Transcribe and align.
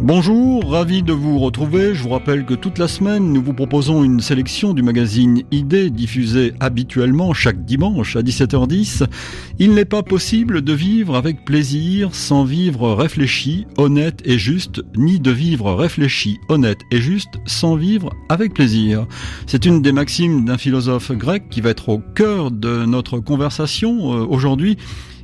Bonjour, 0.00 0.70
ravi 0.70 1.02
de 1.02 1.12
vous 1.12 1.40
retrouver. 1.40 1.92
Je 1.92 2.04
vous 2.04 2.10
rappelle 2.10 2.44
que 2.44 2.54
toute 2.54 2.78
la 2.78 2.86
semaine, 2.86 3.32
nous 3.32 3.42
vous 3.42 3.52
proposons 3.52 4.04
une 4.04 4.20
sélection 4.20 4.74
du 4.74 4.84
magazine 4.84 5.42
Idées 5.50 5.90
diffusée 5.90 6.52
habituellement 6.60 7.34
chaque 7.34 7.64
dimanche 7.64 8.14
à 8.14 8.22
17h10. 8.22 9.08
Il 9.58 9.74
n'est 9.74 9.84
pas 9.84 10.04
possible 10.04 10.62
de 10.62 10.72
vivre 10.72 11.16
avec 11.16 11.44
plaisir 11.44 12.14
sans 12.14 12.44
vivre 12.44 12.92
réfléchi, 12.94 13.66
honnête 13.76 14.22
et 14.24 14.38
juste, 14.38 14.82
ni 14.96 15.18
de 15.18 15.32
vivre 15.32 15.74
réfléchi, 15.74 16.38
honnête 16.48 16.78
et 16.92 17.00
juste 17.00 17.40
sans 17.44 17.74
vivre 17.74 18.10
avec 18.28 18.54
plaisir. 18.54 19.04
C'est 19.46 19.66
une 19.66 19.82
des 19.82 19.90
maximes 19.90 20.44
d'un 20.44 20.58
philosophe 20.58 21.10
grec 21.10 21.48
qui 21.50 21.60
va 21.60 21.70
être 21.70 21.88
au 21.88 21.98
cœur 21.98 22.52
de 22.52 22.84
notre 22.84 23.18
conversation 23.18 24.14
euh, 24.14 24.26
aujourd'hui. 24.26 24.76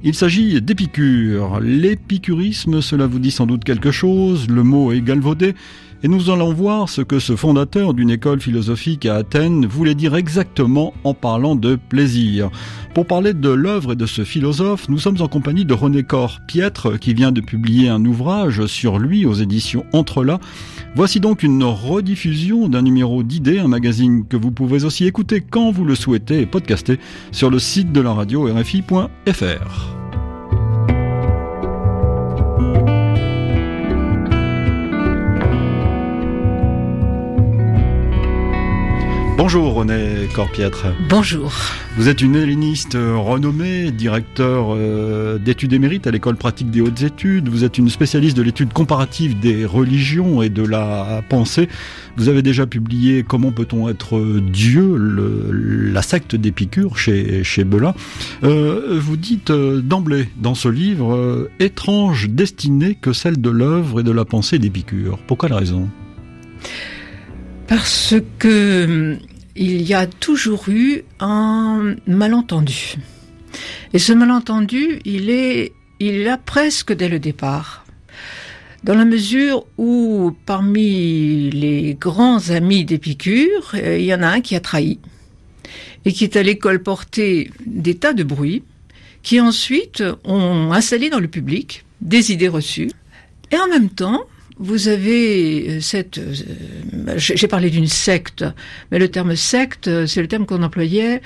Il 0.05 0.15
s'agit 0.15 0.61
d'Épicure. 0.61 1.61
L'épicurisme, 1.61 2.81
cela 2.81 3.07
vous 3.07 3.19
dit 3.19 3.31
sans 3.31 3.47
doute 3.47 3.65
quelque 3.65 3.91
chose, 3.91 4.49
le 4.49 4.63
mot 4.63 4.93
est 4.93 5.01
galvaudé, 5.01 5.55
et 6.03 6.09
nous 6.09 6.31
allons 6.31 6.53
voir 6.53 6.89
ce 6.89 7.03
que 7.03 7.19
ce 7.19 7.37
fondateur 7.37 7.95
d'une 7.95 8.11
école 8.11 8.41
philosophique 8.41 9.07
à 9.07 9.17
Athènes 9.17 9.67
voulait 9.67 9.95
dire 9.95 10.15
exactement 10.17 10.95
en 11.05 11.15
parlant 11.15 11.57
de 11.57 11.77
plaisir. 11.77 12.51
Pour 12.95 13.07
parler 13.07 13.35
de 13.35 13.49
l'œuvre 13.49 13.93
et 13.93 13.97
de 13.97 14.07
ce 14.07 14.25
philosophe, 14.25 14.89
nous 14.89 14.99
sommes 14.99 15.21
en 15.21 15.29
compagnie 15.29 15.65
de 15.65 15.75
René 15.75 16.03
Cor 16.03 16.41
Pietre 16.47 16.99
qui 16.99 17.15
vient 17.15 17.33
de 17.33 17.41
publier 17.41 17.89
un 17.89 18.05
ouvrage 18.05 18.67
sur 18.67 18.99
lui 18.99 19.27
aux 19.27 19.35
éditions 19.35 19.85
Entrelacs. 19.93 20.41
Voici 20.95 21.21
donc 21.21 21.43
une 21.43 21.63
rediffusion 21.63 22.69
d'un 22.69 22.83
numéro 22.83 23.23
d'idées, 23.23 23.59
un 23.59 23.69
magazine 23.69 24.27
que 24.27 24.37
vous 24.37 24.51
pouvez 24.51 24.85
aussi 24.85 25.05
écouter 25.05 25.43
quand 25.43 25.71
vous 25.71 25.85
le 25.85 25.95
souhaitez 25.95 26.41
et 26.41 26.47
podcaster 26.47 26.99
sur 27.33 27.51
le 27.51 27.59
site 27.59 27.93
de 27.93 28.01
la 28.01 28.13
radio 28.13 28.45
rfi.fr. 28.45 30.06
Bonjour 39.37 39.75
René 39.75 40.29
Corpiètre. 40.35 40.87
Bonjour. 41.11 41.53
Vous 41.99 42.09
êtes 42.09 42.23
une 42.23 42.37
helléniste 42.37 42.95
renommée, 42.97 43.91
directeur 43.91 44.69
euh, 44.71 45.37
d'études 45.37 45.75
émérites 45.75 46.07
à 46.07 46.11
l'école 46.11 46.37
pratique 46.37 46.71
des 46.71 46.81
hautes 46.81 47.03
études. 47.03 47.51
Vous 47.51 47.63
êtes 47.63 47.77
une 47.77 47.91
spécialiste 47.91 48.35
de 48.35 48.43
l'étude 48.43 48.73
comparative 48.73 49.39
des 49.39 49.67
religions 49.67 50.41
et 50.41 50.49
de 50.49 50.63
la 50.63 51.23
pensée. 51.29 51.69
Vous 52.17 52.31
avez 52.31 52.41
déjà 52.41 52.67
publié 52.67 53.25
Comment 53.25 53.53
peut-on 53.53 53.91
être 53.91 54.41
Dieu, 54.41 54.97
la 55.93 56.01
secte 56.01 56.35
d'Épicure 56.35 56.97
chez, 56.97 57.45
chez 57.45 57.65
Belin. 57.65 57.95
Euh, 58.43 58.99
vous 58.99 59.19
dites 59.19 59.51
euh, 59.51 59.83
d'emblée 59.83 60.31
dans 60.39 60.55
ce 60.55 60.69
livre 60.69 61.51
étrange 61.61 62.31
destinée 62.31 62.95
que 62.95 63.13
celle 63.13 63.39
de 63.39 63.51
l'œuvre 63.51 64.01
et 64.01 64.03
de 64.03 64.13
la 64.13 64.25
pensée 64.25 64.59
d'Épicure. 64.59 65.19
Pourquoi 65.27 65.51
la 65.51 65.57
raison? 65.57 65.91
Parce 67.69 68.15
que 68.39 69.19
il 69.57 69.83
y 69.83 69.95
a 69.95 70.07
toujours 70.07 70.69
eu 70.69 71.03
un 71.19 71.97
malentendu. 72.07 72.97
Et 73.95 73.99
ce 73.99 74.13
malentendu, 74.13 75.01
il 75.05 75.31
est, 75.31 75.73
il 75.99 76.15
est 76.15 76.25
là 76.25 76.37
presque 76.37 76.93
dès 76.93 77.09
le 77.09 77.19
départ. 77.19 77.87
Dans 78.85 78.95
la 78.95 79.07
mesure 79.07 79.67
où, 79.79 80.37
parmi 80.45 81.51
les 81.51 81.95
grands 81.95 82.51
amis 82.51 82.85
d'Épicure, 82.85 83.73
euh, 83.75 83.99
il 83.99 84.05
y 84.05 84.15
en 84.15 84.23
a 84.23 84.29
un 84.29 84.41
qui 84.41 84.55
a 84.55 84.61
trahi 84.61 84.99
et 86.05 86.13
qui 86.13 86.25
est 86.25 86.37
à 86.37 86.43
l'école 86.43 86.83
porter 86.83 87.51
des 87.65 87.97
tas 87.97 88.13
de 88.13 88.23
bruits 88.23 88.63
qui 89.23 89.41
ensuite 89.41 90.05
ont 90.25 90.73
installé 90.73 91.11
dans 91.11 91.19
le 91.19 91.27
public 91.27 91.85
des 92.01 92.31
idées 92.31 92.49
reçues. 92.49 92.93
Et 93.51 93.57
en 93.57 93.67
même 93.69 93.91
temps, 93.91 94.25
vous 94.59 94.89
avez 94.89 95.69
euh, 95.69 95.81
cette... 95.81 96.19
Euh, 96.19 97.15
j'ai 97.17 97.49
parlé 97.49 97.71
d'une 97.71 97.87
secte, 97.87 98.45
mais 98.91 98.99
le 98.99 99.09
terme 99.09 99.37
secte, 99.37 100.07
c'est 100.07 100.23
le 100.23 100.29
terme 100.29 100.47
qu'on 100.47 100.63
employait 100.63 101.21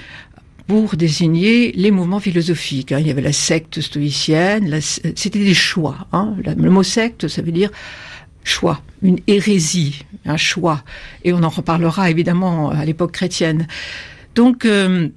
pour 0.66 0.96
désigner 0.96 1.72
les 1.72 1.91
mouvements 1.91 2.20
philosophiques. 2.20 2.92
Hein. 2.92 2.98
Il 3.00 3.06
y 3.06 3.10
avait 3.10 3.22
la 3.22 3.32
secte 3.32 3.80
stoïcienne, 3.80 4.80
c'était 4.80 5.38
des 5.38 5.54
choix. 5.54 6.06
Hein. 6.12 6.36
Le 6.44 6.70
mot 6.70 6.82
secte, 6.82 7.26
ça 7.28 7.42
veut 7.42 7.52
dire 7.52 7.70
choix, 8.44 8.80
une 9.02 9.18
hérésie, 9.26 10.04
un 10.24 10.36
choix. 10.36 10.82
Et 11.24 11.32
on 11.32 11.42
en 11.42 11.48
reparlera 11.48 12.10
évidemment 12.10 12.70
à 12.70 12.84
l'époque 12.84 13.12
chrétienne. 13.12 13.66
Donc, 14.34 14.64
euh, 14.64 14.68
euh, 14.68 15.08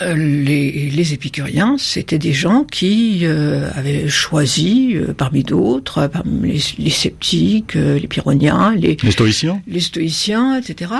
les, 0.00 0.90
les, 0.90 1.14
épicuriens, 1.14 1.76
c'était 1.78 2.18
des 2.18 2.32
gens 2.32 2.64
qui 2.64 3.20
euh, 3.22 3.70
avaient 3.74 4.08
choisi, 4.08 4.96
euh, 4.96 5.14
parmi 5.14 5.44
d'autres, 5.44 6.08
parmi 6.08 6.60
les, 6.78 6.90
sceptiques, 6.90 7.74
les 7.74 8.08
pyrrhoniens, 8.08 8.74
les, 8.74 8.96
les, 9.00 9.10
stoïciens, 9.10 9.62
les 9.68 9.80
stoïciens, 9.80 10.58
etc. 10.58 10.92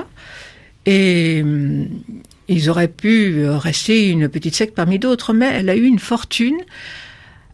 Et 0.86 1.42
ils 2.46 2.70
auraient 2.70 2.88
pu 2.88 3.48
rester 3.48 4.10
une 4.10 4.28
petite 4.28 4.54
secte 4.54 4.74
parmi 4.74 4.98
d'autres, 4.98 5.32
mais 5.32 5.46
elle 5.46 5.70
a 5.70 5.76
eu 5.76 5.86
une 5.86 5.98
fortune 5.98 6.58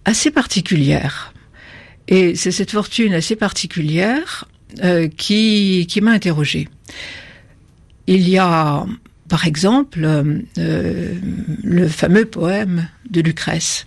assez 0.05 0.31
particulière. 0.31 1.33
Et 2.09 2.35
c'est 2.35 2.51
cette 2.51 2.73
fortune 2.73 3.15
assez 3.15 3.37
particulière 3.37 4.47
qui, 5.17 5.87
qui 5.89 6.01
m'a 6.01 6.11
interrogée. 6.11 6.69
Il 8.09 8.29
y 8.29 8.37
a 8.37 8.85
par 9.31 9.47
exemple, 9.47 10.01
euh, 10.05 10.41
euh, 10.59 11.15
le 11.63 11.89
fameux 11.89 12.25
poème 12.25 12.89
de 13.09 13.21
Lucrèce. 13.21 13.87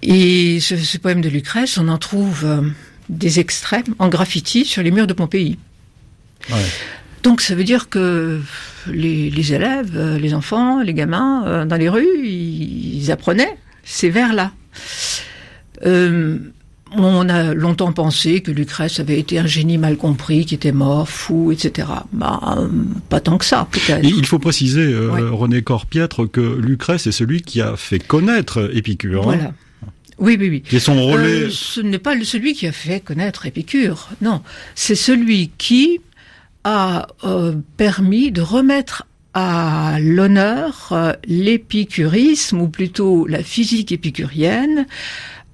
Et 0.00 0.58
ce, 0.60 0.96
poème 0.96 1.20
de 1.20 1.28
Lucrèce, 1.28 1.76
on 1.76 1.86
en 1.88 1.98
trouve 1.98 2.44
euh, 2.44 2.62
des 3.10 3.38
extraits 3.38 3.86
en 3.98 4.08
graffiti 4.08 4.64
sur 4.64 4.82
les 4.82 4.90
murs 4.90 5.06
de 5.06 5.12
Pompéi. 5.12 5.58
Donc 7.22 7.42
ça 7.42 7.54
veut 7.54 7.64
dire 7.64 7.90
que 7.90 8.40
les, 8.88 9.52
élèves, 9.52 10.16
les 10.16 10.34
enfants, 10.34 10.80
les 10.80 10.94
gamins, 10.94 11.66
dans 11.66 11.76
les 11.76 11.88
rues, 11.88 12.26
ils, 12.26 13.12
apprenaient 13.12 13.56
ces 13.84 14.08
vers-là. 14.10 14.52
On 16.96 17.28
a 17.28 17.54
longtemps 17.54 17.92
pensé 17.92 18.40
que 18.40 18.50
Lucrèce 18.50 19.00
avait 19.00 19.18
été 19.18 19.38
un 19.38 19.46
génie 19.46 19.78
mal 19.78 19.96
compris, 19.96 20.44
qui 20.44 20.54
était 20.54 20.72
mort, 20.72 21.08
fou, 21.08 21.52
etc. 21.52 21.88
Bah, 22.12 22.58
pas 23.08 23.20
tant 23.20 23.38
que 23.38 23.44
ça, 23.44 23.66
peut-être. 23.70 24.04
Il 24.04 24.26
faut 24.26 24.38
préciser, 24.38 24.82
euh, 24.82 25.30
René 25.30 25.62
Corpiètre, 25.62 26.30
que 26.30 26.40
Lucrèce 26.40 27.06
est 27.06 27.12
celui 27.12 27.42
qui 27.42 27.60
a 27.60 27.76
fait 27.76 27.98
connaître 27.98 28.70
Épicure. 28.74 29.22
Hein. 29.22 29.36
Voilà. 29.36 29.52
oui, 30.18 30.36
oui, 30.38 30.48
oui. 30.50 30.62
Et 30.70 30.78
son 30.78 31.06
relais. 31.06 31.44
Euh, 31.44 31.50
ce 31.50 31.80
n'est 31.80 31.98
pas 31.98 32.14
celui 32.24 32.52
qui 32.52 32.66
a 32.66 32.72
fait 32.72 33.00
connaître 33.00 33.46
Épicure, 33.46 34.10
non. 34.20 34.42
C'est 34.74 34.94
celui 34.94 35.50
qui 35.56 36.00
a 36.64 37.08
euh, 37.24 37.54
permis 37.76 38.32
de 38.32 38.42
remettre 38.42 39.06
à 39.34 39.96
l'honneur 39.98 40.94
l'épicurisme, 41.26 42.60
ou 42.60 42.68
plutôt 42.68 43.26
la 43.26 43.42
physique 43.42 43.90
épicurienne, 43.90 44.86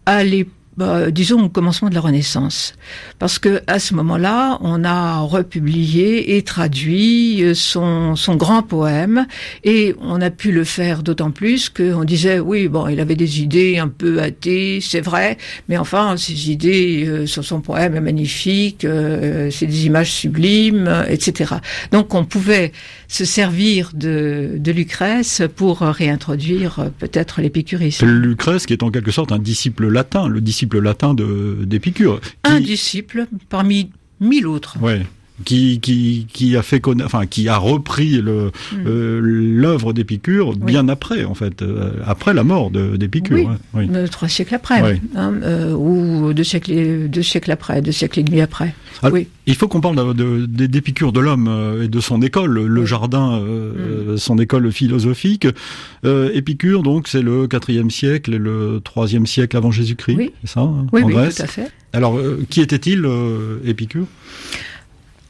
à 0.04 0.24
l'époque 0.24 0.52
bah, 0.78 1.10
disons 1.10 1.42
au 1.42 1.48
commencement 1.48 1.88
de 1.88 1.94
la 1.96 2.00
Renaissance, 2.00 2.74
parce 3.18 3.40
que 3.40 3.62
à 3.66 3.80
ce 3.80 3.94
moment-là, 3.94 4.58
on 4.60 4.84
a 4.84 5.18
republié 5.18 6.36
et 6.36 6.42
traduit 6.42 7.42
euh, 7.42 7.52
son, 7.52 8.14
son 8.14 8.36
grand 8.36 8.62
poème, 8.62 9.26
et 9.64 9.96
on 10.00 10.20
a 10.20 10.30
pu 10.30 10.52
le 10.52 10.62
faire 10.62 11.02
d'autant 11.02 11.32
plus 11.32 11.68
qu'on 11.68 12.04
disait 12.04 12.38
oui, 12.38 12.68
bon, 12.68 12.86
il 12.86 13.00
avait 13.00 13.16
des 13.16 13.42
idées 13.42 13.78
un 13.78 13.88
peu 13.88 14.22
athées, 14.22 14.78
c'est 14.80 15.00
vrai, 15.00 15.36
mais 15.68 15.76
enfin, 15.76 16.16
ses 16.16 16.48
idées 16.48 17.04
euh, 17.08 17.26
sur 17.26 17.44
son 17.44 17.60
poème 17.60 17.96
est 17.96 18.00
magnifique, 18.00 18.84
euh, 18.84 19.50
c'est 19.50 19.66
des 19.66 19.86
images 19.86 20.12
sublimes, 20.12 21.04
etc. 21.08 21.54
Donc, 21.90 22.14
on 22.14 22.24
pouvait 22.24 22.70
se 23.08 23.24
servir 23.24 23.90
de, 23.94 24.52
de 24.54 24.70
Lucrèce 24.70 25.42
pour 25.56 25.80
réintroduire 25.80 26.90
peut-être 27.00 27.40
l'épicurisme. 27.40 28.06
Lucrèce, 28.06 28.64
qui 28.64 28.74
est 28.74 28.84
en 28.84 28.92
quelque 28.92 29.10
sorte 29.10 29.32
un 29.32 29.40
disciple 29.40 29.88
latin, 29.88 30.28
le 30.28 30.40
disciple 30.40 30.67
latin 30.74 31.14
d'Épicure. 31.14 32.20
Un 32.44 32.60
disciple 32.60 33.26
parmi 33.48 33.90
mille 34.20 34.46
autres. 34.46 34.78
Ouais 34.80 35.06
qui, 35.44 35.78
qui, 35.80 36.26
qui 36.32 36.56
a 36.56 36.62
fait 36.62 36.82
enfin 37.04 37.26
qui 37.26 37.48
a 37.48 37.56
repris 37.56 38.20
le 38.20 38.50
hmm. 38.72 38.86
euh, 38.86 39.20
l'œuvre 39.22 39.92
d'Épicure 39.92 40.56
bien 40.56 40.88
après 40.88 41.24
en 41.24 41.34
fait 41.34 41.62
euh, 41.62 41.92
après 42.06 42.34
la 42.34 42.44
mort 42.44 42.70
d'Épicure 42.70 43.36
oui, 43.74 43.88
oui. 43.88 44.10
trois 44.10 44.28
siècles 44.28 44.54
après 44.54 45.00
hein, 45.14 45.34
euh, 45.42 45.72
ou 45.72 46.32
deux 46.32 46.44
siècles 46.44 47.08
deux 47.08 47.22
siècles 47.22 47.52
après 47.52 47.80
deux 47.82 47.92
siècles 47.92 48.20
et 48.20 48.22
demi 48.22 48.40
après. 48.40 48.74
Ah, 49.02 49.10
oui. 49.10 49.28
il 49.46 49.54
faut 49.54 49.68
qu'on 49.68 49.80
parle 49.80 50.14
d'Épicure 50.48 51.12
de, 51.12 51.20
l'homme 51.20 51.78
et 51.82 51.86
de 51.86 52.00
son 52.00 52.20
école 52.20 52.66
le 52.66 52.84
jardin 52.84 53.38
hmm. 53.38 54.16
son 54.16 54.38
école 54.38 54.72
philosophique. 54.72 55.46
Épicure 56.04 56.82
donc 56.82 57.06
c'est 57.06 57.22
le 57.22 57.46
quatrième 57.46 57.90
siècle 57.90 58.34
et 58.34 58.38
le 58.38 58.80
troisième 58.82 59.26
siècle 59.26 59.56
avant 59.56 59.70
Jésus-Christ 59.70 60.16
oui. 60.16 60.32
c'est 60.42 60.50
ça 60.50 60.60
hein, 60.60 60.86
oui, 60.92 61.02
oui 61.04 61.12
tout 61.12 61.42
à 61.42 61.46
fait. 61.46 61.70
Alors 61.92 62.18
qui 62.50 62.60
était-il 62.60 63.06
Épicure? 63.64 64.06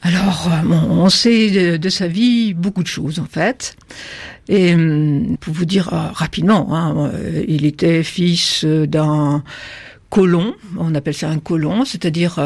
Alors, 0.03 0.49
euh, 0.53 0.75
on 0.91 1.09
sait 1.09 1.79
de, 1.79 1.89
sa 1.89 2.07
vie 2.07 2.55
beaucoup 2.55 2.83
de 2.83 2.89
choses 2.89 3.19
en 3.19 3.25
fait. 3.25 3.77
Et 4.49 4.75
hum, 4.75 5.37
pour 5.41 5.53
vous 5.53 5.65
dire 5.65 5.93
euh, 5.93 6.09
rapidement, 6.13 6.75
hein, 6.75 7.11
euh, 7.13 7.45
il 7.49 7.67
était 7.67 8.03
fils 8.03 8.65
d'un 8.65 9.43
colon, 10.09 10.55
on 10.79 10.95
appelle 10.95 11.15
ça 11.15 11.29
un 11.29 11.39
colon, 11.39 11.85
c'est-à-dire 11.85 12.41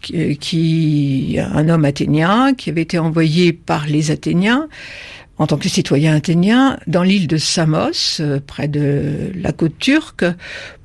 qui, 0.00 1.38
un 1.38 1.68
homme 1.68 1.84
athénien 1.84 2.54
qui 2.54 2.70
avait 2.70 2.82
été 2.82 2.98
envoyé 2.98 3.52
par 3.52 3.86
les 3.86 4.10
Athéniens 4.10 4.66
en 5.36 5.46
tant 5.46 5.58
que 5.58 5.68
citoyen 5.68 6.16
athénien 6.16 6.80
dans 6.88 7.04
l'île 7.04 7.28
de 7.28 7.36
Samos, 7.36 8.20
près 8.48 8.66
de 8.66 9.30
la 9.36 9.52
côte 9.52 9.78
turque, 9.78 10.24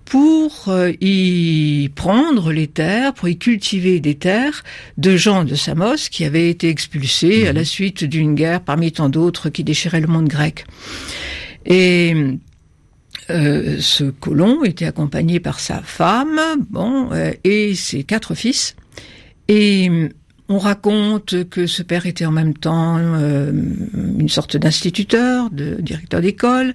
pour 0.06 0.66
euh, 0.68 0.92
y 1.02 1.90
prendre 1.96 2.52
les 2.52 2.68
terres, 2.68 3.14
pour 3.14 3.30
y 3.30 3.38
cultiver 3.38 4.00
des 4.00 4.16
terres 4.16 4.64
de 4.98 5.16
gens 5.16 5.44
de 5.44 5.56
Samos 5.56 6.10
qui 6.12 6.26
avaient 6.26 6.50
été 6.50 6.70
expulsés 6.70 7.48
à 7.48 7.54
la 7.54 7.62
mhm. 7.62 7.66
suite 7.66 8.04
d'une 8.04 8.36
guerre 8.36 8.62
parmi 8.62 8.92
tant 8.92 9.10
d'autres 9.10 9.50
qui 9.50 9.64
déchirait 9.64 10.02
le 10.02 10.08
monde 10.08 10.28
grec. 10.28 10.66
Et 11.66 12.14
euh, 13.30 13.78
ce 13.80 14.04
colon 14.04 14.64
était 14.64 14.86
accompagné 14.86 15.40
par 15.40 15.60
sa 15.60 15.82
femme, 15.82 16.40
bon, 16.70 17.10
euh, 17.12 17.32
et 17.44 17.74
ses 17.76 18.04
quatre 18.04 18.36
fils. 18.36 18.76
Et 19.48 20.10
on 20.50 20.58
raconte 20.58 21.50
que 21.50 21.68
ce 21.68 21.84
père 21.84 22.06
était 22.06 22.26
en 22.26 22.32
même 22.32 22.54
temps 22.54 22.98
une 22.98 24.30
sorte 24.30 24.58
d'instituteur, 24.58 25.50
de 25.50 25.76
directeur 25.82 26.22
d'école. 26.22 26.74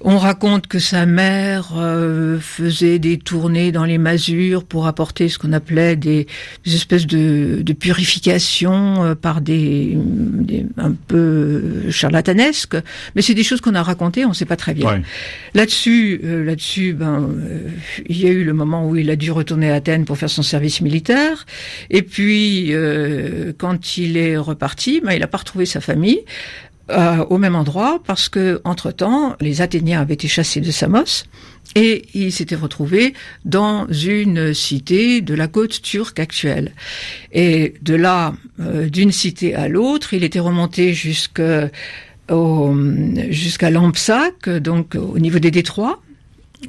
On 0.00 0.16
raconte 0.16 0.68
que 0.68 0.78
sa 0.78 1.06
mère 1.06 1.72
euh, 1.76 2.38
faisait 2.38 3.00
des 3.00 3.18
tournées 3.18 3.72
dans 3.72 3.84
les 3.84 3.98
masures 3.98 4.64
pour 4.64 4.86
apporter 4.86 5.28
ce 5.28 5.40
qu'on 5.40 5.52
appelait 5.52 5.96
des, 5.96 6.28
espèces 6.66 7.06
de, 7.06 7.62
de 7.62 7.72
purification 7.72 9.04
euh, 9.04 9.14
par 9.16 9.40
des, 9.40 9.98
un 10.76 10.92
peu 10.92 11.90
charlatanesques, 11.90 12.76
mais 13.16 13.22
c'est 13.22 13.34
des 13.34 13.42
choses 13.42 13.60
qu'on 13.60 13.74
a 13.74 13.82
racontées, 13.82 14.24
on 14.24 14.30
ne 14.30 14.34
sait 14.34 14.44
pas 14.44 14.56
très 14.56 14.72
bien. 14.72 15.02
Là-dessus, 15.54 16.20
euh, 16.22 16.44
là-dessus, 16.44 16.92
ben, 16.92 17.28
il 18.06 18.20
y 18.20 18.26
a 18.26 18.30
eu 18.30 18.44
le 18.44 18.52
moment 18.52 18.88
où 18.88 18.94
il 18.94 19.10
a 19.10 19.16
dû 19.16 19.32
retourner 19.32 19.70
à 19.72 19.74
Athènes 19.74 20.04
pour 20.04 20.16
faire 20.16 20.30
son 20.30 20.42
service 20.42 20.80
militaire, 20.80 21.44
et 21.90 22.02
puis 22.02 22.72
quand 23.58 23.96
il 23.96 24.16
est 24.16 24.36
reparti, 24.36 25.00
ben, 25.04 25.12
il 25.12 25.20
n'a 25.20 25.26
pas 25.26 25.38
retrouvé 25.38 25.66
sa 25.66 25.80
famille. 25.80 26.20
Euh, 26.90 27.22
au 27.28 27.36
même 27.36 27.54
endroit 27.54 28.00
parce 28.06 28.30
que 28.30 28.62
entre 28.64 28.92
temps 28.92 29.36
les 29.42 29.60
Athéniens 29.60 30.00
avaient 30.00 30.14
été 30.14 30.26
chassés 30.26 30.62
de 30.62 30.70
Samos 30.70 31.24
et 31.74 32.06
il 32.14 32.32
s'était 32.32 32.54
retrouvé 32.54 33.12
dans 33.44 33.86
une 33.88 34.54
cité 34.54 35.20
de 35.20 35.34
la 35.34 35.48
côte 35.48 35.82
turque 35.82 36.18
actuelle. 36.18 36.72
Et 37.30 37.74
de 37.82 37.94
là, 37.94 38.32
euh, 38.60 38.88
d'une 38.88 39.12
cité 39.12 39.54
à 39.54 39.68
l'autre, 39.68 40.14
il 40.14 40.24
était 40.24 40.40
remonté 40.40 40.94
jusqu'à 40.94 41.70
Lampsac, 43.70 44.48
donc 44.48 44.94
au 44.94 45.18
niveau 45.18 45.38
des 45.38 45.50
détroits, 45.50 46.00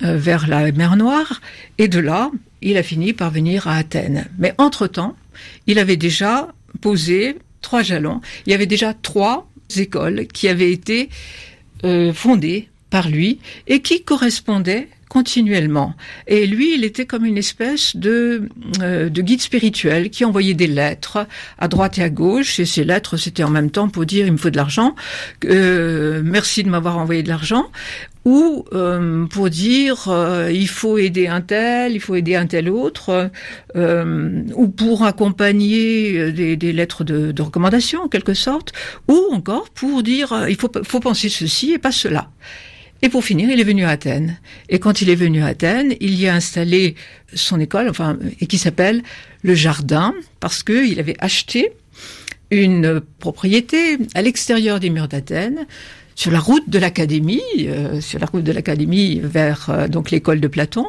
euh, 0.04 0.18
vers 0.18 0.50
la 0.50 0.70
mer 0.74 0.98
Noire, 0.98 1.40
et 1.78 1.88
de 1.88 2.00
là, 2.00 2.30
il 2.62 2.76
a 2.76 2.84
fini 2.84 3.14
par 3.14 3.32
venir 3.32 3.70
à 3.70 3.78
Athènes. 3.78 4.26
Mais 4.38 4.54
entre-temps, 4.58 5.16
il 5.66 5.80
avait 5.80 5.96
déjà 5.96 6.50
posé 6.82 7.38
trois 7.62 7.84
jalons. 7.84 8.20
Il 8.46 8.52
y 8.52 8.54
avait 8.54 8.66
déjà 8.66 8.94
trois 8.94 9.50
écoles 9.78 10.28
qui 10.28 10.48
avaient 10.48 10.72
été 10.72 11.10
euh, 11.84 12.14
fondées 12.14 12.70
par 12.90 13.10
lui 13.10 13.40
et 13.68 13.82
qui 13.82 14.04
correspondaient 14.04 14.88
continuellement. 15.10 15.96
Et 16.28 16.48
lui, 16.48 16.76
il 16.76 16.86
était 16.86 17.06
comme 17.06 17.26
une 17.26 17.38
espèce 17.38 17.96
de, 17.96 18.48
euh, 18.82 19.10
de 19.10 19.22
guide 19.22 19.42
spirituel 19.42 20.10
qui 20.10 20.24
envoyait 20.24 20.54
des 20.54 20.68
lettres 20.68 21.28
à 21.58 21.68
droite 21.68 21.98
et 21.98 22.04
à 22.04 22.10
gauche. 22.10 22.60
Et 22.60 22.66
ces 22.66 22.86
lettres, 22.86 23.18
c'était 23.18 23.44
en 23.44 23.50
même 23.50 23.72
temps 23.72 23.90
pour 23.90 24.06
dire 24.06 24.26
il 24.26 24.32
me 24.32 24.38
faut 24.38 24.52
de 24.52 24.58
l'argent, 24.58 24.96
euh, 25.46 26.22
merci 26.24 26.64
de 26.64 26.70
m'avoir 26.70 26.98
envoyé 26.98 27.24
de 27.24 27.30
l'argent, 27.30 27.66
ou 28.26 28.66
euh, 28.74 29.26
pour 29.28 29.50
dire 29.50 30.08
euh, 30.08 30.52
il 30.52 30.68
faut 30.68 30.98
aider 30.98 31.28
un 31.28 31.42
tel, 31.42 31.94
il 31.94 32.00
faut 32.00 32.16
aider 32.16 32.36
un 32.36 32.46
tel 32.46 32.70
autre, 32.70 33.32
euh, 33.76 34.44
ou 34.56 34.68
pour 34.68 35.04
accompagner 35.04 36.32
des, 36.32 36.56
des 36.56 36.74
lettres 36.74 37.04
de, 37.04 37.32
de, 37.32 37.42
recommandation 37.42 38.04
en 38.04 38.08
quelque 38.08 38.34
sorte, 38.34 38.74
ou 39.08 39.20
encore 39.32 39.70
pour 39.70 40.04
dire 40.04 40.46
il 40.50 40.58
faut, 40.58 40.72
faut 40.84 41.00
penser 41.00 41.30
ceci 41.30 41.72
et 41.72 41.80
pas 41.80 41.92
cela. 41.92 42.30
Et 43.02 43.10
pour 43.10 43.24
finir, 43.24 43.50
il 43.50 43.60
est 43.60 43.64
venu 43.64 43.84
à 43.84 43.90
Athènes. 43.90 44.38
Et 44.68 44.80
quand 44.80 45.02
il 45.02 45.10
est 45.10 45.16
venu 45.16 45.42
à 45.42 45.48
Athènes, 45.48 45.96
il 46.00 46.20
y 46.20 46.28
a 46.28 46.36
installé 46.36 46.96
son 47.34 47.60
école, 47.60 47.90
enfin, 47.90 48.18
et 48.40 48.48
qui 48.48 48.58
s'appelle 48.58 49.02
le 49.42 49.56
Jardin, 49.56 50.14
parce 50.40 50.64
qu'il 50.64 51.00
avait 51.00 51.16
acheté 51.20 51.72
une 52.52 53.02
propriété 53.20 53.98
à 54.16 54.22
l'extérieur 54.22 54.80
des 54.80 54.90
murs 54.90 55.08
d'Athènes, 55.08 55.66
sur 56.16 56.32
la 56.32 56.40
route 56.40 56.70
de 56.70 56.78
l'académie, 56.80 57.42
euh, 57.60 58.02
sur 58.02 58.20
la 58.20 58.26
route 58.26 58.44
de 58.44 58.52
l'académie 58.52 59.22
vers 59.24 59.70
euh, 59.70 59.88
donc 59.88 60.12
l'école 60.12 60.42
de 60.42 60.50
Platon. 60.50 60.88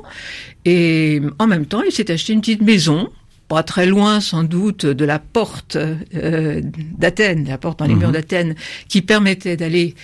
Et 0.65 1.23
en 1.39 1.47
même 1.47 1.67
temps, 1.67 1.83
il 1.83 1.93
s'est 1.93 2.11
acheté 2.11 2.33
une 2.33 2.41
petite 2.41 2.63
maison 2.63 3.11
pas 3.47 3.63
très 3.63 3.87
loin 3.87 4.21
sans 4.21 4.43
doute 4.43 4.87
de 4.87 5.05
la 5.05 5.19
porte 5.21 5.77
euh, 5.77 6.61
d'Athènes, 6.99 7.47
la 7.49 7.59
porte 7.59 7.79
dans 7.79 7.85
les 7.85 7.95
murs 7.95 8.09
mhm. 8.09 8.15
d'Athènes, 8.15 8.55
qui 8.89 9.03
permettait 9.03 9.57
d'aller, 9.57 9.95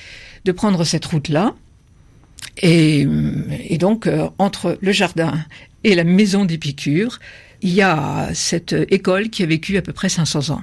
de 0.44 0.52
prendre 0.52 0.84
cette 0.84 1.04
route-là. 1.06 1.54
Et, 2.62 3.06
et 3.68 3.78
donc, 3.78 4.06
euh, 4.06 4.28
entre 4.38 4.78
le 4.80 4.92
jardin 4.92 5.34
et 5.84 5.94
la 5.94 6.04
maison 6.04 6.44
d'Épicure, 6.44 7.18
il 7.62 7.72
y 7.72 7.82
a 7.82 8.30
cette 8.34 8.74
école 8.90 9.28
qui 9.30 9.42
a 9.42 9.46
vécu 9.46 9.76
à 9.76 9.82
peu 9.82 9.92
près 9.92 10.08
500 10.08 10.54
ans. 10.54 10.62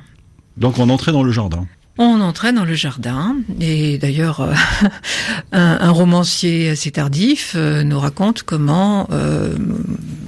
Donc 0.57 0.77
on 0.79 0.89
entrait 0.89 1.11
dans 1.11 1.23
le 1.23 1.31
jardin. 1.31 1.67
On 1.97 2.21
entrait 2.21 2.53
dans 2.53 2.65
le 2.65 2.73
jardin. 2.73 3.35
Et 3.59 3.97
d'ailleurs 3.97 4.41
euh, 4.41 4.53
un, 5.51 5.91
romancier 5.91 6.69
assez 6.69 6.91
tardif 6.91 7.53
euh, 7.55 7.83
nous 7.83 7.99
raconte 7.99 8.43
comment 8.43 9.07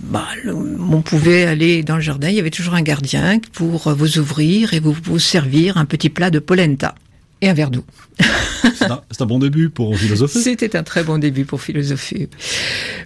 bah, 0.09 0.27
on 0.91 1.01
pouvait 1.01 1.45
aller 1.45 1.83
dans 1.83 1.95
le 1.95 2.01
jardin, 2.01 2.30
il 2.30 2.36
y 2.36 2.39
avait 2.39 2.51
toujours 2.51 2.75
un 2.75 2.83
gardien 2.83 3.39
pour 3.53 3.91
vous 3.94 4.19
ouvrir 4.19 4.74
et 4.74 4.80
vous, 4.80 4.95
vous 5.03 5.19
servir 5.19 5.77
un 5.77 5.86
petit 5.86 6.09
plat 6.09 6.30
de 6.30 6.39
polenta 6.39 6.95
et 7.45 7.50
un 7.50 7.53
verre 7.53 7.69
d'eau. 7.69 7.86
C'est 9.12 9.21
un, 9.21 9.25
bon 9.25 9.39
début 9.39 9.69
pour 9.69 9.95
philosopher. 9.97 10.39
C'était 10.39 10.75
un 10.75 10.83
très 10.83 11.03
bon 11.03 11.18
début 11.18 11.45
pour 11.45 11.62
philosopher. 11.62 12.30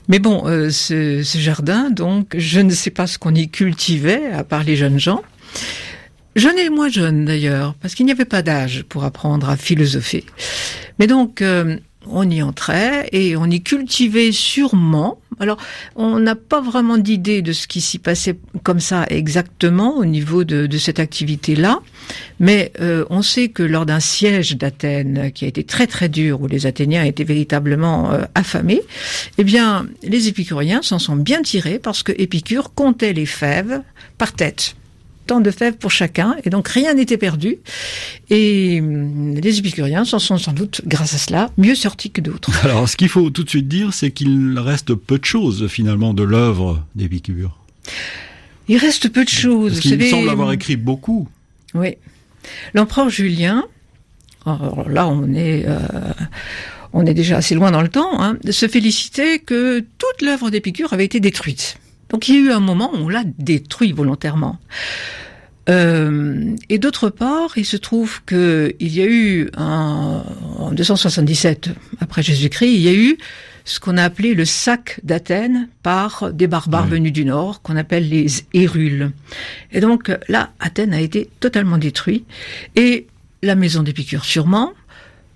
Mais 0.07 0.19
bon, 0.19 0.47
euh, 0.47 0.69
ce, 0.69 1.23
ce, 1.23 1.37
jardin, 1.37 1.89
donc, 1.89 2.35
je 2.37 2.59
ne 2.59 2.71
sais 2.71 2.89
pas 2.89 3.05
ce 3.05 3.17
qu'on 3.17 3.35
y 3.35 3.49
cultivait, 3.49 4.31
à 4.31 4.43
part 4.43 4.63
les 4.63 4.75
jeunes 4.75 4.99
gens. 4.99 5.21
Jeune 6.35 6.57
et 6.57 6.69
moins 6.69 6.89
jeune 6.89 7.25
d'ailleurs, 7.25 7.75
parce 7.81 7.95
qu'il 7.95 8.05
n'y 8.05 8.11
avait 8.11 8.25
pas 8.25 8.41
d'âge 8.41 8.83
pour 8.87 9.03
apprendre 9.03 9.49
à 9.49 9.57
philosopher. 9.57 10.23
Mais 10.99 11.07
donc, 11.07 11.41
euh, 11.41 11.77
on 12.11 12.29
y 12.29 12.41
entrait 12.41 13.09
et 13.11 13.35
on 13.35 13.45
y 13.45 13.61
cultivait 13.61 14.31
sûrement. 14.31 15.19
Alors, 15.39 15.57
on 15.95 16.19
n'a 16.19 16.35
pas 16.35 16.59
vraiment 16.59 16.97
d'idée 16.97 17.41
de 17.41 17.53
ce 17.53 17.67
qui 17.67 17.79
s'y 17.79 17.97
passait 17.97 18.37
comme 18.63 18.79
ça 18.79 19.05
exactement 19.09 19.95
au 19.95 20.05
niveau 20.05 20.43
de, 20.43 20.77
cette 20.77 20.99
activité-là, 20.99 21.79
mais 22.39 22.71
euh, 22.81 23.05
on 23.09 23.21
sait 23.21 23.49
que 23.49 23.63
lors 23.63 23.85
d'un 23.85 23.99
siège 23.99 24.57
d'Athènes 24.57 25.31
qui 25.33 25.45
a 25.45 25.47
été 25.47 25.63
très 25.63 25.87
très 25.87 26.09
dur, 26.09 26.41
où 26.41 26.47
les 26.47 26.65
Athéniens 26.65 27.03
étaient 27.03 27.23
véritablement 27.23 28.11
euh, 28.11 28.23
affamés, 28.35 28.81
eh 29.37 29.43
bien, 29.43 29.87
les 30.03 30.27
épicuriens 30.27 30.81
s'en 30.81 30.99
sont 30.99 31.15
bien 31.15 31.41
tirés 31.41 31.79
parce 31.79 32.03
que 32.03 32.11
Épicure 32.17 32.73
comptait 32.73 33.13
les 33.13 33.25
fèves 33.25 33.81
par 34.17 34.33
tête 34.33 34.75
de 35.39 35.51
fèves 35.51 35.77
pour 35.77 35.91
chacun, 35.91 36.35
et 36.43 36.49
donc 36.49 36.67
rien 36.67 36.95
n'était 36.95 37.17
perdu. 37.17 37.57
Et 38.29 38.79
hum, 38.81 39.35
les 39.35 39.59
épicuriens 39.59 40.05
s'en 40.05 40.19
sont 40.19 40.37
sans 40.37 40.53
doute, 40.53 40.81
grâce 40.85 41.13
à 41.13 41.17
cela, 41.17 41.51
mieux 41.57 41.75
sortis 41.75 42.09
que 42.09 42.21
d'autres. 42.21 42.51
Alors, 42.65 42.89
ce 42.89 42.97
qu'il 42.97 43.09
faut 43.09 43.29
tout 43.29 43.43
de 43.43 43.49
suite 43.49 43.67
dire, 43.67 43.93
c'est 43.93 44.11
qu'il 44.11 44.57
reste 44.57 44.95
peu 44.95 45.19
de 45.19 45.25
choses, 45.25 45.67
finalement, 45.67 46.13
de 46.13 46.23
l'œuvre 46.23 46.83
d'Épicure. 46.95 47.57
Il 48.67 48.77
reste 48.77 49.09
peu 49.09 49.23
de 49.23 49.29
choses. 49.29 49.73
Parce 49.73 49.81
qu'il 49.81 50.09
semble 50.09 50.29
avoir 50.29 50.51
écrit 50.51 50.75
beaucoup. 50.75 51.27
Oui. 51.73 51.95
L'empereur 52.73 53.09
Julien, 53.09 53.65
là, 54.45 55.07
on 55.07 55.33
est... 55.33 55.65
Euh, 55.67 55.79
on 56.91 57.05
est 57.05 57.13
déjà 57.13 57.37
assez 57.37 57.53
loin 57.53 57.71
dans 57.71 57.83
le 57.83 57.87
temps, 57.87 58.19
hein, 58.19 58.37
se 58.49 58.67
félicitait 58.67 59.37
que 59.37 59.79
toute 59.79 60.21
l'œuvre 60.21 60.49
d'Épicure 60.49 60.91
avait 60.91 61.05
été 61.05 61.19
détruite. 61.19 61.77
Donc 62.09 62.27
il 62.27 62.35
y 62.35 62.37
a 62.37 62.41
eu 62.41 62.51
un 62.51 62.59
moment 62.59 62.91
où 62.93 62.97
on 62.97 63.09
l'a 63.09 63.23
détruit 63.37 63.91
volontairement. 63.91 64.59
Euh, 65.69 66.55
et 66.69 66.79
d'autre 66.79 67.09
part, 67.09 67.57
il 67.57 67.65
se 67.65 67.77
trouve 67.77 68.23
que 68.25 68.73
il 68.79 68.95
y 68.95 69.01
a 69.01 69.05
eu 69.05 69.49
un, 69.55 70.23
en 70.57 70.71
277 70.71 71.69
après 71.99 72.23
Jésus-Christ, 72.23 72.73
il 72.73 72.81
y 72.81 72.89
a 72.89 72.93
eu 72.93 73.17
ce 73.65 73.79
qu'on 73.79 73.97
a 73.97 74.03
appelé 74.03 74.33
le 74.33 74.45
sac 74.45 74.99
d'Athènes 75.03 75.69
par 75.83 76.33
des 76.33 76.47
barbares 76.47 76.87
venus 76.87 77.13
du 77.13 77.23
nord, 77.23 77.61
qu'on 77.61 77.75
appelle 77.75 78.09
les 78.09 78.25
Hérules. 78.53 79.11
Et 79.71 79.79
donc 79.79 80.11
là, 80.27 80.53
Athènes 80.59 80.93
a 80.93 81.01
été 81.01 81.29
totalement 81.39 81.77
détruit, 81.77 82.25
et 82.75 83.05
la 83.43 83.53
maison 83.53 83.83
d'Épicure 83.83 84.25
sûrement, 84.25 84.73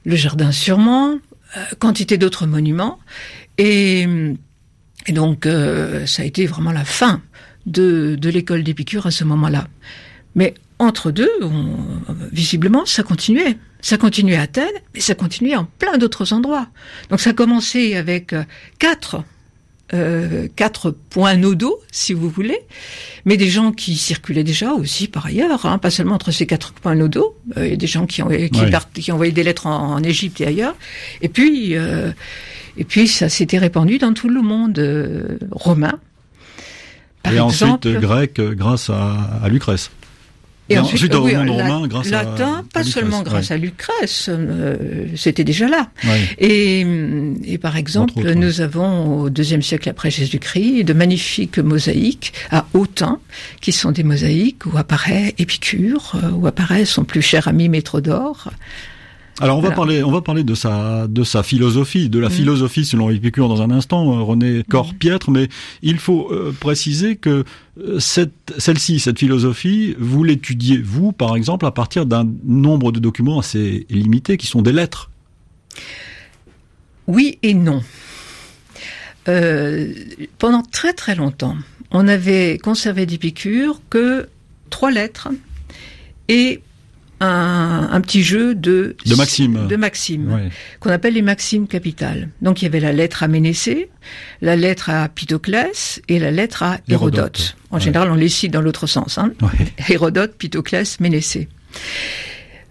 le 0.03 0.15
jardin 0.15 0.51
sûrement, 0.51 1.19
euh, 1.57 1.63
quantité 1.77 2.17
d'autres 2.17 2.47
monuments, 2.47 2.97
et 3.59 4.07
et 5.07 5.11
donc, 5.11 5.45
euh, 5.45 6.05
ça 6.05 6.23
a 6.23 6.25
été 6.25 6.45
vraiment 6.45 6.71
la 6.71 6.85
fin 6.85 7.21
de, 7.65 8.15
de 8.19 8.29
l'école 8.29 8.63
d'Épicure 8.63 9.05
à 9.05 9.11
ce 9.11 9.23
moment-là. 9.23 9.67
Mais 10.35 10.53
entre 10.79 11.11
deux, 11.11 11.31
visiblement, 12.31 12.85
ça 12.85 13.03
continuait. 13.03 13.57
Ça 13.81 13.97
continuait 13.97 14.37
à 14.37 14.43
Athènes, 14.43 14.67
mais 14.93 15.01
ça 15.01 15.13
continuait 15.13 15.55
en 15.55 15.65
plein 15.65 15.97
d'autres 15.97 16.33
endroits. 16.33 16.67
Donc 17.09 17.19
ça 17.19 17.31
a 17.31 17.33
commencé 17.33 17.95
avec 17.95 18.33
euh, 18.33 18.43
quatre 18.79 19.23
euh, 19.93 20.47
quatre 20.55 20.89
points 20.89 21.35
nodaux, 21.35 21.79
si 21.91 22.13
vous 22.13 22.27
voulez, 22.27 22.57
mais 23.25 23.37
des 23.37 23.49
gens 23.49 23.71
qui 23.71 23.95
circulaient 23.95 24.43
déjà 24.43 24.71
aussi 24.71 25.07
par 25.07 25.27
ailleurs, 25.27 25.67
hein, 25.67 25.77
pas 25.77 25.91
seulement 25.91 26.15
entre 26.15 26.31
ces 26.31 26.47
quatre 26.47 26.73
points 26.73 26.95
nodaux. 26.95 27.37
Euh, 27.57 27.65
il 27.67 27.71
y 27.71 27.73
a 27.73 27.77
des 27.77 27.85
gens 27.85 28.07
qui, 28.07 28.23
ont, 28.23 28.29
qui, 28.29 28.49
qui 29.01 29.11
envoyaient 29.11 29.31
des 29.31 29.43
lettres 29.43 29.67
en, 29.67 30.01
Égypte 30.01 30.41
et 30.41 30.47
ailleurs. 30.47 30.75
Et 31.21 31.29
puis, 31.29 31.75
euh, 31.75 32.11
et 32.77 32.83
puis 32.83 33.07
ça 33.07 33.29
s'était 33.29 33.57
répandu 33.57 33.97
dans 33.97 34.13
tout 34.13 34.29
le 34.29 34.41
monde 34.41 34.79
euh, 34.79 35.37
romain. 35.51 35.99
Par 37.21 37.33
et 37.33 37.39
ensuite 37.39 37.87
grec 37.87 38.39
grâce 38.39 38.89
à, 38.89 39.39
à 39.43 39.49
Lucrèce. 39.49 39.89
Et 40.69 40.77
ensuite, 40.77 41.13
au 41.13 41.27
monde 41.27 41.49
romain, 41.49 41.87
grâce 41.87 42.09
latin, 42.09 42.63
pas 42.73 42.83
seulement 42.83 43.21
grâce 43.21 43.51
à 43.51 43.57
Lucrèce, 43.57 44.27
euh, 44.29 45.07
c'était 45.15 45.43
déjà 45.43 45.67
là. 45.67 45.89
Et, 46.37 46.85
et, 47.43 47.57
par 47.57 47.75
exemple, 47.75 48.33
nous 48.33 48.61
avons 48.61 49.23
au 49.23 49.29
deuxième 49.29 49.61
siècle 49.61 49.89
après 49.89 50.09
Jésus-Christ 50.09 50.85
de 50.85 50.93
magnifiques 50.93 51.59
mosaïques 51.59 52.33
à 52.49 52.65
Autun, 52.73 53.19
qui 53.59 53.73
sont 53.73 53.91
des 53.91 54.03
mosaïques 54.03 54.65
où 54.65 54.77
apparaît 54.77 55.35
Épicure, 55.37 56.13
euh, 56.15 56.29
où 56.31 56.47
apparaît 56.47 56.85
son 56.85 57.03
plus 57.03 57.21
cher 57.21 57.49
ami 57.49 57.67
Métrodore. 57.67 58.49
Alors 59.39 59.57
on 59.57 59.61
va 59.61 59.71
parler, 59.71 60.03
on 60.03 60.11
va 60.11 60.21
parler 60.21 60.43
de 60.43 60.53
sa 60.53 61.07
de 61.07 61.23
sa 61.23 61.41
philosophie, 61.41 62.07
de 62.07 62.19
la 62.19 62.29
mm. 62.29 62.31
philosophie 62.31 62.85
selon 62.85 63.09
Épicure 63.09 63.49
dans 63.49 63.63
un 63.63 63.71
instant, 63.71 64.15
euh, 64.15 64.21
René 64.21 64.63
Corpiètre, 64.69 65.31
mais 65.31 65.49
il 65.81 65.97
faut 65.97 66.31
euh, 66.31 66.55
préciser 66.57 67.15
que 67.15 67.43
euh, 67.79 67.99
cette 67.99 68.53
celle-ci, 68.59 68.99
cette 68.99 69.17
philosophie, 69.17 69.95
vous 69.97 70.23
l'étudiez 70.23 70.77
vous, 70.77 71.11
par 71.13 71.35
exemple, 71.35 71.65
à 71.65 71.71
partir 71.71 72.05
d'un 72.05 72.29
nombre 72.45 72.91
de 72.91 72.99
documents 72.99 73.39
assez 73.39 73.87
limités 73.89 74.37
qui 74.37 74.45
sont 74.45 74.61
des 74.61 74.71
lettres. 74.71 75.09
Oui 77.07 77.39
et 77.41 77.55
non. 77.55 77.81
pendant 80.37 80.61
très 80.71 80.93
très 80.93 81.15
longtemps, 81.15 81.57
on 81.89 82.07
avait 82.07 82.59
conservé 82.59 83.07
d'Épicure 83.07 83.81
que 83.89 84.27
trois 84.69 84.91
lettres 84.91 85.29
et 86.27 86.61
un, 87.25 88.01
petit 88.01 88.23
jeu 88.23 88.55
de 88.55 88.95
de 89.67 89.75
maximes 89.75 90.49
qu'on 90.79 90.89
appelle 90.89 91.13
les 91.13 91.21
maximes 91.21 91.67
capitales. 91.67 92.29
Donc 92.41 92.61
il 92.61 92.65
y 92.65 92.67
avait 92.67 92.79
la 92.79 92.91
lettre 92.91 93.23
à 93.23 93.27
Ménécée, 93.27 93.89
la 94.41 94.55
lettre 94.55 94.89
à 94.89 95.09
Pitoclès 95.09 96.01
et 96.07 96.19
la 96.19 96.31
lettre 96.31 96.63
à 96.63 96.77
Hérodote. 96.87 97.55
En 97.71 97.79
général, 97.79 98.11
on 98.11 98.15
les 98.15 98.29
cite 98.29 98.51
dans 98.51 98.61
l'autre 98.61 98.87
sens. 98.87 99.17
Hein. 99.17 99.33
Hérodote, 99.89 100.35
Pitoclès, 100.37 100.99
Ménécée. 100.99 101.47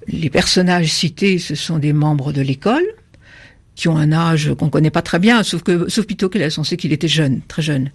Les 0.08 0.30
personnages 0.30 0.92
cités, 0.92 1.38
ce 1.38 1.54
sont 1.54 1.78
des 1.78 1.92
membres 1.92 2.32
de 2.32 2.40
l'école 2.40 2.84
qui 3.74 3.88
ont 3.88 3.96
un 3.96 4.12
âge 4.12 4.52
qu'on 4.58 4.68
connaît 4.68 4.90
pas 4.90 5.02
très 5.02 5.18
bien, 5.18 5.42
sauf 5.42 5.62
que 5.62 5.88
sauf 5.88 6.06
Pitoclès, 6.06 6.56
on 6.58 6.64
sait 6.64 6.76
qu'il 6.76 6.92
était 6.92 7.08
jeune, 7.08 7.40
très 7.48 7.62
jeune. 7.62 7.90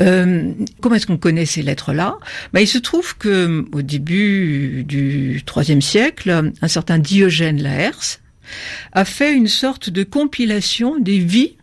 Euh, 0.00 0.52
comment 0.80 0.94
est-ce 0.94 1.06
qu'on 1.06 1.18
connaît 1.18 1.46
ces 1.46 1.62
lettres-là? 1.62 2.18
Ben, 2.52 2.60
Il 2.60 2.66
se 2.66 2.78
trouve 2.78 3.16
que 3.16 3.64
au 3.72 3.82
début 3.82 4.84
du 4.84 5.42
IIIe 5.56 5.82
siècle, 5.82 6.52
un 6.60 6.68
certain 6.68 6.98
Diogène 6.98 7.62
Laërce 7.62 8.20
a 8.92 9.04
fait 9.04 9.32
une 9.32 9.48
sorte 9.48 9.90
de 9.90 10.02
compilation 10.02 10.98
des 10.98 11.18
vies 11.18 11.56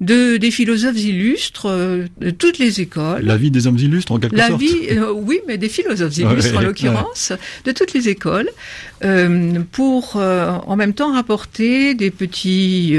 de 0.00 0.36
des 0.36 0.50
philosophes 0.50 0.98
illustres 0.98 1.66
euh, 1.66 2.06
de 2.20 2.30
toutes 2.30 2.58
les 2.58 2.80
écoles. 2.80 3.22
La 3.22 3.36
vie 3.36 3.50
des 3.50 3.66
hommes 3.66 3.78
illustres 3.78 4.12
en 4.12 4.18
quelque 4.18 4.36
la 4.36 4.48
sorte. 4.48 4.62
La 4.62 4.66
vie, 4.68 4.88
euh, 4.90 5.12
oui, 5.12 5.40
mais 5.46 5.58
des 5.58 5.68
philosophes 5.68 6.16
illustres 6.16 6.56
en 6.56 6.60
l'occurrence, 6.60 7.32
de 7.64 7.72
toutes 7.72 7.92
les 7.94 8.08
écoles, 8.08 8.48
euh, 9.04 9.58
pour 9.72 10.16
en 10.16 10.76
même 10.76 10.94
temps 10.94 11.12
rapporter 11.12 11.94
des 11.94 12.10
petits, 12.10 12.96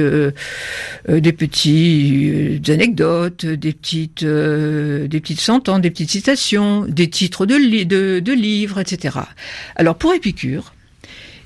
des 1.08 1.34
petits 1.34 2.62
anecdotes, 2.68 3.46
des 3.46 3.74
petites, 3.74 4.26
des 4.26 5.20
petites 5.20 5.42
sentences, 5.42 5.82
des 5.82 5.92
petites 5.92 6.12
citations, 6.12 6.86
des 6.86 7.10
titres 7.10 7.46
de, 7.46 7.84
de, 7.84 8.20
de 8.20 8.34
livres, 8.34 8.80
etc. 8.80 9.20
Alors 9.76 9.96
pour 9.96 10.14
Épicure, 10.14 10.74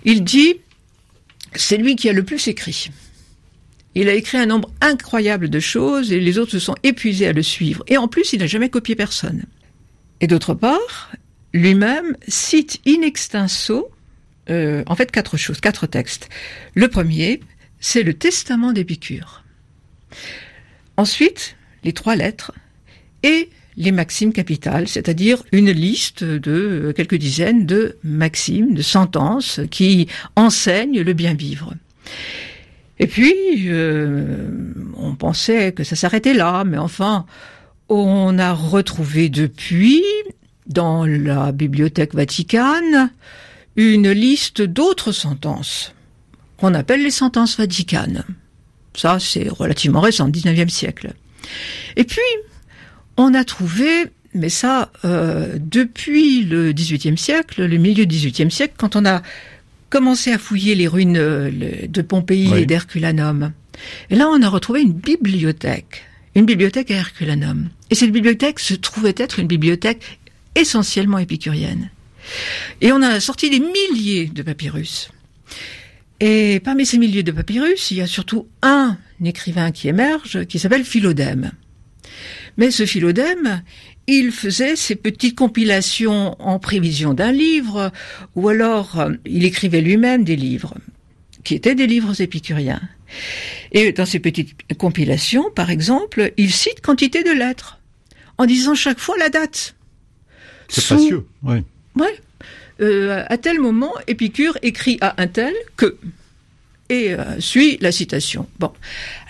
il 0.06 0.24
dit, 0.24 0.56
c'est 1.56 1.78
lui 1.78 1.96
qui 1.96 2.10
a 2.10 2.14
le 2.14 2.24
plus 2.24 2.48
écrit. 2.48 2.90
Il 3.96 4.10
a 4.10 4.14
écrit 4.14 4.38
un 4.38 4.48
nombre 4.48 4.72
incroyable 4.82 5.50
de 5.50 5.60
choses 5.60 6.12
et 6.12 6.20
les 6.20 6.38
autres 6.38 6.52
se 6.52 6.60
sont 6.60 6.76
épuisés 6.84 7.28
à 7.28 7.34
le 7.34 7.44
suivre. 7.44 7.84
Et 7.88 7.98
en 7.98 8.08
plus, 8.08 8.34
il 8.34 8.40
n'a 8.40 8.48
jamais 8.48 8.70
copié 8.70 8.96
personne. 8.96 9.44
Et 10.20 10.28
d'autre 10.28 10.54
part, 10.54 11.12
lui-même 11.54 12.16
cite 12.28 12.80
in 12.88 13.02
extenso, 13.02 13.92
euh, 14.50 14.84
en 14.88 14.96
fait, 14.96 15.12
quatre 15.12 15.38
choses, 15.38 15.62
quatre 15.62 15.86
textes. 15.86 16.30
Le 16.74 16.88
premier, 16.88 17.40
c'est 17.80 18.04
le 18.04 18.14
testament 18.14 18.72
d'Épicure. 18.72 19.44
Ensuite, 20.98 21.56
les 21.84 21.94
trois 21.94 22.16
lettres 22.16 22.52
et 23.22 23.50
les 23.76 23.92
maximes 23.92 24.34
capitales, 24.34 24.88
c'est-à-dire 24.88 25.44
une 25.52 25.72
liste 25.72 26.24
de 26.24 26.94
quelques 26.96 27.16
dizaines 27.16 27.66
de 27.66 27.98
maximes, 28.04 28.74
de 28.74 28.82
sentences 28.82 29.60
qui 29.72 30.08
enseignent 30.36 31.02
le 31.02 31.14
bien 31.14 31.34
vivre. 31.34 31.74
Et 33.00 33.08
puis, 33.08 33.34
euh, 33.68 34.48
on 34.98 35.16
pensait 35.16 35.72
que 35.72 35.84
ça 35.84 35.96
s'arrêtait 35.96 36.34
là, 36.34 36.64
mais 36.64 36.78
enfin, 36.78 37.26
on 37.90 38.38
a 38.38 38.54
retrouvé 38.54 39.30
depuis, 39.30 40.04
dans 40.68 41.06
la 41.06 41.52
bibliothèque 41.52 42.14
vaticane, 42.14 43.12
une 43.76 44.12
liste 44.12 44.62
d'autres 44.62 45.12
sentences, 45.12 45.94
qu'on 46.58 46.74
appelle 46.74 47.04
les 47.04 47.12
sentences 47.12 47.58
vaticanes. 47.58 48.24
Ça, 48.96 49.18
c'est 49.20 49.50
relativement 49.50 50.02
récent, 50.02 50.30
19e 50.30 50.70
siècle. 50.70 51.14
Et 51.96 52.04
puis, 52.04 52.22
on 53.18 53.34
a 53.34 53.44
trouvé, 53.44 54.06
mais 54.36 54.50
ça, 54.50 54.92
euh, 55.04 55.58
depuis 55.60 56.44
le 56.44 56.74
18e 56.74 57.18
siècle, 57.18 57.66
le 57.66 57.78
milieu 57.78 58.06
du 58.06 58.16
18e 58.16 58.52
siècle, 58.52 58.76
quand 58.78 58.96
on 58.96 59.06
a 59.06 59.24
commencé 59.94 60.32
à 60.32 60.40
fouiller 60.40 60.74
les 60.74 60.88
ruines 60.88 61.18
euh, 61.18 61.52
de 61.88 62.02
Pompéi 62.02 62.52
et 62.58 62.66
d'Herculanum. 62.66 63.52
Et 64.10 64.16
là, 64.16 64.28
on 64.28 64.42
a 64.42 64.50
retrouvé 64.50 64.82
une 64.82 64.94
bibliothèque, 64.94 66.04
une 66.34 66.48
bibliothèque 66.48 66.90
à 66.90 66.96
Herculanum. 66.96 67.70
Et 67.92 67.96
cette 67.96 68.12
bibliothèque 68.12 68.60
se 68.60 68.74
trouvait 68.74 69.14
être 69.18 69.38
une 69.38 69.46
bibliothèque 69.46 70.20
essentiellement 70.56 71.20
épicurienne. 71.20 71.92
Et 72.82 72.92
on 72.92 73.04
a 73.04 73.20
sorti 73.20 73.52
des 73.52 73.60
milliers 73.60 74.26
de 74.26 74.42
papyrus. 74.42 75.12
Et 76.20 76.60
parmi 76.64 76.88
ces 76.88 76.98
milliers 76.98 77.22
de 77.22 77.32
papyrus, 77.32 77.92
il 77.92 77.98
y 77.98 78.02
a 78.02 78.08
surtout 78.08 78.48
un 78.64 78.98
écrivain 79.24 79.72
qui 79.72 79.90
émerge, 79.90 80.46
qui 80.46 80.58
s'appelle 80.58 80.86
Philodème. 80.86 81.52
Mais 82.58 82.72
ce 82.72 82.86
Philodème, 82.86 83.64
il 84.08 84.32
faisait 84.32 84.76
ses 84.76 84.96
petites 84.96 85.36
compilations 85.36 86.36
en 86.42 86.60
prévision 86.60 87.14
d'un 87.14 87.32
livre, 87.32 87.92
ou 88.36 88.50
alors 88.50 89.00
euh, 89.00 89.12
il 89.26 89.46
écrivait 89.46 89.82
lui-même 89.82 90.24
des 90.24 90.36
livres, 90.36 90.76
qui 91.44 91.56
étaient 91.56 91.76
des 91.76 91.88
livres 91.88 92.20
épicuriens. 92.22 92.82
Et 93.72 93.92
dans 93.92 94.06
ces 94.06 94.20
petites 94.20 94.56
compilations, 94.78 95.50
par 95.52 95.70
exemple, 95.70 96.34
il 96.38 96.52
cite 96.52 96.82
quantité 96.82 97.24
de 97.24 97.32
lettres, 97.32 97.80
en 98.38 98.46
disant 98.46 98.76
chaque 98.76 99.00
fois 99.00 99.18
la 99.18 99.30
date. 99.30 99.76
C'est 100.68 100.86
précieux, 100.86 101.26
oui. 101.44 101.64
Ouais. 101.96 102.20
Euh, 102.82 103.24
à 103.30 103.38
tel 103.38 103.60
moment, 103.60 103.94
Épicure 104.08 104.58
écrit 104.64 104.98
à 105.02 105.22
un 105.22 105.28
tel 105.28 105.54
que, 105.78 105.98
et 106.90 107.14
euh, 107.14 107.40
suit 107.40 107.78
la 107.82 107.92
citation. 107.92 108.48
Bon, 108.60 108.72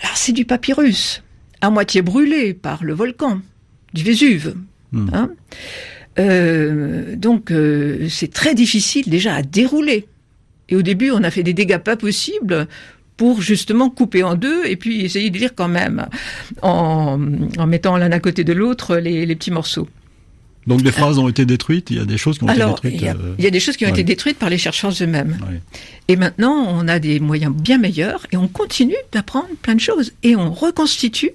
alors 0.02 0.16
c'est 0.16 0.32
du 0.32 0.44
papyrus, 0.44 1.22
à 1.64 1.70
moitié 1.70 2.02
brûlé 2.02 2.54
par 2.54 2.84
le 2.84 2.92
volcan 2.92 3.40
du 3.94 4.02
Vésuve. 4.02 4.54
Hmm. 4.92 5.08
Hein. 5.12 5.30
Euh, 6.18 7.16
donc 7.16 7.50
euh, 7.50 8.06
c'est 8.08 8.32
très 8.32 8.54
difficile 8.54 9.08
déjà 9.08 9.34
à 9.34 9.42
dérouler. 9.42 10.06
Et 10.68 10.76
au 10.76 10.82
début, 10.82 11.10
on 11.10 11.22
a 11.22 11.30
fait 11.30 11.42
des 11.42 11.52
dégâts 11.52 11.78
pas 11.78 11.96
possibles 11.96 12.68
pour 13.16 13.40
justement 13.40 13.90
couper 13.90 14.22
en 14.22 14.34
deux 14.34 14.64
et 14.66 14.76
puis 14.76 15.04
essayer 15.04 15.30
de 15.30 15.38
lire 15.38 15.54
quand 15.54 15.68
même 15.68 16.06
en, 16.62 17.16
mettant 17.18 17.96
l'un 17.96 18.10
à 18.12 18.20
côté 18.20 18.44
de 18.44 18.52
l'autre 18.52 18.96
les, 18.96 19.26
petits 19.34 19.50
morceaux. 19.50 19.88
Donc 20.66 20.82
des 20.82 20.92
phrases 20.92 21.18
ont 21.18 21.28
été 21.28 21.44
détruites, 21.44 21.90
il 21.90 21.98
y 21.98 22.00
a 22.00 22.04
des 22.04 22.16
choses 22.16 22.38
qui 22.38 22.44
ont 22.44 22.48
été 22.48 22.64
détruites. 22.64 22.94
Il 22.94 23.02
y, 23.02 23.08
a, 23.08 23.12
euh, 23.12 23.34
il 23.38 23.44
y 23.44 23.46
a 23.46 23.50
des 23.50 23.60
choses 23.60 23.76
qui 23.76 23.84
ont 23.84 23.90
été 23.90 24.02
détruites 24.02 24.38
par 24.38 24.50
les 24.50 24.58
chercheurs 24.58 24.92
eux-mêmes. 25.00 25.36
Et 26.08 26.16
maintenant, 26.16 26.66
on 26.68 26.88
a 26.88 26.98
des 26.98 27.20
moyens 27.20 27.54
bien 27.54 27.78
meilleurs 27.78 28.26
et 28.32 28.36
on 28.36 28.48
continue 28.48 28.96
d'apprendre 29.12 29.48
plein 29.62 29.74
de 29.74 29.80
choses 29.80 30.12
et 30.22 30.36
on 30.36 30.52
reconstitue 30.52 31.32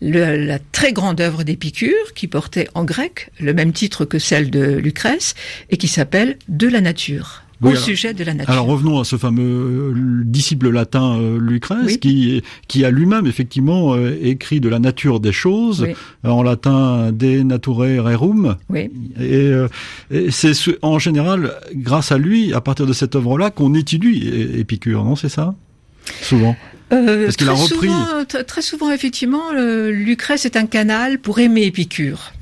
la 0.00 0.58
très 0.58 0.92
grande 0.92 1.20
œuvre 1.20 1.42
d'Épicure, 1.42 2.14
qui 2.14 2.28
portait 2.28 2.68
en 2.74 2.84
grec 2.84 3.30
le 3.40 3.52
même 3.52 3.72
titre 3.72 4.04
que 4.04 4.18
celle 4.18 4.50
de 4.50 4.76
Lucrèce, 4.76 5.34
et 5.70 5.76
qui 5.76 5.88
s'appelle 5.88 6.38
De 6.48 6.68
la 6.68 6.80
nature. 6.80 7.42
Au 7.62 7.74
sujet 7.74 8.14
de 8.14 8.24
la 8.24 8.34
nature. 8.34 8.52
Alors 8.52 8.66
revenons 8.66 9.00
à 9.00 9.04
ce 9.04 9.16
fameux 9.16 9.42
euh, 9.42 10.22
disciple 10.24 10.70
latin 10.70 11.18
euh, 11.18 11.38
Lucrèce 11.40 11.96
qui 11.96 12.42
qui 12.68 12.84
a 12.84 12.90
lui-même 12.90 13.26
effectivement 13.26 13.94
euh, 13.94 14.16
écrit 14.22 14.60
de 14.60 14.68
la 14.68 14.78
nature 14.78 15.20
des 15.20 15.32
choses 15.32 15.86
en 16.24 16.42
latin 16.42 17.12
De 17.12 17.42
Nature 17.42 17.76
Rerum. 17.76 18.56
Oui. 18.68 18.90
Et, 19.20 19.50
et 20.10 20.30
c'est 20.30 20.52
en 20.82 20.98
général 20.98 21.52
grâce 21.74 22.12
à 22.12 22.18
lui, 22.18 22.52
à 22.52 22.60
partir 22.60 22.86
de 22.86 22.92
cette 22.92 23.16
œuvre-là, 23.16 23.50
qu'on 23.50 23.74
étudie 23.74 24.28
Épicure, 24.56 25.04
non 25.04 25.16
C'est 25.16 25.28
ça? 25.28 25.54
Souvent. 26.22 26.56
Euh, 26.92 27.24
Parce 27.24 27.36
qu'il 27.36 27.48
a 27.48 27.52
repris. 27.52 27.88
Souvent, 27.88 28.24
très 28.46 28.62
souvent, 28.62 28.90
effectivement, 28.90 29.52
Lucrèce 29.52 30.46
est 30.46 30.56
un 30.56 30.66
canal 30.66 31.18
pour 31.18 31.38
aimer 31.38 31.64
Épicure. 31.64 32.32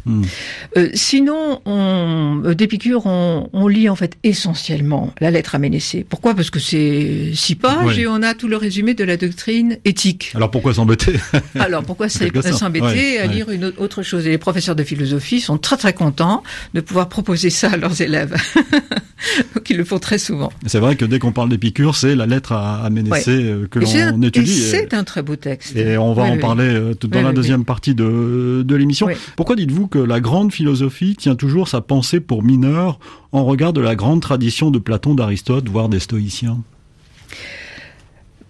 Euh, 0.77 0.89
sinon, 0.95 1.61
on, 1.65 2.43
euh, 2.45 2.55
d'Épicure, 2.55 3.07
on, 3.07 3.49
on, 3.53 3.67
lit 3.67 3.89
en 3.89 3.97
fait 3.97 4.17
essentiellement 4.23 5.13
la 5.21 5.31
lettre 5.31 5.55
à 5.55 5.59
Ménécée. 5.59 6.07
Pourquoi? 6.09 6.35
Parce 6.35 6.51
que 6.51 6.61
c'est 6.61 7.33
six 7.35 7.57
pages 7.57 7.99
et 7.99 8.07
on 8.07 8.23
a 8.23 8.35
tout 8.35 8.49
le 8.49 8.57
résumé 8.57 8.95
de 8.95 9.05
la 9.05 9.17
doctrine 9.17 9.79
éthique. 9.85 10.33
Alors 10.35 10.51
pourquoi 10.51 10.75
s'embêter? 10.75 11.15
Alors 11.59 11.83
pourquoi 11.83 12.09
s'embêter 12.09 13.19
à 13.19 13.27
lire 13.27 13.51
une 13.51 13.73
autre 13.79 14.03
chose? 14.03 14.27
Et 14.27 14.31
les 14.31 14.39
professeurs 14.39 14.77
de 14.77 14.85
philosophie 14.85 15.41
sont 15.41 15.59
très 15.59 15.77
très 15.77 15.93
contents 15.93 16.43
de 16.75 16.81
pouvoir 16.81 17.09
proposer 17.09 17.51
ça 17.51 17.73
à 17.73 17.77
leurs 17.77 18.01
élèves. 18.01 18.37
Donc 19.55 19.69
ils 19.71 19.77
le 19.77 19.85
font 19.85 19.99
très 19.99 20.19
souvent. 20.19 20.53
C'est 20.67 20.79
vrai 20.79 20.95
que 20.95 21.05
dès 21.05 21.19
qu'on 21.19 21.33
parle 21.33 21.49
d'Épicure, 21.49 21.97
c'est 21.97 22.15
la 22.15 22.27
lettre 22.27 22.53
à, 22.53 22.85
à 22.85 22.91
Ménécée 22.91 23.43
euh, 23.43 23.67
que 23.69 23.81
l'on 23.81 24.23
étudie. 24.23 24.53
C'est 24.53 24.95
un 24.95 25.05
très 25.05 25.23
beau 25.23 25.37
texte. 25.37 25.75
Et 25.77 25.99
on 25.99 26.13
va 26.13 26.25
en 26.25 26.39
parler 26.39 26.93
dans 27.01 27.23
la 27.23 27.33
deuxième 27.33 27.65
partie 27.65 27.95
de, 27.95 28.63
de 28.65 28.77
l'émission. 28.77 29.09
Pourquoi 29.37 29.57
dites-vous 29.57 29.89
que 29.89 29.96
la 30.05 30.21
grande 30.21 30.53
philosophie 30.53 31.17
tient 31.17 31.35
toujours 31.35 31.69
sa 31.69 31.81
pensée 31.81 32.21
pour 32.21 32.43
mineur 32.43 32.99
en 33.33 33.45
regard 33.45 33.73
de 33.73 33.81
la 33.81 33.95
grande 33.95 34.23
tradition 34.23 34.71
de 34.71 34.79
Platon, 34.79 35.15
d'Aristote, 35.15 35.69
voire 35.69 35.89
des 35.89 36.01
stoïciens 36.01 36.59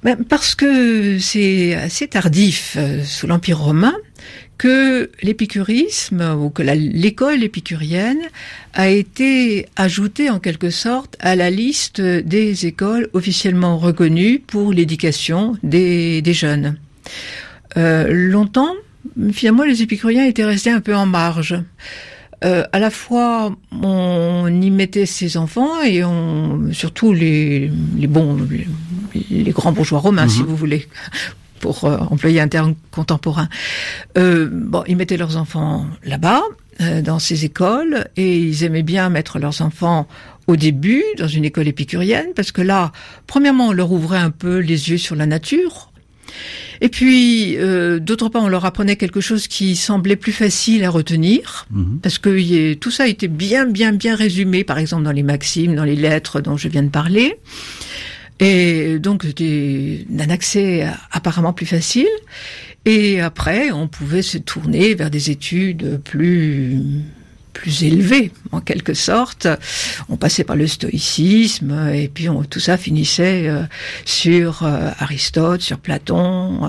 ben, 0.02 0.16
Parce 0.28 0.54
que 0.54 1.18
c'est 1.18 1.74
assez 1.74 2.08
tardif 2.08 2.76
euh, 2.78 3.02
sous 3.04 3.26
l'Empire 3.26 3.58
romain 3.58 3.94
que 4.58 5.10
l'épicurisme 5.22 6.34
ou 6.38 6.50
que 6.50 6.62
l'école 6.62 7.42
épicurienne 7.42 8.22
a 8.72 8.88
été 8.88 9.66
ajoutée 9.76 10.30
en 10.30 10.38
quelque 10.38 10.70
sorte 10.70 11.16
à 11.20 11.36
la 11.36 11.50
liste 11.50 12.00
des 12.00 12.66
écoles 12.66 13.08
officiellement 13.12 13.78
reconnues 13.78 14.38
pour 14.38 14.72
l'éducation 14.72 15.56
des, 15.62 16.22
jeunes. 16.32 16.78
Euh, 17.76 18.06
longtemps, 18.10 18.74
finalement, 19.32 19.64
les 19.64 19.82
épicuriens 19.82 20.25
étaient 20.25 20.44
restés 20.44 20.70
un 20.70 20.80
peu 20.80 20.94
en 20.94 21.06
marge. 21.06 21.56
Euh, 22.44 22.64
à 22.72 22.78
la 22.78 22.90
fois, 22.90 23.54
on 23.82 24.46
y 24.48 24.70
mettait 24.70 25.06
ses 25.06 25.36
enfants 25.36 25.82
et 25.82 26.04
on, 26.04 26.70
surtout 26.72 27.12
les, 27.12 27.70
les 27.96 28.06
bons, 28.06 28.36
les, 29.30 29.50
grands 29.50 29.72
bourgeois 29.72 30.00
romains, 30.00 30.28
si 30.28 30.40
mhm. 30.40 30.46
vous 30.46 30.56
voulez, 30.56 30.86
pour 31.60 31.84
euh, 31.84 31.98
employer 31.98 32.40
un 32.40 32.48
terme 32.48 32.75
contemporain. 32.90 33.48
Euh, 34.18 34.48
bon, 34.50 34.84
ils 34.86 34.96
mettaient 34.96 35.16
leurs 35.16 35.36
enfants 35.36 35.86
là-bas, 36.04 36.42
euh, 36.80 37.00
dans 37.00 37.18
ces 37.18 37.44
écoles, 37.44 38.06
et 38.16 38.38
ils 38.38 38.64
aimaient 38.64 38.82
bien 38.82 39.08
mettre 39.08 39.38
leurs 39.38 39.62
enfants 39.62 40.06
au 40.46 40.56
début 40.56 41.02
dans 41.18 41.26
une 41.26 41.44
école 41.44 41.68
épicurienne, 41.68 42.28
parce 42.36 42.52
que 42.52 42.62
là, 42.62 42.92
premièrement, 43.26 43.68
on 43.68 43.72
leur 43.72 43.90
ouvrait 43.90 44.18
un 44.18 44.30
peu 44.30 44.58
les 44.58 44.90
yeux 44.90 44.98
sur 44.98 45.16
la 45.16 45.26
nature. 45.26 45.90
Et 46.80 46.88
puis, 46.88 47.56
euh, 47.56 47.99
d'autre 47.99 48.28
part, 48.28 48.42
on 48.42 48.49
leur 48.49 48.64
apprenait 48.64 48.97
quelque 48.97 49.21
chose 49.21 49.49
qui 49.49 49.76
semblait 49.76 50.16
plus 50.16 50.33
facile 50.33 50.85
à 50.85 50.90
retenir, 50.90 51.66
mhm. 51.71 52.00
parce 52.02 52.18
que 52.18 52.75
tout 52.75 52.90
ça 52.90 53.09
était 53.09 53.28
bien, 53.28 53.66
bien, 53.66 53.92
bien 53.92 54.14
résumé, 54.14 54.64
par 54.64 54.78
exemple 54.78 55.04
dans 55.04 55.12
les 55.12 55.23
maximes, 55.23 55.75
dans 55.75 55.85
les 55.85 55.97
lettres 55.97 56.40
dont 56.40 56.56
je 56.56 56.68
viens 56.68 56.83
de 56.83 56.90
parler. 56.90 57.37
Et 58.38 58.99
donc, 58.99 59.23
c'était 59.25 60.04
un 60.18 60.28
accès 60.28 60.87
apparemment 61.11 61.54
plus 61.54 61.66
facile. 61.66 62.09
Et 62.85 63.21
après, 63.21 63.73
on 63.73 63.88
pouvait 63.88 64.23
se 64.23 64.38
tourner 64.38 64.95
vers 64.95 65.11
des 65.11 65.30
études 65.30 66.00
plus 66.04 66.78
plus 67.57 67.85
élevé, 67.85 68.31
en 68.53 68.61
quelque 68.61 68.92
sorte. 68.92 69.49
On 70.11 70.19
passait 70.19 70.45
par 70.45 70.57
le 70.57 70.66
stoïcisme, 70.66 71.90
et 71.95 72.09
puis 72.09 72.29
tout 72.51 72.61
ça 72.61 72.77
finissait 72.77 73.49
euh, 73.49 73.62
sur 74.05 74.62
euh, 74.62 74.90
Aristote, 74.99 75.62
sur 75.62 75.79
Platon, 75.79 76.64
euh, 76.64 76.69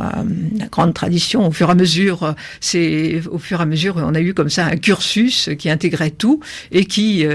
la 0.58 0.68
grande 0.68 0.94
tradition. 0.94 1.46
Au 1.46 1.52
fur 1.52 1.68
et 1.68 1.72
à 1.72 1.76
mesure, 1.76 2.36
c'est 2.62 3.22
au 3.30 3.38
fur 3.38 3.60
et 3.60 3.64
à 3.64 3.66
mesure, 3.66 3.98
on 3.98 4.16
a 4.16 4.22
eu 4.22 4.34
comme 4.34 4.50
ça 4.50 4.66
un 4.66 4.78
cursus 4.78 5.50
qui 5.60 5.70
intégrait 5.70 6.12
tout 6.12 6.40
et 6.72 6.86
qui 6.86 7.26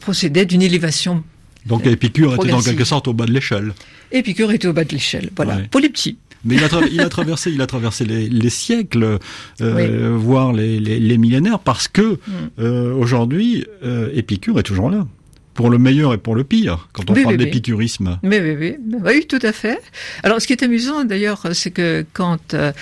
procédait 0.00 0.46
d'une 0.46 0.62
élévation. 0.62 1.24
Donc 1.66 1.86
Épicure 1.86 2.34
était 2.34 2.52
en 2.52 2.62
quelque 2.62 2.84
sorte 2.84 3.08
au 3.08 3.12
bas 3.12 3.26
de 3.26 3.32
l'échelle. 3.32 3.72
Épicure 4.12 4.52
était 4.52 4.68
au 4.68 4.72
bas 4.72 4.84
de 4.84 4.92
l'échelle, 4.92 5.30
voilà, 5.34 5.58
pour 5.70 5.80
les 5.80 5.88
petits. 5.88 6.16
Mais 6.44 6.56
il 6.56 6.64
a, 6.64 6.68
il 6.90 7.00
a 7.00 7.08
traversé, 7.08 7.50
il 7.50 7.60
a 7.60 7.66
traversé 7.66 8.04
les, 8.04 8.28
les 8.28 8.50
siècles, 8.50 9.18
euh, 9.60 10.16
voire 10.18 10.52
les, 10.52 10.80
les, 10.80 10.98
les, 10.98 11.18
millénaires, 11.18 11.58
parce 11.58 11.88
que 11.88 12.12
mm. 12.12 12.18
euh, 12.58 12.94
aujourd'hui, 12.94 13.64
euh, 13.84 14.10
Épicure 14.12 14.58
est 14.58 14.64
toujours 14.64 14.90
là 14.90 15.06
pour 15.54 15.70
le 15.70 15.78
meilleur 15.78 16.14
et 16.14 16.18
pour 16.18 16.34
le 16.34 16.44
pire, 16.44 16.88
quand 16.92 17.10
on 17.10 17.14
parle 17.14 17.36
d'épicurisme. 17.36 18.18
Oui, 18.22 18.38
oui, 18.40 18.56
oui, 18.58 18.76
oui, 19.04 19.26
tout 19.26 19.38
à 19.42 19.52
fait. 19.52 19.80
Alors, 20.22 20.40
ce 20.40 20.46
qui 20.46 20.52
est 20.52 20.62
amusant, 20.62 21.04
d'ailleurs, 21.04 21.46
c'est 21.52 21.70
que 21.70 22.06
quand 22.12 22.54
euh, 22.54 22.72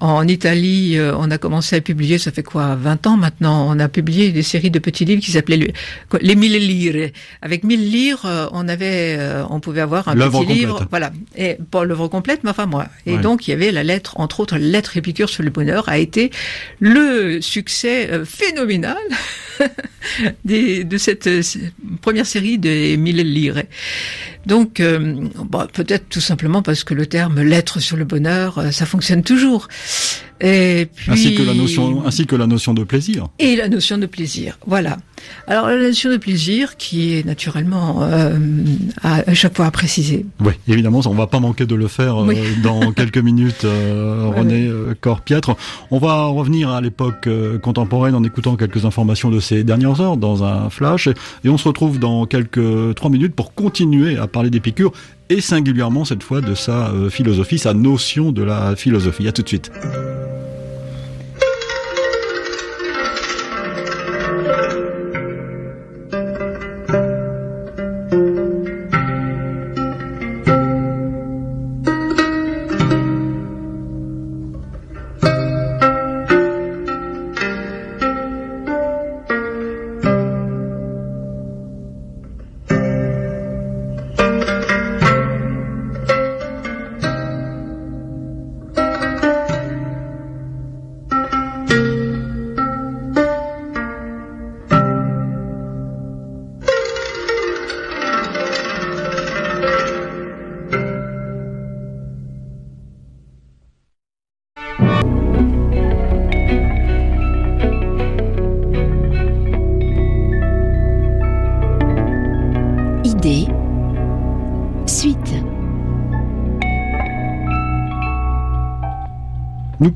en 0.00 0.26
Italie, 0.26 0.96
euh, 0.96 1.14
on 1.16 1.30
a 1.30 1.38
commencé 1.38 1.76
à 1.76 1.80
publier, 1.80 2.18
ça 2.18 2.30
fait 2.30 2.42
quoi, 2.42 2.74
20 2.74 3.06
ans 3.06 3.16
maintenant, 3.16 3.66
on 3.68 3.78
a 3.78 3.88
publié 3.88 4.30
des 4.32 4.42
séries 4.42 4.70
de 4.70 4.78
petits 4.78 5.04
livres 5.04 5.22
qui 5.22 5.30
s'appelaient 5.32 5.72
les 6.20 6.34
mille 6.34 6.56
lire. 6.56 7.10
Avec 7.42 7.64
mille 7.64 7.90
lire, 7.90 8.22
euh, 8.24 8.46
on 8.52 8.68
avait, 8.68 9.16
euh, 9.18 9.44
on 9.50 9.60
pouvait 9.60 9.80
avoir 9.80 10.08
un 10.08 10.16
petit 10.16 10.46
livre, 10.46 10.86
voilà, 10.90 11.12
et 11.36 11.56
pas 11.70 11.84
l'œuvre 11.84 12.08
complète, 12.08 12.44
mais 12.44 12.50
enfin 12.50 12.66
moi. 12.66 12.86
Et 13.06 13.18
donc 13.18 13.48
il 13.48 13.52
y 13.52 13.54
avait 13.54 13.72
la 13.72 13.84
lettre, 13.84 14.18
entre 14.20 14.40
autres, 14.40 14.56
la 14.56 14.66
lettre 14.66 14.96
Épicure 14.96 15.28
sur 15.28 15.42
le 15.42 15.50
bonheur 15.50 15.88
a 15.88 15.98
été 15.98 16.30
le 16.80 17.40
succès 17.40 18.08
phénoménal 18.24 18.96
des, 20.44 20.84
de 20.84 20.98
cette 20.98 21.28
première 22.00 22.26
série 22.26 22.58
des 22.58 22.96
mille 22.96 23.16
lire. 23.18 23.62
Donc, 24.46 24.82
bah, 25.50 25.68
peut-être 25.72 26.08
tout 26.08 26.20
simplement 26.20 26.62
parce 26.62 26.84
que 26.84 26.94
le 26.94 27.06
terme 27.06 27.42
lettre 27.42 27.80
sur 27.80 27.96
le 27.96 28.04
bonheur, 28.04 28.72
ça 28.72 28.86
fonctionne 28.86 29.22
toujours. 29.22 29.68
Et 30.40 30.88
puis, 30.94 31.10
ainsi 31.10 31.34
que 31.34 31.42
la 31.42 31.54
notion, 31.54 32.06
ainsi 32.06 32.26
que 32.26 32.36
la 32.36 32.46
notion 32.46 32.72
de 32.72 32.84
plaisir. 32.84 33.28
Et 33.38 33.56
la 33.56 33.68
notion 33.68 33.98
de 33.98 34.06
plaisir, 34.06 34.58
voilà. 34.66 34.98
Alors 35.46 35.68
la 35.68 35.76
notion 35.76 36.10
de 36.10 36.16
plaisir 36.16 36.76
qui 36.76 37.14
est 37.14 37.24
naturellement 37.24 38.02
euh, 38.02 38.38
à, 39.02 39.34
chaque 39.34 39.56
fois 39.56 39.66
à 39.66 39.70
préciser. 39.70 40.26
Oui, 40.40 40.52
évidemment, 40.68 41.00
on 41.06 41.14
va 41.14 41.26
pas 41.26 41.40
manquer 41.40 41.66
de 41.66 41.74
le 41.74 41.88
faire 41.88 42.22
euh, 42.22 42.34
dans 42.62 42.92
quelques 42.92 43.18
minutes, 43.18 43.64
euh, 43.64 44.30
René 44.34 44.70
Corpiètre. 45.00 45.56
On 45.90 45.98
va 45.98 46.26
revenir 46.26 46.70
à 46.70 46.80
l'époque 46.80 47.28
contemporaine 47.62 48.14
en 48.14 48.24
écoutant 48.24 48.56
quelques 48.56 48.84
informations 48.84 49.30
de 49.30 49.40
ces 49.40 49.64
dernières 49.64 50.00
heures 50.00 50.16
dans 50.16 50.44
un 50.44 50.70
flash, 50.70 51.08
et 51.44 51.48
on 51.48 51.58
se 51.58 51.66
retrouve 51.66 51.98
dans 51.98 52.26
quelques 52.26 52.94
trois 52.94 53.10
minutes 53.10 53.34
pour 53.34 53.54
continuer 53.54 54.18
à 54.18 54.26
parler 54.26 54.50
d'Épicure 54.50 54.92
et 55.30 55.40
singulièrement 55.40 56.04
cette 56.04 56.22
fois 56.22 56.40
de 56.40 56.54
sa 56.54 56.92
philosophie, 57.10 57.58
sa 57.58 57.74
notion 57.74 58.32
de 58.32 58.42
la 58.42 58.76
philosophie. 58.76 59.28
À 59.28 59.32
tout 59.32 59.42
de 59.42 59.48
suite. 59.48 59.70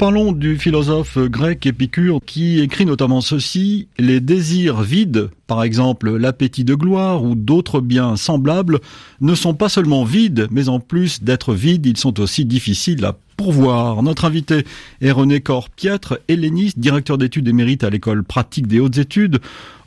Parlons 0.03 0.33
du 0.33 0.59
philosophe 0.59 1.17
grec 1.17 1.65
Épicure 1.65 2.19
qui 2.27 2.59
écrit 2.59 2.87
notamment 2.87 3.21
ceci, 3.21 3.87
les 4.01 4.19
désirs 4.19 4.83
vides, 4.83 5.31
par 5.47 5.63
exemple 5.63 6.17
l'appétit 6.17 6.65
de 6.65 6.75
gloire 6.75 7.23
ou 7.23 7.37
d'autres 7.37 7.81
biens 7.81 8.17
semblables, 8.17 8.81
ne 9.21 9.37
sont 9.37 9.55
pas 9.55 9.69
seulement 9.69 10.03
vides, 10.03 10.49
mais 10.51 10.69
en 10.69 10.81
plus 10.81 11.23
d'être 11.23 11.55
vides, 11.55 11.87
ils 11.87 11.97
sont 11.97 12.19
aussi 12.19 12.45
difficiles 12.45 13.05
à 13.05 13.17
pourvoir. 13.43 14.05
Notre 14.05 14.25
invité 14.25 14.65
est 15.01 15.11
René 15.11 15.41
Corpiètre, 15.41 16.21
helléniste, 16.29 16.79
directeur 16.79 17.19
d'études 17.19 17.49
émérite 17.49 17.83
à 17.83 17.91
l'école 17.91 18.23
pratique 18.23 18.69
des 18.69 18.79
hautes 18.79 18.99
études, 18.99 19.41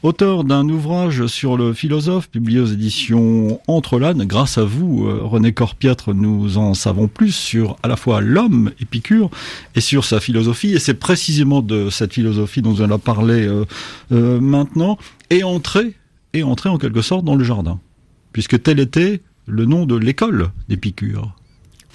auteur 0.03 0.43
d'un 0.43 0.67
ouvrage 0.67 1.27
sur 1.27 1.55
le 1.55 1.71
philosophe 1.71 2.29
publié 2.29 2.59
aux 2.59 2.65
éditions 2.65 3.61
Entre 3.67 3.97
l'âne. 3.97 4.25
Grâce 4.25 4.57
à 4.57 4.65
vous, 4.65 5.07
euh, 5.07 5.21
René 5.23 5.53
Corpiètre, 5.53 6.13
nous 6.13 6.57
en 6.57 6.73
savons 6.73 7.07
plus 7.07 7.33
sur 7.33 7.77
à 7.81 7.87
la 7.87 7.95
fois 7.95 8.19
l'homme, 8.19 8.71
Épicure, 8.81 9.29
et 9.73 9.81
sur 9.81 10.03
sa 10.03 10.19
philosophie. 10.19 10.73
Et 10.73 10.79
c'est 10.79 10.95
précisément 10.95 11.61
de 11.61 11.89
cette 11.89 12.13
philosophie 12.13 12.61
dont 12.61 12.75
on 12.75 12.83
allons 12.83 12.99
parler 12.99 13.47
euh, 13.47 13.63
euh, 14.11 14.41
maintenant, 14.41 14.97
et 15.29 15.45
entrer, 15.45 15.93
et 16.33 16.43
entrer 16.43 16.67
en 16.67 16.77
quelque 16.77 17.01
sorte 17.01 17.23
dans 17.23 17.35
le 17.35 17.45
jardin, 17.45 17.79
puisque 18.33 18.61
tel 18.61 18.81
était 18.81 19.21
le 19.47 19.63
nom 19.63 19.85
de 19.85 19.95
l'école 19.95 20.49
d'Épicure. 20.67 21.33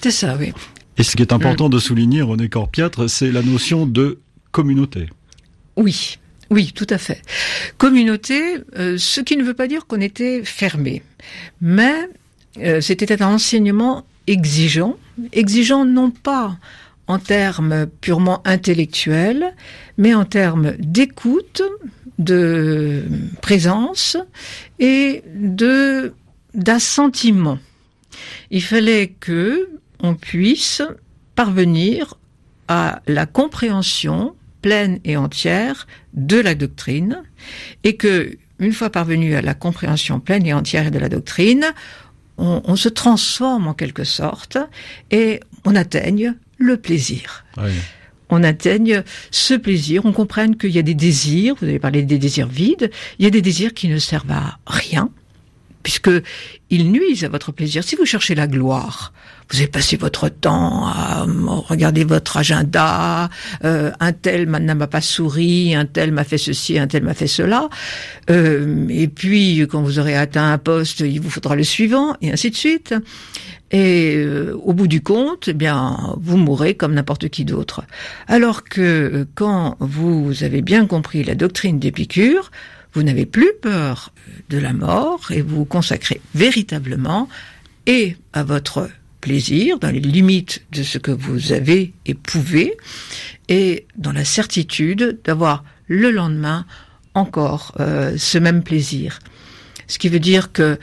C'est 0.00 0.10
ça, 0.10 0.38
oui. 0.38 0.54
Et 0.96 1.02
ce 1.02 1.16
qui 1.16 1.22
est 1.22 1.32
important 1.32 1.68
de 1.68 1.78
souligner, 1.78 2.22
René 2.22 2.48
Corpiatre, 2.48 3.08
c'est 3.08 3.30
la 3.32 3.42
notion 3.42 3.86
de 3.86 4.18
communauté. 4.52 5.08
Oui, 5.76 6.18
oui, 6.50 6.72
tout 6.74 6.86
à 6.90 6.98
fait. 6.98 7.22
Communauté, 7.78 8.56
euh, 8.76 8.98
ce 8.98 9.20
qui 9.20 9.36
ne 9.36 9.44
veut 9.44 9.54
pas 9.54 9.68
dire 9.68 9.86
qu'on 9.86 10.00
était 10.00 10.42
fermé, 10.44 11.02
mais 11.60 12.08
euh, 12.58 12.80
c'était 12.80 13.22
un 13.22 13.34
enseignement 13.34 14.04
exigeant, 14.26 14.96
exigeant 15.32 15.84
non 15.84 16.10
pas 16.10 16.58
en 17.06 17.18
termes 17.18 17.86
purement 18.00 18.42
intellectuels, 18.44 19.54
mais 19.96 20.14
en 20.14 20.24
termes 20.24 20.72
d'écoute, 20.78 21.62
de 22.18 23.04
présence 23.40 24.16
et 24.78 25.22
de 25.34 26.12
d'assentiment. 26.54 27.58
Il 28.50 28.62
fallait 28.62 29.14
que 29.20 29.68
on 30.02 30.14
puisse 30.14 30.82
parvenir 31.34 32.14
à 32.68 33.02
la 33.06 33.26
compréhension 33.26 34.34
pleine 34.62 35.00
et 35.04 35.16
entière 35.16 35.86
de 36.14 36.38
la 36.38 36.54
doctrine 36.54 37.22
et 37.84 37.96
que, 37.96 38.36
une 38.58 38.72
fois 38.72 38.90
parvenu 38.90 39.34
à 39.34 39.42
la 39.42 39.54
compréhension 39.54 40.20
pleine 40.20 40.46
et 40.46 40.52
entière 40.52 40.90
de 40.90 40.98
la 40.98 41.08
doctrine, 41.08 41.64
on, 42.42 42.74
se 42.76 42.88
transforme 42.88 43.68
en 43.68 43.74
quelque 43.74 44.04
sorte 44.04 44.56
et 45.10 45.40
on 45.66 45.76
atteigne 45.76 46.34
le 46.56 46.78
plaisir. 46.78 47.44
On 48.30 48.42
atteigne 48.42 49.02
ce 49.30 49.54
plaisir, 49.54 50.06
on 50.06 50.12
comprenne 50.12 50.56
qu'il 50.56 50.70
y 50.70 50.78
a 50.78 50.82
des 50.82 50.94
désirs, 50.94 51.54
vous 51.60 51.66
avez 51.66 51.78
parlé 51.78 52.02
des 52.02 52.18
désirs 52.18 52.48
vides, 52.48 52.90
il 53.18 53.24
y 53.24 53.26
a 53.26 53.30
des 53.30 53.42
désirs 53.42 53.74
qui 53.74 53.88
ne 53.88 53.98
servent 53.98 54.30
à 54.30 54.58
rien, 54.66 55.10
puisque 55.82 56.10
ils 56.70 56.90
nuisent 56.90 57.24
à 57.24 57.28
votre 57.28 57.52
plaisir. 57.52 57.82
Si 57.84 57.96
vous 57.96 58.04
cherchez 58.04 58.34
la 58.34 58.46
gloire, 58.46 59.12
vous 59.50 59.58
avez 59.58 59.66
passé 59.66 59.96
votre 59.96 60.28
temps 60.28 60.86
à 60.86 61.26
regarder 61.26 62.04
votre 62.04 62.36
agenda, 62.36 63.28
euh, 63.64 63.90
un 63.98 64.12
tel 64.12 64.48
ne 64.48 64.74
m'a 64.74 64.86
pas 64.86 65.00
souri, 65.00 65.74
un 65.74 65.86
tel 65.86 66.12
m'a 66.12 66.24
fait 66.24 66.38
ceci, 66.38 66.78
un 66.78 66.86
tel 66.86 67.02
m'a 67.02 67.14
fait 67.14 67.26
cela, 67.26 67.68
euh, 68.30 68.86
et 68.88 69.08
puis 69.08 69.66
quand 69.68 69.82
vous 69.82 69.98
aurez 69.98 70.16
atteint 70.16 70.52
un 70.52 70.58
poste, 70.58 71.00
il 71.00 71.20
vous 71.20 71.30
faudra 71.30 71.56
le 71.56 71.64
suivant, 71.64 72.14
et 72.22 72.30
ainsi 72.32 72.50
de 72.50 72.56
suite. 72.56 72.94
Et 73.72 74.16
euh, 74.16 74.56
au 74.64 74.72
bout 74.72 74.88
du 74.88 75.00
compte, 75.00 75.46
eh 75.46 75.52
bien, 75.52 76.16
vous 76.20 76.36
mourrez 76.36 76.74
comme 76.74 76.94
n'importe 76.94 77.28
qui 77.28 77.44
d'autre. 77.44 77.82
Alors 78.26 78.64
que 78.64 79.28
quand 79.36 79.76
vous 79.78 80.42
avez 80.42 80.60
bien 80.60 80.86
compris 80.86 81.22
la 81.22 81.36
doctrine 81.36 81.78
d'Épicure, 81.78 82.50
vous 82.92 83.02
n'avez 83.02 83.26
plus 83.26 83.52
peur 83.60 84.12
de 84.48 84.58
la 84.58 84.72
mort 84.72 85.30
et 85.30 85.42
vous 85.42 85.64
consacrez 85.64 86.20
véritablement 86.34 87.28
et 87.86 88.16
à 88.32 88.42
votre 88.42 88.88
plaisir, 89.20 89.78
dans 89.78 89.90
les 89.90 90.00
limites 90.00 90.62
de 90.72 90.82
ce 90.82 90.98
que 90.98 91.10
vous 91.10 91.52
avez 91.52 91.92
et 92.06 92.14
pouvez, 92.14 92.76
et 93.48 93.86
dans 93.96 94.12
la 94.12 94.24
certitude 94.24 95.18
d'avoir 95.24 95.64
le 95.88 96.10
lendemain 96.10 96.64
encore 97.14 97.74
euh, 97.80 98.16
ce 98.16 98.38
même 98.38 98.62
plaisir. 98.62 99.18
Ce 99.88 99.98
qui 99.98 100.08
veut 100.08 100.20
dire 100.20 100.52
que 100.52 100.78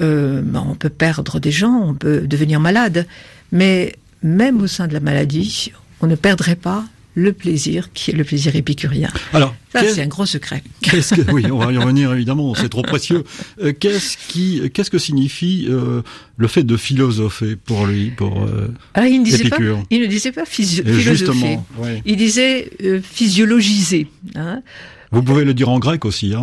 euh, 0.00 0.42
ben, 0.42 0.64
on 0.68 0.74
peut 0.74 0.90
perdre 0.90 1.40
des 1.40 1.50
gens, 1.50 1.80
on 1.82 1.94
peut 1.94 2.20
devenir 2.26 2.60
malade, 2.60 3.06
mais 3.50 3.96
même 4.22 4.60
au 4.60 4.66
sein 4.66 4.86
de 4.86 4.92
la 4.92 5.00
maladie, 5.00 5.72
on 6.00 6.06
ne 6.06 6.14
perdrait 6.14 6.56
pas 6.56 6.84
le 7.18 7.32
plaisir 7.32 7.92
qui 7.92 8.12
est 8.12 8.14
le 8.14 8.22
plaisir 8.22 8.54
épicurien. 8.54 9.10
Alors, 9.32 9.54
ça 9.72 9.82
c'est 9.82 10.02
un 10.02 10.06
gros 10.06 10.24
secret. 10.24 10.62
Qu'est-ce 10.80 11.14
que, 11.14 11.32
oui, 11.32 11.44
on 11.50 11.58
va 11.58 11.72
y 11.72 11.76
revenir 11.76 12.12
évidemment, 12.12 12.54
c'est 12.54 12.68
trop 12.68 12.82
précieux. 12.82 13.24
Euh, 13.60 13.72
qu'est-ce 13.72 14.16
qui, 14.28 14.70
qu'est-ce 14.72 14.90
que 14.90 14.98
signifie 14.98 15.66
euh, 15.68 16.02
le 16.36 16.48
fait 16.48 16.62
de 16.62 16.76
philosopher 16.76 17.56
pour 17.56 17.86
lui, 17.86 18.10
pour 18.10 18.44
euh, 18.44 18.68
ah, 18.94 19.08
il, 19.08 19.20
ne 19.20 19.24
disait 19.24 19.48
pas, 19.48 19.56
il 19.90 20.00
ne 20.00 20.06
disait 20.06 20.32
pas 20.32 20.44
philosopher. 20.44 21.58
Il 22.04 22.16
disait 22.16 22.70
physiologiser. 23.02 24.06
Hein. 24.36 24.62
Vous 25.10 25.22
pouvez 25.22 25.44
le 25.44 25.54
dire 25.54 25.70
en 25.70 25.78
grec 25.78 26.04
aussi. 26.04 26.34
Hein. 26.34 26.42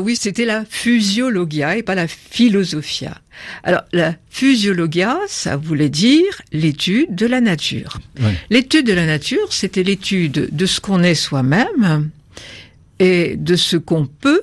oui, 0.00 0.16
c'était 0.16 0.46
la 0.46 0.64
physiologia 0.64 1.76
et 1.76 1.82
pas 1.82 1.94
la 1.94 2.08
philosophia. 2.08 3.18
Alors, 3.62 3.82
la 3.92 4.14
physiologia, 4.30 5.18
ça 5.28 5.56
voulait 5.56 5.90
dire 5.90 6.42
l'étude 6.52 7.14
de 7.14 7.26
la 7.26 7.40
nature. 7.40 7.98
L'étude 8.50 8.86
de 8.86 8.94
la 8.94 9.06
nature, 9.06 9.52
c'était 9.52 9.82
l'étude 9.82 10.48
de 10.50 10.66
ce 10.66 10.80
qu'on 10.80 11.02
est 11.02 11.14
soi-même 11.14 12.10
et 12.98 13.36
de 13.36 13.56
ce 13.56 13.76
qu'on 13.76 14.06
peut, 14.06 14.42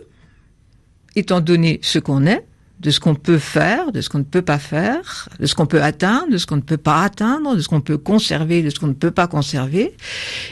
étant 1.15 1.41
donné 1.41 1.79
ce 1.81 1.99
qu'on 1.99 2.25
est, 2.25 2.43
de 2.85 2.91
ce 2.91 2.99
qu'on 2.99 3.15
peut 3.15 3.39
faire, 3.39 3.91
de 3.91 3.99
ce 3.99 4.09
qu'on 4.09 4.19
ne 4.19 4.23
peut 4.23 4.43
pas 4.43 4.59
faire, 4.59 5.27
de 5.39 5.47
ce 5.47 5.55
qu'on 5.55 5.65
peut 5.65 5.81
atteindre, 5.81 6.29
de 6.29 6.37
ce 6.37 6.45
qu'on 6.45 6.57
ne 6.57 6.61
peut 6.61 6.77
pas 6.77 7.01
atteindre, 7.01 7.55
de 7.55 7.61
ce 7.61 7.67
qu'on 7.67 7.81
peut 7.81 7.97
conserver, 7.97 8.61
de 8.61 8.69
ce 8.69 8.79
qu'on 8.79 8.85
ne 8.85 8.93
peut 8.93 9.09
pas 9.09 9.25
conserver. 9.25 9.95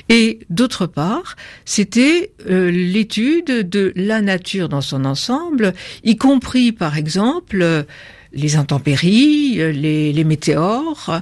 Et 0.09 0.39
d'autre 0.49 0.87
part, 0.87 1.35
c'était 1.63 2.31
euh, 2.49 2.71
l'étude 2.71 3.69
de 3.69 3.93
la 3.95 4.21
nature 4.21 4.67
dans 4.67 4.81
son 4.81 5.05
ensemble, 5.05 5.75
y 6.03 6.15
compris 6.15 6.71
par 6.71 6.97
exemple 6.97 7.85
les 8.33 8.55
intempéries, 8.55 9.57
les, 9.71 10.11
les 10.11 10.23
météores 10.23 11.21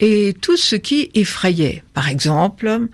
et 0.00 0.34
tout 0.40 0.56
ce 0.56 0.74
qui 0.74 1.08
effrayait. 1.14 1.84
Par 1.94 2.08
exemple, 2.08 2.88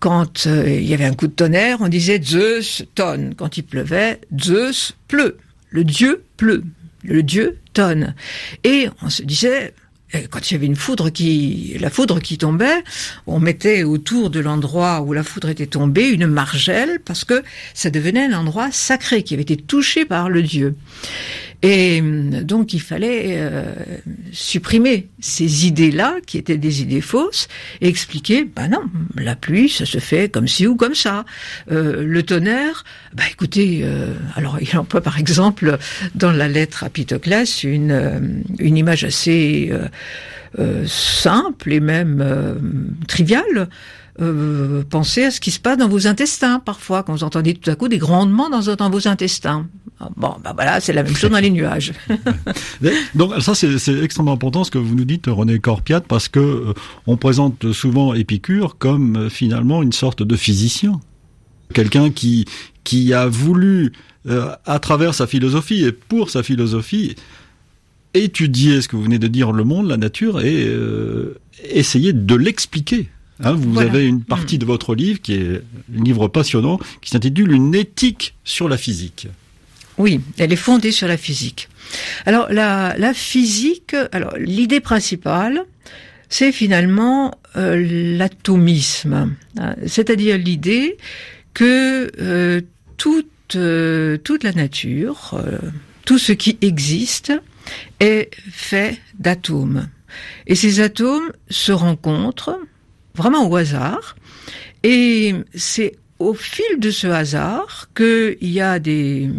quand 0.00 0.46
euh, 0.46 0.68
il 0.68 0.86
y 0.86 0.92
avait 0.92 1.06
un 1.06 1.14
coup 1.14 1.28
de 1.28 1.32
tonnerre, 1.32 1.78
on 1.80 1.88
disait 1.88 2.20
Zeus 2.22 2.84
tonne. 2.94 3.34
Quand 3.34 3.56
il 3.56 3.62
pleuvait, 3.62 4.20
Zeus 4.38 4.92
pleut. 5.08 5.38
Le 5.70 5.84
dieu 5.84 6.24
pleut 6.36 6.62
le 7.02 7.22
dieu 7.22 7.58
tonne. 7.72 8.14
Et 8.64 8.88
on 9.02 9.08
se 9.08 9.22
disait, 9.22 9.74
quand 10.30 10.50
il 10.50 10.54
y 10.54 10.56
avait 10.56 10.66
une 10.66 10.76
foudre 10.76 11.10
qui, 11.10 11.76
la 11.80 11.90
foudre 11.90 12.20
qui 12.20 12.38
tombait, 12.38 12.82
on 13.26 13.40
mettait 13.40 13.82
autour 13.82 14.30
de 14.30 14.40
l'endroit 14.40 15.02
où 15.02 15.12
la 15.12 15.22
foudre 15.22 15.48
était 15.48 15.66
tombée 15.66 16.08
une 16.08 16.26
margelle 16.26 17.00
parce 17.04 17.24
que 17.24 17.42
ça 17.74 17.90
devenait 17.90 18.24
un 18.24 18.38
endroit 18.38 18.70
sacré 18.72 19.22
qui 19.22 19.34
avait 19.34 19.42
été 19.42 19.56
touché 19.56 20.04
par 20.04 20.28
le 20.28 20.42
dieu. 20.42 20.74
Et 21.62 22.00
euh, 22.00 22.42
donc 22.42 22.72
il 22.72 22.80
fallait 22.80 23.36
euh, 23.36 23.74
supprimer 24.32 25.08
ces 25.20 25.66
idées-là, 25.66 26.16
qui 26.26 26.38
étaient 26.38 26.56
des 26.56 26.80
idées 26.80 27.02
fausses, 27.02 27.48
et 27.80 27.88
expliquer, 27.88 28.44
ben 28.44 28.68
non, 28.68 28.82
la 29.16 29.36
pluie, 29.36 29.68
ça 29.68 29.84
se 29.84 29.98
fait 29.98 30.30
comme 30.30 30.48
ci 30.48 30.66
ou 30.66 30.74
comme 30.74 30.94
ça. 30.94 31.24
Euh, 31.70 32.02
le 32.02 32.22
tonnerre, 32.22 32.84
bah 33.12 33.24
écoutez, 33.30 33.84
alors 34.36 34.58
il 34.60 34.76
emploie 34.78 35.00
par 35.00 35.18
exemple 35.18 35.78
dans 36.14 36.32
la 36.32 36.48
lettre 36.48 36.84
à 36.84 36.90
Pitoclès 36.90 37.64
une, 37.64 38.42
une 38.58 38.76
image 38.76 39.04
assez 39.04 39.72
simple 40.86 41.72
et 41.72 41.80
même 41.80 42.24
triviale. 43.06 43.68
pensez 44.90 45.24
à 45.24 45.30
ce 45.30 45.40
qui 45.40 45.50
se 45.50 45.60
passe 45.60 45.78
dans 45.78 45.88
vos 45.88 46.06
intestins 46.06 46.58
parfois 46.58 47.02
quand 47.02 47.12
vous 47.12 47.24
entendez 47.24 47.54
tout 47.54 47.70
à 47.70 47.76
coup 47.76 47.88
des 47.88 47.98
grondements 47.98 48.50
dans, 48.50 48.90
vos 48.90 49.08
intestins. 49.08 49.66
Bon, 50.16 50.34
ben 50.42 50.52
voilà, 50.54 50.80
c'est 50.80 50.94
la 50.94 51.02
même 51.02 51.14
chose 51.14 51.30
dans 51.30 51.38
les 51.38 51.50
nuages. 51.50 51.92
Donc 53.14 53.34
ça, 53.40 53.54
c'est 53.54 54.02
extrêmement 54.02 54.32
important 54.32 54.64
ce 54.64 54.70
que 54.70 54.78
vous 54.78 54.94
nous 54.94 55.04
dites, 55.04 55.26
René 55.28 55.58
Corpiat, 55.58 56.00
parce 56.00 56.28
que 56.28 56.40
euh, 56.40 56.74
on 57.06 57.18
présente 57.18 57.72
souvent 57.72 58.14
Épicure 58.14 58.78
comme 58.78 59.16
euh, 59.16 59.28
finalement 59.28 59.82
une 59.82 59.92
sorte 59.92 60.22
de 60.22 60.36
physicien, 60.36 61.00
quelqu'un 61.74 62.10
qui 62.10 62.46
qui 62.84 63.12
a 63.12 63.26
voulu, 63.26 63.92
euh, 64.26 64.54
à 64.64 64.78
travers 64.78 65.14
sa 65.14 65.26
philosophie 65.26 65.84
et 65.84 65.92
pour 65.92 66.30
sa 66.30 66.42
philosophie, 66.42 67.14
étudier 68.14 68.82
ce 68.82 68.88
que 68.88 68.96
vous 68.96 69.02
venez 69.02 69.18
de 69.18 69.28
dire, 69.28 69.52
le 69.52 69.64
monde, 69.64 69.88
la 69.88 69.96
nature, 69.96 70.40
et 70.40 70.68
essayer 71.64 72.12
de 72.12 72.34
l'expliquer. 72.34 73.08
Hein, 73.42 73.52
vous 73.52 73.78
avez 73.80 74.06
une 74.06 74.22
partie 74.22 74.56
mm. 74.56 74.58
de 74.58 74.64
votre 74.66 74.94
livre 74.94 75.20
qui 75.20 75.34
est 75.34 75.62
un 75.96 76.02
livre 76.04 76.28
passionnant 76.28 76.78
qui 77.00 77.10
s'intitule 77.10 77.52
Une 77.52 77.74
éthique 77.74 78.34
sur 78.44 78.68
la 78.68 78.76
physique. 78.76 79.28
Oui, 79.96 80.20
elle 80.38 80.52
est 80.52 80.56
fondée 80.56 80.92
sur 80.92 81.08
la 81.08 81.16
physique. 81.16 81.68
Alors 82.26 82.48
la, 82.50 82.94
la 82.98 83.14
physique, 83.14 83.94
alors 84.12 84.34
l'idée 84.38 84.80
principale, 84.80 85.64
c'est 86.28 86.52
finalement 86.52 87.34
l'atomisme, 87.54 89.34
hein, 89.58 89.74
c'est-à-dire 89.86 90.38
l'idée 90.38 90.96
que 91.54 92.62
toute 92.96 93.26
toute 93.48 94.44
la 94.44 94.52
nature, 94.52 95.42
tout 96.04 96.18
ce 96.18 96.32
qui 96.32 96.56
existe 96.60 97.32
est 98.00 98.30
fait 98.50 99.00
d'atomes. 99.18 99.88
Et 100.46 100.54
ces 100.54 100.80
atomes 100.80 101.32
se 101.48 101.72
rencontrent 101.72 102.58
vraiment 103.14 103.48
au 103.48 103.56
hasard. 103.56 104.16
Et 104.82 105.34
c'est 105.54 105.96
au 106.18 106.34
fil 106.34 106.78
de 106.78 106.90
ce 106.90 107.06
hasard 107.06 107.88
qu'il 107.94 108.36
y 108.40 108.60
a 108.60 108.78
des, 108.78 109.30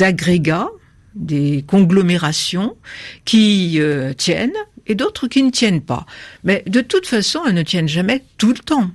agrégats, 0.00 0.68
des 1.14 1.64
conglomérations 1.66 2.76
qui 3.24 3.80
euh, 3.80 4.12
tiennent 4.14 4.52
et 4.86 4.94
d'autres 4.94 5.28
qui 5.28 5.42
ne 5.42 5.50
tiennent 5.50 5.82
pas. 5.82 6.06
Mais 6.44 6.62
de 6.66 6.80
toute 6.80 7.06
façon, 7.06 7.40
elles 7.46 7.54
ne 7.54 7.62
tiennent 7.62 7.88
jamais 7.88 8.22
tout 8.38 8.52
le 8.52 8.58
temps. 8.58 8.90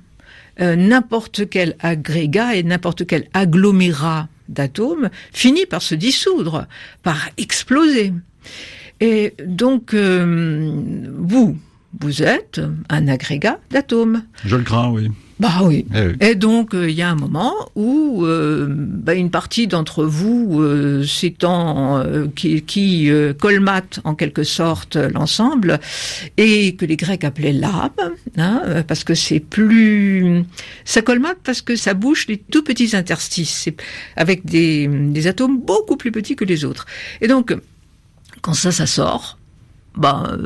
Euh, 0.60 0.76
n'importe 0.76 1.48
quel 1.48 1.76
agrégat 1.80 2.54
et 2.54 2.62
n'importe 2.62 3.06
quel 3.06 3.28
agglomérat 3.34 4.28
d'atomes 4.48 5.10
finit 5.32 5.66
par 5.66 5.82
se 5.82 5.94
dissoudre, 5.94 6.66
par 7.02 7.28
exploser. 7.36 8.12
Et 9.00 9.34
donc, 9.44 9.94
euh, 9.94 10.72
vous, 11.18 11.56
vous 12.00 12.22
êtes 12.22 12.60
un 12.88 13.08
agrégat 13.08 13.58
d'atomes. 13.70 14.24
Je 14.44 14.56
le 14.56 14.62
crains, 14.62 14.90
oui. 14.90 15.10
Bah 15.40 15.62
oui. 15.62 15.84
Eh 15.94 16.30
Et 16.30 16.34
donc 16.36 16.74
euh, 16.74 16.88
il 16.88 16.94
y 16.94 17.02
a 17.02 17.10
un 17.10 17.16
moment 17.16 17.52
où 17.74 18.24
euh, 18.24 18.66
bah, 18.70 19.14
une 19.14 19.30
partie 19.30 19.66
d'entre 19.66 20.04
vous 20.04 20.60
euh, 20.60 21.02
s'étant 21.04 22.02
qui, 22.36 22.62
qui 22.62 23.10
colmate 23.38 24.00
en 24.04 24.14
quelque 24.14 24.44
sorte 24.44 24.96
l'ensemble 24.96 25.80
et 26.36 26.76
que 26.76 26.84
les 26.84 26.96
Grecs 26.96 27.24
appelaient 27.24 27.52
l'âme, 27.52 27.90
hein, 28.36 28.62
parce 28.86 29.02
que 29.02 29.14
c'est 29.14 29.40
plus 29.40 30.44
ça 30.84 31.02
colmate 31.02 31.38
parce 31.42 31.62
que 31.62 31.74
ça 31.74 31.94
bouche 31.94 32.28
les 32.28 32.38
tout 32.38 32.62
petits 32.62 32.94
interstices 32.94 33.68
avec 34.16 34.44
des, 34.44 34.86
des 34.86 35.26
atomes 35.26 35.60
beaucoup 35.60 35.96
plus 35.96 36.12
petits 36.12 36.36
que 36.36 36.44
les 36.44 36.64
autres. 36.64 36.86
Et 37.20 37.28
donc 37.28 37.56
quand 38.42 38.54
ça 38.54 38.72
ça 38.72 38.86
sort, 38.86 39.38
bah 39.96 40.36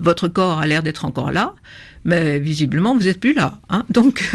votre 0.00 0.28
corps 0.28 0.58
a 0.58 0.66
l'air 0.66 0.82
d'être 0.82 1.04
encore 1.04 1.30
là 1.30 1.54
mais 2.04 2.38
visiblement 2.38 2.94
vous 2.94 3.08
êtes 3.08 3.20
plus 3.20 3.34
là. 3.34 3.58
Hein 3.68 3.84
donc 3.90 4.30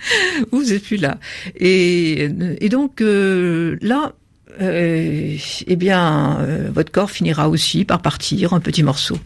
vous 0.52 0.72
êtes 0.72 0.84
plus 0.84 0.98
là. 0.98 1.18
Et, 1.56 2.28
et 2.60 2.68
donc 2.68 3.00
euh, 3.00 3.76
là, 3.80 4.12
euh, 4.60 5.36
eh 5.66 5.76
bien, 5.76 6.38
euh, 6.40 6.70
votre 6.72 6.92
corps 6.92 7.10
finira 7.10 7.48
aussi 7.48 7.84
par 7.84 8.00
partir 8.00 8.52
en 8.52 8.60
petits 8.60 8.82
morceaux. 8.82 9.18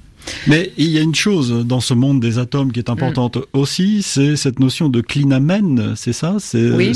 Mais 0.47 0.73
il 0.77 0.89
y 0.89 0.99
a 0.99 1.01
une 1.01 1.15
chose 1.15 1.65
dans 1.67 1.81
ce 1.81 1.95
monde 1.95 2.21
des 2.21 2.39
atomes 2.39 2.71
qui 2.71 2.81
est 2.81 2.91
importante 2.91 3.37
mm. 3.37 3.43
aussi, 3.55 4.03
c'est 4.03 4.37
cette 4.37 4.59
notion 4.59 4.91
de 4.91 5.01
clinamen, 5.01 5.95
c'est 5.97 6.13
ça? 6.13 6.37
C'est 6.39 6.71
oui. 6.71 6.93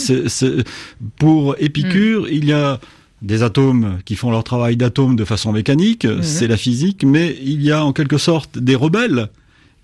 pour 1.17 1.57
Épicure, 1.59 2.25
mm. 2.25 2.29
il 2.31 2.45
y 2.45 2.53
a 2.53 2.79
des 3.23 3.43
atomes 3.43 3.99
qui 4.05 4.17
font 4.17 4.31
leur 4.31 4.45
travail 4.45 4.77
d'atomes 4.77 5.17
de 5.17 5.25
façon 5.25 5.53
mécanique, 5.53 6.05
mm-hmm. 6.05 6.23
c'est 6.23 6.49
la 6.49 6.57
physique, 6.57 7.05
mais 7.05 7.37
il 7.43 7.63
y 7.63 7.71
a 7.73 7.85
en 7.85 7.93
quelque 7.93 8.19
sorte 8.19 8.59
des 8.59 8.75
rebelles 8.75 9.29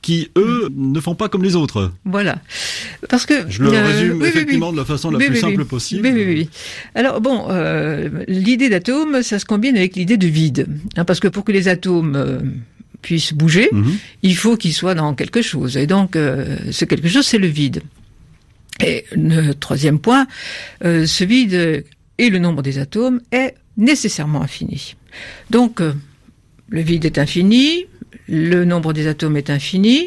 qui, 0.03 0.31
eux, 0.37 0.69
ne 0.75 1.01
font 1.01 1.15
pas 1.15 1.29
comme 1.29 1.43
les 1.43 1.57
autres. 1.57 1.93
Voilà. 2.05 2.39
Parce 3.09 3.27
que... 3.27 3.51
Je 3.51 3.63
le 3.63 3.73
euh, 3.73 3.85
résume 3.85 4.25
effectivement 4.25 4.73
de 4.73 4.77
la 4.77 4.85
façon 4.85 5.11
la 5.11 5.19
plus 5.19 5.37
simple 5.37 5.65
possible. 5.65 6.09
Oui, 6.09 6.25
oui, 6.25 6.51
Alors 6.95 7.21
bon, 7.21 7.47
euh, 7.51 8.09
l'idée 8.29 8.69
d'atome, 8.69 9.23
ça 9.23 9.39
se 9.39 9.45
combine 9.45 9.77
avec 9.77 9.97
l'idée 9.97 10.17
de 10.17 10.27
vide. 10.27 10.67
Hein, 10.97 11.05
parce 11.05 11.21
que 11.21 11.29
pour 11.29 11.45
que 11.45 11.53
les 11.53 11.69
atomes... 11.69 12.17
Euh, 12.17 12.39
puissent 13.01 13.33
bouger, 13.33 13.69
mhm. 13.71 13.97
il 14.25 14.35
faut 14.35 14.57
qu'ils 14.57 14.73
soient 14.73 14.97
dans 14.97 15.15
quelque 15.15 15.41
chose. 15.41 15.77
Et 15.77 15.87
donc, 15.87 16.15
ce 16.15 16.85
quelque 16.85 17.07
chose, 17.07 17.25
c'est 17.25 17.39
le 17.39 17.47
vide. 17.47 17.81
Et 18.85 19.05
le 19.13 19.53
troisième 19.53 20.01
point, 20.01 20.27
ce 20.83 21.25
vide 21.25 21.85
et 22.19 22.31
le 22.31 22.39
nombre 22.39 22.63
des 22.63 22.79
atomes 22.79 23.21
est 23.33 23.55
nécessairement 23.77 24.43
infini. 24.43 24.97
Donc, 25.51 25.81
le 26.69 26.81
vide 26.81 27.05
est 27.05 27.19
infini, 27.19 27.87
le 28.29 28.65
nombre 28.65 28.93
des 28.93 29.07
atomes 29.07 29.37
est 29.37 29.51
infini 29.51 30.07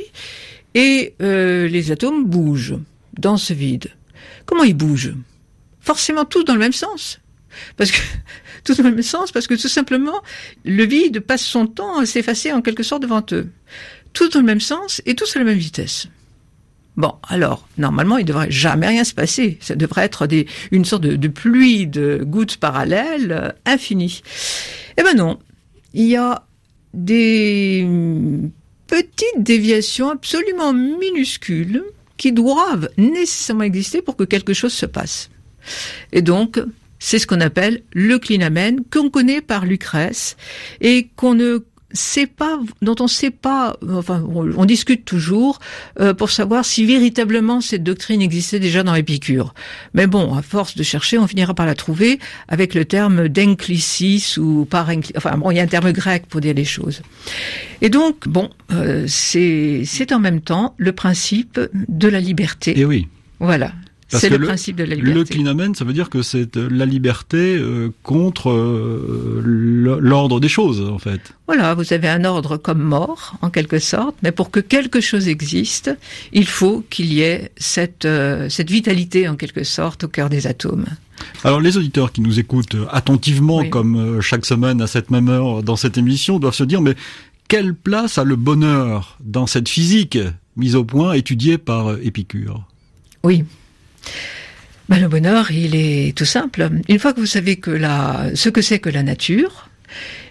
et 0.73 1.15
euh, 1.21 1.67
les 1.67 1.91
atomes 1.91 2.25
bougent 2.25 2.77
dans 3.17 3.37
ce 3.37 3.53
vide. 3.53 3.91
Comment 4.45 4.63
ils 4.63 4.75
bougent? 4.75 5.15
Forcément 5.79 6.25
tous 6.25 6.43
dans 6.43 6.53
le 6.53 6.59
même 6.59 6.73
sens. 6.73 7.19
Parce 7.77 7.91
que 7.91 7.97
tous 8.63 8.77
dans 8.77 8.83
le 8.83 8.91
même 8.91 9.01
sens, 9.01 9.31
parce 9.31 9.47
que 9.47 9.55
tout 9.55 9.67
simplement 9.67 10.21
le 10.63 10.85
vide 10.85 11.19
passe 11.19 11.43
son 11.43 11.67
temps 11.67 11.99
à 11.99 12.05
s'effacer 12.05 12.51
en 12.51 12.61
quelque 12.61 12.83
sorte 12.83 13.01
devant 13.01 13.25
eux. 13.31 13.49
Tous 14.13 14.29
dans 14.29 14.39
le 14.39 14.45
même 14.45 14.61
sens 14.61 15.01
et 15.05 15.15
tous 15.15 15.35
à 15.35 15.39
la 15.39 15.45
même 15.45 15.57
vitesse. 15.57 16.07
Bon, 17.01 17.15
alors, 17.27 17.67
normalement, 17.79 18.19
il 18.19 18.25
devrait 18.25 18.51
jamais 18.51 18.87
rien 18.87 19.03
se 19.03 19.15
passer. 19.15 19.57
Ça 19.59 19.73
devrait 19.73 20.05
être 20.05 20.27
une 20.69 20.85
sorte 20.85 21.01
de, 21.01 21.27
pluie 21.27 21.87
de 21.87 22.21
gouttes 22.23 22.57
parallèles 22.57 23.31
euh, 23.31 23.49
infinie. 23.65 24.21
Eh 24.97 25.01
ben 25.01 25.15
non. 25.17 25.39
Il 25.95 26.05
y 26.05 26.15
a 26.15 26.43
des 26.93 27.87
petites 28.85 29.39
déviations 29.39 30.11
absolument 30.11 30.73
minuscules 30.73 31.83
qui 32.17 32.33
doivent 32.33 32.89
nécessairement 32.97 33.63
exister 33.63 34.03
pour 34.03 34.15
que 34.15 34.23
quelque 34.23 34.53
chose 34.53 34.73
se 34.73 34.85
passe. 34.85 35.31
Et 36.11 36.21
donc, 36.21 36.61
c'est 36.99 37.17
ce 37.17 37.25
qu'on 37.25 37.41
appelle 37.41 37.81
le 37.93 38.19
clinamen, 38.19 38.81
qu'on 38.93 39.09
connaît 39.09 39.41
par 39.41 39.65
Lucrèce, 39.65 40.37
et 40.81 41.09
qu'on 41.15 41.33
ne 41.33 41.63
sait 41.93 42.27
pas, 42.27 42.59
dont 42.81 42.95
on 42.99 43.03
ne 43.03 43.09
sait 43.09 43.31
pas, 43.31 43.77
enfin, 43.93 44.23
on, 44.27 44.65
discute 44.65 45.05
toujours 45.05 45.59
euh, 45.99 46.13
pour 46.13 46.29
savoir 46.29 46.65
si 46.65 46.85
véritablement 46.85 47.61
cette 47.61 47.83
doctrine 47.83 48.21
existait 48.21 48.59
déjà 48.59 48.83
dans 48.83 48.95
Épicure. 48.95 49.53
Mais 49.93 50.07
bon, 50.07 50.33
à 50.35 50.41
force 50.41 50.75
de 50.75 50.83
chercher, 50.83 51.17
on 51.17 51.27
finira 51.27 51.53
par 51.53 51.65
la 51.65 51.75
trouver 51.75 52.19
avec 52.47 52.73
le 52.73 52.85
terme 52.85 53.27
d'enclisis 53.27 54.37
ou 54.37 54.65
par 54.69 54.89
enfin 55.15 55.37
bon, 55.37 55.51
il 55.51 55.57
y 55.57 55.59
a 55.59 55.63
un 55.63 55.67
terme 55.67 55.91
grec 55.91 56.25
pour 56.27 56.41
dire 56.41 56.53
les 56.53 56.65
choses. 56.65 57.01
Et 57.81 57.89
donc, 57.89 58.27
bon, 58.27 58.49
euh, 58.71 59.05
c'est 59.07 59.83
c'est 59.85 60.11
en 60.11 60.19
même 60.19 60.41
temps 60.41 60.75
le 60.77 60.91
principe 60.91 61.59
de 61.73 62.07
la 62.07 62.19
liberté. 62.19 62.79
Et 62.79 62.85
oui. 62.85 63.07
Voilà. 63.39 63.71
C'est 64.19 64.29
le, 64.29 64.39
principe 64.39 64.75
de 64.75 64.83
la 64.83 64.95
liberté. 64.95 65.19
Le 65.19 65.23
clinamen, 65.23 65.73
ça 65.73 65.85
veut 65.85 65.93
dire 65.93 66.09
que 66.09 66.21
c'est 66.21 66.57
euh, 66.57 66.67
la 66.69 66.85
liberté 66.85 67.55
euh, 67.57 67.93
contre 68.03 68.49
euh, 68.49 69.41
l'ordre 69.43 70.39
des 70.39 70.49
choses, 70.49 70.81
en 70.81 70.99
fait. 70.99 71.21
Voilà, 71.47 71.73
vous 71.75 71.93
avez 71.93 72.09
un 72.09 72.25
ordre 72.25 72.57
comme 72.57 72.81
mort, 72.81 73.35
en 73.41 73.49
quelque 73.49 73.79
sorte, 73.79 74.15
mais 74.21 74.31
pour 74.31 74.51
que 74.51 74.59
quelque 74.59 74.99
chose 74.99 75.27
existe, 75.27 75.95
il 76.33 76.45
faut 76.45 76.83
qu'il 76.89 77.13
y 77.13 77.21
ait 77.21 77.51
cette, 77.57 78.07
cette 78.49 78.69
vitalité, 78.69 79.27
en 79.27 79.35
quelque 79.35 79.63
sorte, 79.63 80.05
au 80.05 80.07
cœur 80.07 80.29
des 80.29 80.47
atomes. 80.47 80.85
Alors 81.43 81.61
les 81.61 81.77
auditeurs 81.77 82.11
qui 82.11 82.21
nous 82.21 82.39
écoutent 82.39 82.75
attentivement, 82.91 83.63
comme 83.65 84.21
chaque 84.21 84.45
semaine 84.45 84.81
à 84.81 84.87
cette 84.87 85.11
même 85.11 85.29
heure 85.29 85.61
dans 85.61 85.75
cette 85.75 85.97
émission, 85.97 86.39
doivent 86.39 86.55
se 86.55 86.63
dire, 86.63 86.81
mais 86.81 86.95
quelle 87.47 87.75
place 87.75 88.17
a 88.17 88.23
le 88.23 88.35
bonheur 88.35 89.17
dans 89.19 89.45
cette 89.45 89.69
physique 89.69 90.17
mise 90.55 90.75
au 90.75 90.83
point, 90.83 91.13
étudiée 91.13 91.57
par 91.57 91.97
Épicure? 92.01 92.63
Oui, 93.23 93.43
ben, 94.89 94.99
le 94.99 95.07
bonheur, 95.07 95.51
il 95.51 95.75
est 95.75 96.15
tout 96.17 96.25
simple. 96.25 96.69
Une 96.89 96.99
fois 96.99 97.13
que 97.13 97.19
vous 97.19 97.25
savez 97.25 97.59
ce 97.63 98.49
que 98.49 98.61
c'est 98.61 98.79
que 98.79 98.89
la 98.89 99.03
nature, 99.03 99.69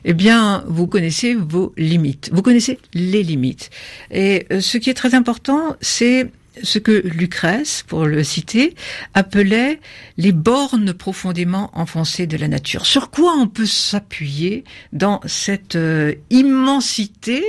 eh 0.04 0.12
bien, 0.12 0.64
vous 0.66 0.86
connaissez 0.86 1.34
vos 1.34 1.72
limites. 1.76 2.30
Vous 2.32 2.42
connaissez 2.42 2.78
les 2.94 3.22
limites. 3.22 3.70
Et 4.10 4.46
euh, 4.52 4.60
ce 4.60 4.78
qui 4.78 4.90
est 4.90 4.94
très 4.94 5.14
important, 5.14 5.76
c'est 5.80 6.30
ce 6.62 6.78
que 6.78 7.02
Lucrèce, 7.06 7.84
pour 7.86 8.04
le 8.04 8.22
citer, 8.24 8.74
appelait 9.14 9.80
les 10.16 10.32
bornes 10.32 10.92
profondément 10.92 11.70
enfoncées 11.74 12.26
de 12.26 12.36
la 12.36 12.48
nature. 12.48 12.86
Sur 12.86 13.10
quoi 13.10 13.34
on 13.38 13.46
peut 13.46 13.66
s'appuyer 13.66 14.64
dans 14.92 15.20
cette 15.26 15.76
euh, 15.76 16.14
immensité 16.30 17.44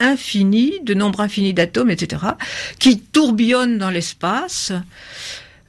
infinie, 0.00 0.80
de 0.82 0.94
nombre 0.94 1.20
infini 1.20 1.54
d'atomes, 1.54 1.90
etc., 1.90 2.22
qui 2.78 2.98
tourbillonnent 2.98 3.78
dans 3.78 3.90
l'espace 3.90 4.72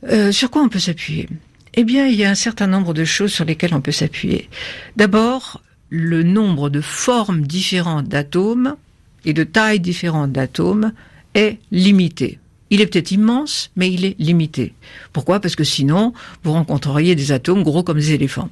euh, 0.10 0.32
sur 0.32 0.50
quoi 0.52 0.62
on 0.62 0.70
peut 0.70 0.80
s'appuyer? 0.80 1.28
Eh 1.76 1.84
bien, 1.84 2.08
il 2.08 2.16
y 2.16 2.24
a 2.24 2.30
un 2.30 2.36
certain 2.36 2.68
nombre 2.68 2.94
de 2.94 3.04
choses 3.04 3.34
sur 3.34 3.46
lesquelles 3.46 3.74
on 3.74 3.82
peut 3.82 3.92
s'appuyer. 3.92 4.50
D'abord, 4.96 5.62
le 5.90 6.24
nombre 6.24 6.70
de 6.70 6.82
formes 6.82 7.42
différentes 7.42 8.08
d'atomes 8.08 8.76
et 9.26 9.34
de 9.34 9.44
tailles 9.44 9.80
différentes 9.80 10.32
d'atomes 10.32 10.94
est 11.34 11.58
limité. 11.72 12.40
Il 12.70 12.82
est 12.82 12.88
peut-être 12.88 13.12
immense, 13.12 13.72
mais 13.76 13.92
il 13.92 14.06
est 14.06 14.16
limité. 14.20 14.74
Pourquoi? 15.14 15.40
Parce 15.40 15.56
que 15.56 15.64
sinon, 15.64 16.14
vous 16.44 16.54
rencontreriez 16.54 17.16
des 17.16 17.32
atomes 17.32 17.64
gros 17.64 17.84
comme 17.84 17.98
des 17.98 18.14
éléphants. 18.14 18.50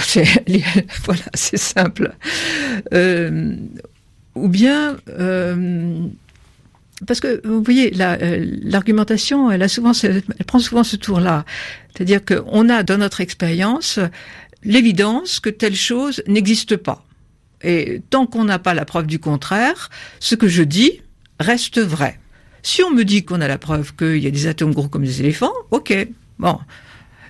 C'est, 0.00 0.26
voilà, 1.04 1.24
c'est 1.34 1.56
simple. 1.56 2.14
Euh, 2.92 3.56
ou 4.34 4.48
bien, 4.48 4.96
euh, 5.08 6.06
parce 7.06 7.20
que 7.20 7.40
vous 7.46 7.62
voyez, 7.62 7.92
euh, 8.00 8.46
l'argumentation, 8.62 9.50
elle 9.50 9.62
a 9.62 9.68
souvent, 9.68 9.92
elle 10.02 10.22
prend 10.46 10.58
souvent 10.58 10.84
ce 10.84 10.96
tour-là. 10.96 11.44
C'est-à-dire 11.94 12.20
qu'on 12.24 12.68
a 12.68 12.82
dans 12.82 12.98
notre 12.98 13.20
expérience 13.20 14.00
l'évidence 14.64 15.40
que 15.40 15.50
telle 15.50 15.76
chose 15.76 16.22
n'existe 16.26 16.76
pas. 16.76 17.04
Et 17.62 18.02
tant 18.10 18.26
qu'on 18.26 18.44
n'a 18.44 18.58
pas 18.58 18.74
la 18.74 18.84
preuve 18.84 19.06
du 19.06 19.18
contraire, 19.18 19.90
ce 20.20 20.34
que 20.34 20.48
je 20.48 20.62
dis 20.62 21.00
reste 21.40 21.80
vrai. 21.80 22.18
Si 22.62 22.82
on 22.82 22.90
me 22.90 23.04
dit 23.04 23.24
qu'on 23.24 23.40
a 23.40 23.48
la 23.48 23.58
preuve 23.58 23.94
qu'il 23.94 24.18
y 24.18 24.26
a 24.26 24.30
des 24.30 24.46
atomes 24.46 24.72
gros 24.72 24.88
comme 24.88 25.04
des 25.04 25.20
éléphants, 25.20 25.54
ok, 25.70 26.08
bon. 26.38 26.58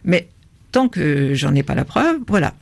Mais 0.05 0.29
tant 0.73 0.89
que 0.89 1.35
j'en 1.35 1.55
ai 1.55 1.63
pas 1.63 1.75
la 1.75 1.85
preuve, 1.85 2.19
voilà. 2.27 2.55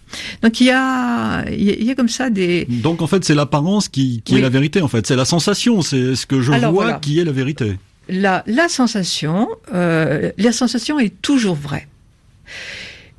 Donc 0.43 0.61
il 0.61 0.67
y 0.67 0.71
a, 0.71 1.45
il 1.51 1.85
y 1.85 1.91
a 1.91 1.95
comme 1.95 2.09
ça 2.09 2.31
des. 2.31 2.65
Donc 2.67 3.03
en 3.03 3.07
fait 3.07 3.25
c'est 3.25 3.35
l'apparence 3.35 3.89
qui, 3.89 4.23
qui 4.25 4.37
est 4.37 4.41
la 4.41 4.49
vérité 4.49 4.81
en 4.83 4.89
fait, 4.89 5.07
c'est 5.07 5.17
la 5.17 5.25
sensation, 5.25 5.83
c'est 5.83 6.15
ce 6.15 6.27
que 6.27 6.41
je 6.41 6.53
vois 6.53 6.95
qui 6.95 7.19
est 7.21 7.25
la 7.25 7.33
vérité. 7.33 7.77
La, 8.09 8.45
la 8.47 8.69
sensation, 8.69 9.49
euh, 9.75 10.31
la 10.39 10.53
sensation 10.53 10.99
est 11.01 11.21
toujours 11.23 11.57
vraie. 11.57 11.89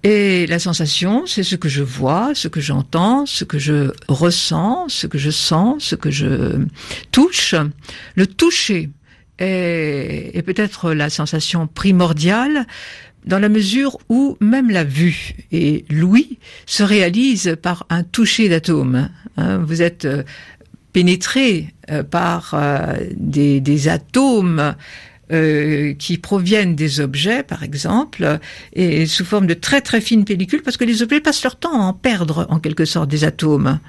Et 0.04 0.48
la 0.48 0.60
sensation, 0.60 1.26
c'est 1.26 1.44
ce 1.44 1.56
que 1.56 1.68
je 1.68 1.84
vois, 1.84 2.32
ce 2.34 2.48
que 2.48 2.62
j'entends, 2.62 3.26
ce 3.26 3.44
que 3.44 3.60
je 3.60 3.92
ressens, 4.08 4.86
ce 4.88 5.08
que 5.08 5.18
je 5.18 5.32
sens, 5.32 5.84
ce 5.84 5.96
que 5.96 6.12
je 6.12 6.66
touche. 7.12 7.56
Le 8.16 8.28
toucher 8.28 8.90
est, 9.40 10.32
est 10.34 10.42
peut-être 10.44 10.94
la 10.94 11.10
sensation 11.10 11.68
primordiale 11.68 12.68
dans 13.28 13.40
la 13.40 13.50
mesure 13.50 13.98
où 14.10 14.38
même 14.40 14.72
la 14.72 14.84
vue 14.84 15.36
et 15.52 15.86
l'ouïe 15.90 16.40
se 16.66 16.84
réalisent 16.84 17.58
par 17.62 17.86
un 17.90 18.04
toucher 18.04 18.50
d'atomes. 18.50 19.10
Hein. 19.38 19.58
vous 19.60 19.82
êtes 19.82 20.06
euh, 20.06 20.24
pénétré 20.94 21.74
euh, 21.92 22.04
par 22.04 22.52
euh, 22.54 22.96
des, 23.16 23.60
des, 23.62 23.88
atomes 23.88 24.76
qui 25.30 26.18
proviennent 26.20 26.74
des 26.74 27.02
objets, 27.02 27.44
par 27.44 27.62
exemple, 27.62 28.40
et 28.72 29.06
sous 29.06 29.26
forme 29.26 29.46
de 29.46 29.54
très 29.54 29.82
très 29.82 30.00
fines 30.00 30.24
pellicules, 30.24 30.62
parce 30.62 30.78
que 30.78 30.86
les 30.86 31.04
objets 31.04 31.20
passent 31.20 31.44
leur 31.44 31.58
temps 31.58 31.82
à 31.82 31.84
en 31.84 31.92
perdre 31.92 32.48
en 32.50 32.62
quelque 32.62 32.86
sorte 32.86 33.10
des 33.10 33.26
atomes. 33.26 33.82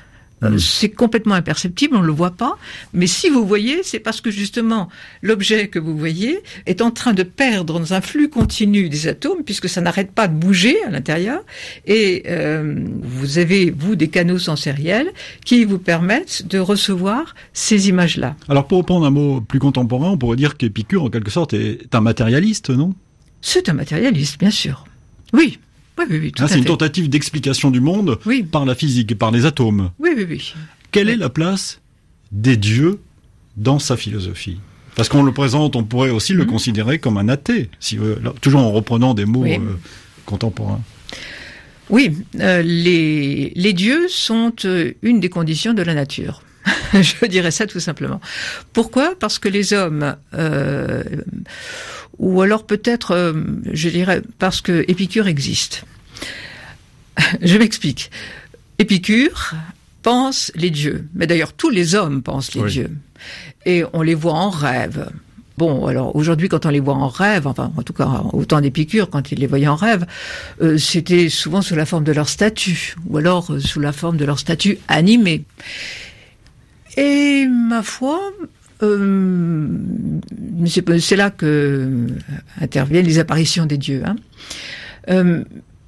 Euh, 0.42 0.50
mm. 0.50 0.58
C'est 0.58 0.88
complètement 0.90 1.34
imperceptible, 1.34 1.96
on 1.96 2.02
ne 2.02 2.06
le 2.06 2.12
voit 2.12 2.30
pas. 2.30 2.58
Mais 2.92 3.06
si 3.06 3.28
vous 3.28 3.46
voyez, 3.46 3.82
c'est 3.82 3.98
parce 3.98 4.20
que 4.20 4.30
justement 4.30 4.88
l'objet 5.22 5.68
que 5.68 5.78
vous 5.78 5.96
voyez 5.96 6.40
est 6.66 6.82
en 6.82 6.90
train 6.90 7.12
de 7.12 7.22
perdre 7.22 7.78
dans 7.78 7.94
un 7.94 8.00
flux 8.00 8.28
continu 8.28 8.88
des 8.88 9.08
atomes, 9.08 9.42
puisque 9.44 9.68
ça 9.68 9.80
n'arrête 9.80 10.12
pas 10.12 10.28
de 10.28 10.34
bouger 10.34 10.76
à 10.84 10.90
l'intérieur. 10.90 11.40
Et 11.86 12.24
euh, 12.26 12.74
vous 13.02 13.38
avez 13.38 13.70
vous 13.70 13.96
des 13.96 14.08
canaux 14.08 14.38
sensoriels 14.38 15.12
qui 15.44 15.64
vous 15.64 15.78
permettent 15.78 16.46
de 16.46 16.58
recevoir 16.58 17.34
ces 17.52 17.88
images-là. 17.88 18.36
Alors 18.48 18.66
pour 18.66 18.78
reprendre 18.78 19.06
un 19.06 19.10
mot 19.10 19.40
plus 19.40 19.58
contemporain, 19.58 20.10
on 20.10 20.18
pourrait 20.18 20.36
dire 20.36 20.56
qu'Épicure 20.56 21.04
en 21.04 21.10
quelque 21.10 21.30
sorte 21.30 21.54
est 21.54 21.94
un 21.94 22.00
matérialiste, 22.00 22.70
non? 22.70 22.94
C'est 23.40 23.68
un 23.68 23.72
matérialiste, 23.72 24.38
bien 24.38 24.50
sûr. 24.50 24.84
Oui, 25.32 25.58
ah, 26.38 26.48
c'est 26.48 26.58
une 26.58 26.64
tentative 26.64 27.08
d'explication 27.08 27.70
du 27.70 27.80
monde 27.80 28.18
par 28.50 28.64
la 28.64 28.74
physique 28.74 29.12
et 29.12 29.14
par 29.14 29.30
les 29.30 29.46
atomes. 29.46 29.90
Oui, 29.98 30.10
oui, 30.16 30.26
oui. 30.28 30.54
Quelle 30.90 31.08
est 31.08 31.16
la 31.16 31.28
place 31.28 31.80
des 32.32 32.56
dieux 32.56 33.00
dans 33.56 33.78
sa 33.78 33.96
philosophie? 33.96 34.58
Parce 34.98 35.08
qu'on 35.08 35.22
le 35.22 35.32
présente, 35.32 35.76
on 35.76 35.84
pourrait 35.84 36.10
aussi 36.10 36.32
le 36.32 36.42
mhm. 36.42 36.50
considérer 36.50 36.98
comme 36.98 37.18
un 37.18 37.28
athée, 37.28 37.70
si, 37.78 37.98
euh, 37.98 38.16
toujours 38.40 38.62
en 38.62 38.72
reprenant 38.72 39.14
des 39.14 39.26
mots 39.26 39.44
euh, 39.44 39.58
contemporains. 40.26 40.80
Oui, 41.88 42.16
euh, 42.40 42.62
les, 42.62 43.52
les, 43.54 43.72
dieux 43.72 44.08
sont 44.08 44.52
une 45.02 45.20
des 45.20 45.28
conditions 45.28 45.72
de 45.72 45.82
la 45.82 45.94
nature. 45.94 46.42
Je 46.92 47.26
dirais 47.26 47.50
ça 47.50 47.66
tout 47.66 47.80
simplement. 47.80 48.20
Pourquoi? 48.72 49.14
Parce 49.18 49.38
que 49.38 49.48
les 49.48 49.72
hommes, 49.72 50.16
ou 52.18 52.42
alors 52.42 52.66
peut-être, 52.66 53.34
je 53.72 53.88
dirais, 53.88 54.22
parce 54.38 54.60
que 54.60 54.84
Épicure 54.88 55.28
existe. 55.28 55.84
Je 57.42 57.56
m'explique. 57.56 58.10
Épicure 58.78 59.54
pense 60.02 60.52
les 60.54 60.70
dieux, 60.70 61.08
mais 61.14 61.26
d'ailleurs 61.26 61.52
tous 61.52 61.70
les 61.70 61.94
hommes 61.94 62.22
pensent 62.22 62.54
les 62.54 62.68
dieux, 62.70 62.90
et 63.66 63.84
on 63.92 64.02
les 64.02 64.14
voit 64.14 64.34
en 64.34 64.50
rêve. 64.50 65.10
Bon, 65.56 65.86
alors 65.86 66.14
aujourd'hui, 66.14 66.48
quand 66.48 66.66
on 66.66 66.68
les 66.68 66.78
voit 66.78 66.94
en 66.94 67.08
rêve, 67.08 67.48
enfin, 67.48 67.72
en 67.76 67.82
tout 67.82 67.92
cas, 67.92 68.22
au 68.32 68.44
temps 68.44 68.60
d'Épicure, 68.60 69.10
quand 69.10 69.32
il 69.32 69.40
les 69.40 69.48
voyait 69.48 69.66
en 69.66 69.74
rêve, 69.74 70.06
euh, 70.62 70.78
c'était 70.78 71.28
souvent 71.28 71.62
sous 71.62 71.74
la 71.74 71.84
forme 71.84 72.04
de 72.04 72.12
leur 72.12 72.28
statut, 72.28 72.94
ou 73.08 73.16
alors 73.16 73.52
euh, 73.52 73.58
sous 73.58 73.80
la 73.80 73.92
forme 73.92 74.16
de 74.16 74.24
leur 74.24 74.38
statut 74.38 74.78
animé. 74.86 75.42
Et 76.98 77.46
ma 77.46 77.84
foi, 77.84 78.20
euh, 78.82 79.68
c'est 80.98 81.16
là 81.16 81.30
que 81.30 82.06
interviennent 82.60 83.06
les 83.06 83.20
apparitions 83.20 83.66
des 83.66 83.78
dieux. 83.78 84.02
Hein. 84.04 85.44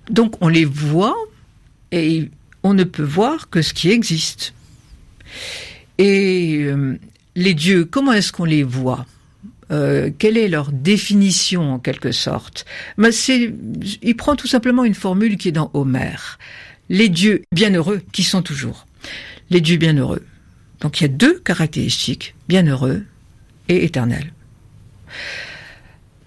Donc 0.09 0.37
on 0.41 0.49
les 0.49 0.65
voit 0.65 1.17
et 1.91 2.31
on 2.63 2.75
ne 2.75 2.85
peut 2.85 3.03
voir 3.03 3.51
que 3.51 3.63
ce 3.63 3.75
qui 3.75 3.91
existe. 3.91 4.55
Et 5.99 6.61
euh, 6.63 6.97
les 7.37 7.55
dieux, 7.55 7.85
comment 7.85 8.13
est-ce 8.13 8.33
qu'on 8.33 8.45
les 8.45 8.63
voit? 8.63 9.07
Euh, 9.71 10.11
quelle 10.19 10.37
est 10.37 10.49
leur 10.49 10.73
définition 10.73 11.75
en 11.75 11.79
quelque 11.79 12.13
sorte? 12.13 12.65
C'est, 13.13 13.53
Il 14.03 14.17
prend 14.17 14.37
tout 14.37 14.49
simplement 14.49 14.85
une 14.85 14.95
formule 14.95 15.37
qui 15.37 15.49
est 15.49 15.53
dans 15.53 15.71
Homère. 15.75 16.39
Les 16.89 17.09
dieux 17.09 17.43
bienheureux 17.53 18.01
qui 18.13 18.25
sont 18.25 18.43
toujours. 18.43 18.87
Les 19.51 19.61
dieux 19.61 19.77
bienheureux. 19.77 20.23
Donc 20.81 21.01
il 21.01 21.05
y 21.05 21.07
a 21.07 21.09
deux 21.09 21.39
caractéristiques, 21.41 22.35
bienheureux 22.49 23.05
et 23.69 23.85
éternels. 23.85 24.33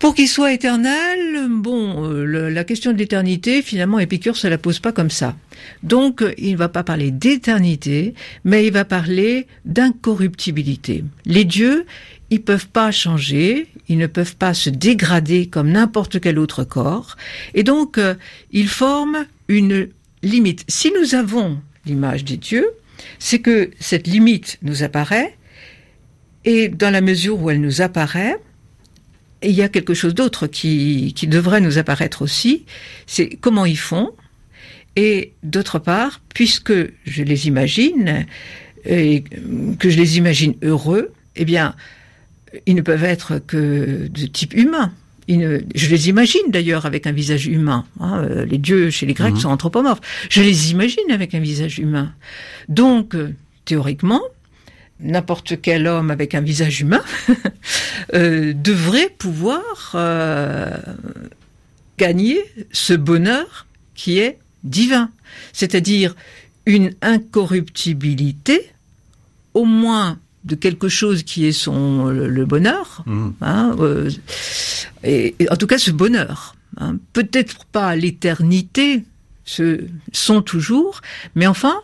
Pour 0.03 0.15
qu'il 0.15 0.27
soit 0.27 0.51
éternel, 0.51 1.47
bon, 1.49 2.11
euh, 2.11 2.49
la 2.49 2.65
question 2.65 2.91
de 2.91 2.97
l'éternité, 2.97 3.61
finalement, 3.61 3.99
Épicure 3.99 4.35
se 4.35 4.47
la 4.47 4.57
pose 4.57 4.79
pas 4.79 4.91
comme 4.91 5.09
ça. 5.09 5.33
Donc, 5.81 6.21
il 6.37 6.51
ne 6.51 6.57
va 6.57 6.67
pas 6.67 6.83
parler 6.83 7.09
d'éternité, 7.09 8.13
mais 8.43 8.67
il 8.67 8.73
va 8.73 8.83
parler 8.83 9.47
d'incorruptibilité. 9.63 11.05
Les 11.25 11.45
dieux, 11.45 11.85
ils 12.31 12.41
peuvent 12.41 12.67
pas 12.67 12.91
changer, 12.91 13.67
ils 13.87 13.97
ne 13.97 14.07
peuvent 14.07 14.35
pas 14.35 14.53
se 14.53 14.69
dégrader 14.69 15.47
comme 15.47 15.69
n'importe 15.71 16.19
quel 16.19 16.37
autre 16.37 16.65
corps, 16.65 17.15
et 17.53 17.63
donc, 17.63 17.97
euh, 17.97 18.15
ils 18.51 18.67
forment 18.67 19.25
une 19.47 19.87
limite. 20.21 20.65
Si 20.67 20.91
nous 20.99 21.15
avons 21.15 21.61
l'image 21.85 22.25
des 22.25 22.35
dieux, 22.35 22.67
c'est 23.19 23.39
que 23.39 23.71
cette 23.79 24.07
limite 24.07 24.57
nous 24.61 24.83
apparaît, 24.83 25.35
et 26.45 26.67
dans 26.67 26.89
la 26.89 27.01
mesure 27.01 27.41
où 27.41 27.49
elle 27.49 27.61
nous 27.61 27.81
apparaît, 27.81 28.35
il 29.41 29.51
y 29.51 29.61
a 29.61 29.69
quelque 29.69 29.93
chose 29.93 30.13
d'autre 30.13 30.47
qui, 30.47 31.13
qui 31.15 31.27
devrait 31.27 31.61
nous 31.61 31.77
apparaître 31.77 32.21
aussi, 32.21 32.65
c'est 33.07 33.29
comment 33.29 33.65
ils 33.65 33.77
font. 33.77 34.11
Et 34.95 35.33
d'autre 35.41 35.79
part, 35.79 36.21
puisque 36.33 36.73
je 37.05 37.23
les 37.23 37.47
imagine, 37.47 38.25
et 38.85 39.23
que 39.79 39.89
je 39.89 39.97
les 39.97 40.17
imagine 40.17 40.55
heureux, 40.61 41.13
eh 41.35 41.45
bien, 41.45 41.75
ils 42.65 42.75
ne 42.75 42.81
peuvent 42.81 43.03
être 43.03 43.39
que 43.39 44.07
de 44.07 44.25
type 44.27 44.53
humain. 44.53 44.93
Je 45.27 45.89
les 45.89 46.09
imagine 46.09 46.41
d'ailleurs 46.49 46.85
avec 46.85 47.07
un 47.07 47.11
visage 47.11 47.47
humain. 47.47 47.85
Hein, 47.99 48.25
les 48.45 48.57
dieux 48.57 48.89
chez 48.89 49.05
les 49.05 49.13
Grecs 49.13 49.33
mhm. 49.33 49.39
sont 49.39 49.49
anthropomorphes. 49.49 50.01
Je 50.29 50.41
les 50.41 50.71
imagine 50.71 51.11
avec 51.11 51.33
un 51.33 51.39
visage 51.39 51.79
humain. 51.79 52.13
Donc, 52.67 53.15
théoriquement, 53.65 54.21
n'importe 54.99 55.61
quel 55.61 55.87
homme 55.87 56.11
avec 56.11 56.33
un 56.35 56.41
visage 56.41 56.81
humain 56.81 57.03
euh, 58.13 58.53
devrait 58.53 59.09
pouvoir 59.17 59.91
euh, 59.95 60.77
gagner 61.97 62.39
ce 62.71 62.93
bonheur 62.93 63.67
qui 63.95 64.19
est 64.19 64.39
divin, 64.63 65.09
c'est-à-dire 65.51 66.15
une 66.65 66.91
incorruptibilité, 67.01 68.71
au 69.53 69.65
moins 69.65 70.19
de 70.43 70.55
quelque 70.55 70.89
chose 70.89 71.23
qui 71.23 71.45
est 71.45 71.53
son 71.53 72.05
le, 72.07 72.45
bonheur, 72.45 73.03
mmh. 73.05 73.29
hein, 73.41 73.75
euh, 73.79 74.09
et, 75.03 75.35
en 75.49 75.55
tout 75.55 75.67
cas 75.67 75.77
ce 75.77 75.91
bonheur. 75.91 76.55
Hein. 76.77 76.97
Peut-être 77.13 77.65
pas 77.65 77.95
l'éternité, 77.95 79.03
ce 79.45 79.81
sont 80.11 80.41
toujours, 80.41 81.01
mais 81.35 81.47
enfin 81.47 81.75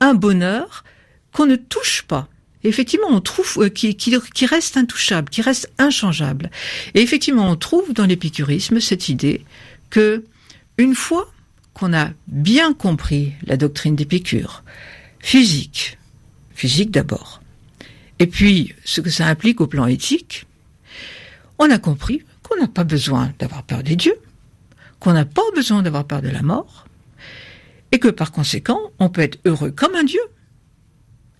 un 0.00 0.14
bonheur 0.14 0.84
qu'on 1.32 1.46
ne 1.46 1.56
touche 1.56 2.02
pas 2.02 2.28
effectivement, 2.68 3.08
on 3.10 3.20
trouve 3.20 3.58
euh, 3.58 3.68
qui, 3.68 3.94
qui, 3.94 4.46
reste 4.46 4.76
intouchable, 4.76 5.30
qui 5.30 5.42
reste 5.42 5.70
inchangeable. 5.78 6.50
Et 6.94 7.02
effectivement, 7.02 7.50
on 7.50 7.56
trouve 7.56 7.92
dans 7.92 8.06
l'épicurisme 8.06 8.80
cette 8.80 9.08
idée 9.08 9.44
que 9.90 10.24
une 10.78 10.94
fois 10.94 11.30
qu'on 11.74 11.94
a 11.94 12.10
bien 12.26 12.72
compris 12.72 13.32
la 13.44 13.56
doctrine 13.56 13.96
d'Épicure, 13.96 14.62
physique, 15.20 15.98
physique 16.54 16.90
d'abord, 16.90 17.40
et 18.18 18.26
puis 18.26 18.74
ce 18.84 19.00
que 19.00 19.10
ça 19.10 19.26
implique 19.26 19.60
au 19.60 19.66
plan 19.66 19.86
éthique, 19.86 20.46
on 21.58 21.70
a 21.70 21.78
compris 21.78 22.22
qu'on 22.42 22.60
n'a 22.60 22.68
pas 22.68 22.84
besoin 22.84 23.32
d'avoir 23.38 23.62
peur 23.62 23.82
des 23.82 23.96
dieux, 23.96 24.16
qu'on 25.00 25.12
n'a 25.12 25.24
pas 25.24 25.42
besoin 25.54 25.82
d'avoir 25.82 26.04
peur 26.04 26.22
de 26.22 26.28
la 26.28 26.42
mort, 26.42 26.86
et 27.92 27.98
que 27.98 28.08
par 28.08 28.32
conséquent, 28.32 28.80
on 28.98 29.08
peut 29.08 29.22
être 29.22 29.38
heureux 29.44 29.70
comme 29.70 29.94
un 29.94 30.04
dieu 30.04 30.20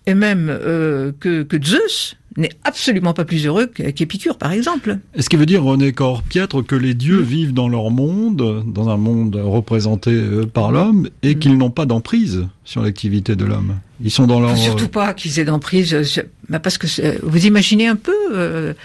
et 0.07 0.15
même 0.15 0.47
euh, 0.49 1.11
que, 1.19 1.43
que, 1.43 1.61
Zeus 1.61 2.15
n'est 2.37 2.51
absolument 2.63 3.13
pas 3.13 3.25
plus 3.25 3.45
heureux 3.45 3.67
qu'Épicure, 3.67 4.37
par 4.37 4.53
exemple. 4.53 4.99
Est-ce 5.13 5.29
qui 5.29 5.35
veut 5.35 5.45
dire, 5.45 5.63
René 5.63 5.91
Corpiètre, 5.91 6.65
que 6.65 6.75
les 6.75 6.93
dieux 6.93 7.19
hmm. 7.19 7.25
vivent 7.25 7.53
dans 7.53 7.67
leur 7.67 7.91
monde, 7.91 8.63
dans 8.65 8.89
un 8.89 8.95
monde 8.95 9.35
représenté 9.35 10.11
euh, 10.11 10.45
par 10.45 10.71
l'homme, 10.71 11.09
et 11.23 11.35
hmm. 11.35 11.39
qu'ils 11.39 11.57
n'ont 11.57 11.71
pas 11.71 11.85
d'emprise 11.85 12.47
sur 12.63 12.81
l'activité 12.81 13.35
de 13.35 13.43
l'homme? 13.43 13.75
Ils 14.01 14.11
sont 14.11 14.27
dans 14.27 14.39
leur... 14.39 14.55
Surtout 14.55 14.87
pas 14.87 15.13
qu'ils 15.13 15.39
aient 15.39 15.45
d'emprise. 15.45 16.23
Bah, 16.49 16.59
parce 16.59 16.77
que 16.77 16.87
vous 17.23 17.45
imaginez 17.45 17.87
un 17.87 17.95
peu 17.95 18.75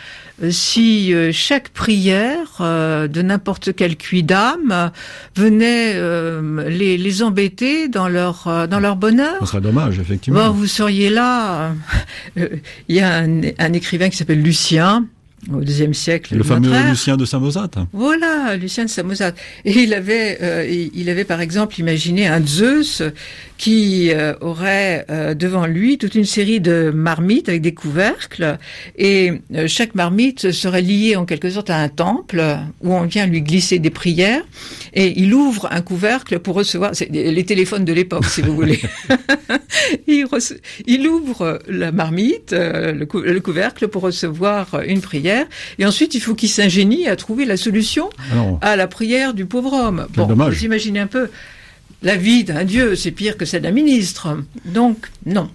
si 0.51 1.15
chaque 1.33 1.69
prière 1.69 2.57
de 2.61 3.23
n'importe 3.23 3.75
quel 3.77 3.97
cuidam 3.97 4.91
venait 5.37 5.95
les, 6.69 6.99
les 6.99 7.23
embêter 7.23 7.89
dans 7.89 8.09
leur 8.09 8.67
dans 8.69 8.81
leur 8.81 8.97
bonheur. 8.97 9.37
Ce 9.41 9.47
serait 9.47 9.61
dommage, 9.61 9.99
effectivement. 9.99 10.47
Bon, 10.47 10.53
vous 10.53 10.67
seriez 10.67 11.11
là. 11.11 11.75
Il 12.37 12.97
y 12.97 13.01
a 13.01 13.19
un, 13.19 13.43
un 13.59 13.73
écrivain 13.73 14.09
qui 14.09 14.17
s'appelle 14.17 14.43
Lucien 14.43 15.07
au 15.51 15.61
deuxième 15.61 15.95
siècle. 15.95 16.37
Le 16.37 16.45
fameux 16.45 16.71
Lucien 16.89 17.17
de 17.17 17.25
Samosate. 17.25 17.79
Voilà, 17.93 18.57
Lucien 18.57 18.85
de 18.85 18.91
Samosate. 18.91 19.37
Et 19.65 19.73
il 19.73 19.93
avait, 19.93 20.39
euh, 20.41 20.89
il 20.95 21.11
avait 21.11 21.25
par 21.25 21.41
exemple 21.41 21.81
imaginé 21.81 22.29
un 22.29 22.45
Zeus 22.47 23.03
qui 23.59 24.11
euh, 24.13 24.35
aurait 24.41 25.05
euh, 25.11 25.35
devant 25.35 25.67
lui 25.67 25.99
toute 25.99 26.15
une 26.15 26.25
série 26.25 26.61
de 26.61 26.93
marmites 26.95 27.49
avec 27.49 27.63
des 27.63 27.75
couvercles, 27.75 28.59
et 28.97 29.33
chaque 29.67 29.95
marmite 29.95 30.51
serait 30.51 30.83
liée 30.83 31.17
en 31.17 31.25
quelque 31.25 31.51
sorte 31.51 31.71
à 31.71 31.79
un 31.79 31.89
temple 31.89 32.43
où 32.81 32.93
on 32.93 33.03
vient 33.03 33.27
lui 33.27 33.43
glisser 33.43 33.79
des 33.79 33.91
prières, 33.91 34.43
et 34.95 35.21
il 35.21 35.33
ouvre 35.35 35.69
un 35.71 35.81
couvercle 35.81 36.39
pour 36.39 36.55
recevoir 36.55 36.93
les 37.11 37.45
téléphones 37.45 37.85
de 37.85 37.93
l'époque, 37.93 38.27
si 38.27 38.43
vous 38.43 38.55
voulez. 38.55 38.81
il, 40.07 40.27
il, 40.87 41.09
ouvre 41.09 41.61
la 41.69 41.93
marmite, 41.93 42.53
le, 42.53 43.07
le 43.15 43.41
couvercle 43.41 43.89
pour 43.89 44.03
recevoir 44.03 44.81
une 44.87 45.01
prière 45.01 45.32
et 45.79 45.87
ensuite 45.87 46.15
il 46.15 46.21
faut 46.21 46.35
qu'il 46.35 46.49
s'ingénie 46.49 47.09
à 47.09 47.17
trouver 47.17 47.45
la 47.45 47.57
solution 47.57 48.11
à 48.61 48.77
la 48.77 48.87
prière 48.87 49.35
du 49.35 49.47
pauvre 49.47 49.73
homme. 49.73 50.07
Bon, 50.15 50.27
vous 50.27 50.65
imaginez 50.65 51.01
un 51.01 51.07
peu 51.07 51.31
la 52.03 52.17
vie 52.17 52.45
d'un 52.45 52.65
dieu, 52.65 52.97
c'est 52.97 53.13
pire 53.13 53.37
que 53.37 53.45
celle 53.45 53.63
d'un 53.63 53.71
ministre. 53.71 54.39
Donc 54.65 55.09
non. 55.27 55.51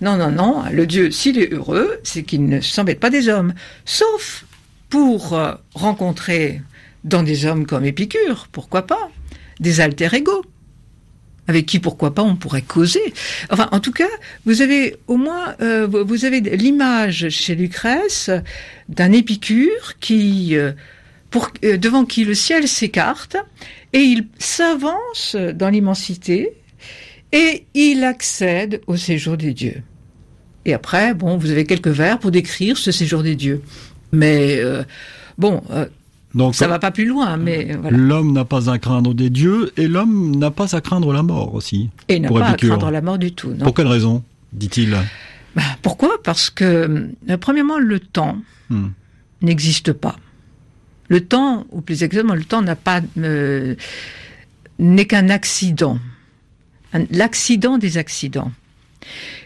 Non, 0.00 0.16
non, 0.16 0.30
non, 0.30 0.62
le 0.70 0.86
Dieu, 0.86 1.10
s'il 1.10 1.40
est 1.40 1.52
heureux, 1.52 1.98
c'est 2.04 2.22
qu'il 2.22 2.46
ne 2.46 2.60
s'embête 2.60 3.00
pas 3.00 3.10
des 3.10 3.28
hommes. 3.28 3.52
Sauf 3.84 4.44
pour 4.88 5.32
euh, 5.32 5.54
rencontrer 5.74 6.62
dans 7.02 7.24
des 7.24 7.46
hommes 7.46 7.66
comme 7.66 7.84
Épicure, 7.84 8.46
pourquoi 8.52 8.86
pas, 8.86 9.10
des 9.58 9.80
alter 9.80 10.14
ego 10.14 10.44
avec 11.48 11.64
qui, 11.64 11.78
pourquoi 11.78 12.14
pas, 12.14 12.22
on 12.22 12.36
pourrait 12.36 12.62
causer. 12.62 13.12
Enfin, 13.50 13.68
en 13.72 13.80
tout 13.80 13.90
cas, 13.90 14.08
vous 14.44 14.60
avez 14.62 14.96
au 15.08 15.16
moins, 15.16 15.56
euh, 15.60 15.86
vous 15.86 16.24
avez 16.26 16.40
l'image 16.40 17.30
chez 17.30 17.54
Lucrèce 17.54 18.30
d'un 18.88 19.12
Épicure 19.12 19.98
qui, 19.98 20.56
euh, 20.56 20.72
pour, 21.30 21.50
euh, 21.64 21.78
devant 21.78 22.04
qui 22.04 22.24
le 22.24 22.34
ciel 22.34 22.68
s'écarte 22.68 23.36
et 23.94 24.00
il 24.00 24.28
s'avance 24.38 25.36
dans 25.54 25.70
l'immensité 25.70 26.52
et 27.32 27.64
il 27.74 28.04
accède 28.04 28.82
au 28.86 28.96
séjour 28.96 29.38
des 29.38 29.54
dieux. 29.54 29.82
Et 30.66 30.74
après, 30.74 31.14
bon, 31.14 31.38
vous 31.38 31.50
avez 31.50 31.64
quelques 31.64 31.88
vers 31.88 32.18
pour 32.18 32.30
décrire 32.30 32.76
ce 32.76 32.92
séjour 32.92 33.22
des 33.22 33.36
dieux. 33.36 33.62
Mais 34.12 34.60
bon, 35.38 35.62
donc, 36.34 36.54
ça 36.54 36.68
va 36.68 36.78
pas 36.78 36.90
plus 36.90 37.06
loin, 37.06 37.36
mais 37.38 37.76
L'homme 37.90 38.32
n'a 38.32 38.44
pas 38.44 38.70
à 38.70 38.78
craindre 38.78 39.14
des 39.14 39.30
dieux 39.30 39.72
et 39.76 39.88
l'homme 39.88 40.36
n'a 40.36 40.50
pas 40.50 40.76
à 40.76 40.80
craindre 40.80 41.12
la 41.12 41.22
mort 41.22 41.54
aussi. 41.54 41.88
Et 42.08 42.20
n'a 42.20 42.28
pas 42.28 42.48
à 42.48 42.54
craindre 42.54 42.90
la 42.90 43.00
mort 43.00 43.18
du 43.18 43.32
tout. 43.32 43.48
Non. 43.48 43.64
Pour 43.64 43.74
quelle 43.74 43.86
raison, 43.86 44.22
dit-il 44.52 44.94
bah, 45.56 45.62
Pourquoi? 45.80 46.22
Parce 46.22 46.50
que, 46.50 47.10
euh, 47.30 47.36
premièrement, 47.38 47.78
le 47.78 47.98
temps 47.98 48.36
hmm. 48.68 48.88
n'existe 49.40 49.92
pas. 49.92 50.16
Le 51.08 51.24
temps, 51.24 51.66
ou 51.70 51.80
plus 51.80 52.02
exactement, 52.02 52.34
le 52.34 52.44
temps 52.44 52.60
n'a 52.60 52.76
pas 52.76 53.00
euh, 53.16 53.74
n'est 54.78 55.06
qu'un 55.06 55.30
accident, 55.30 55.98
l'accident 57.10 57.78
des 57.78 57.96
accidents. 57.96 58.52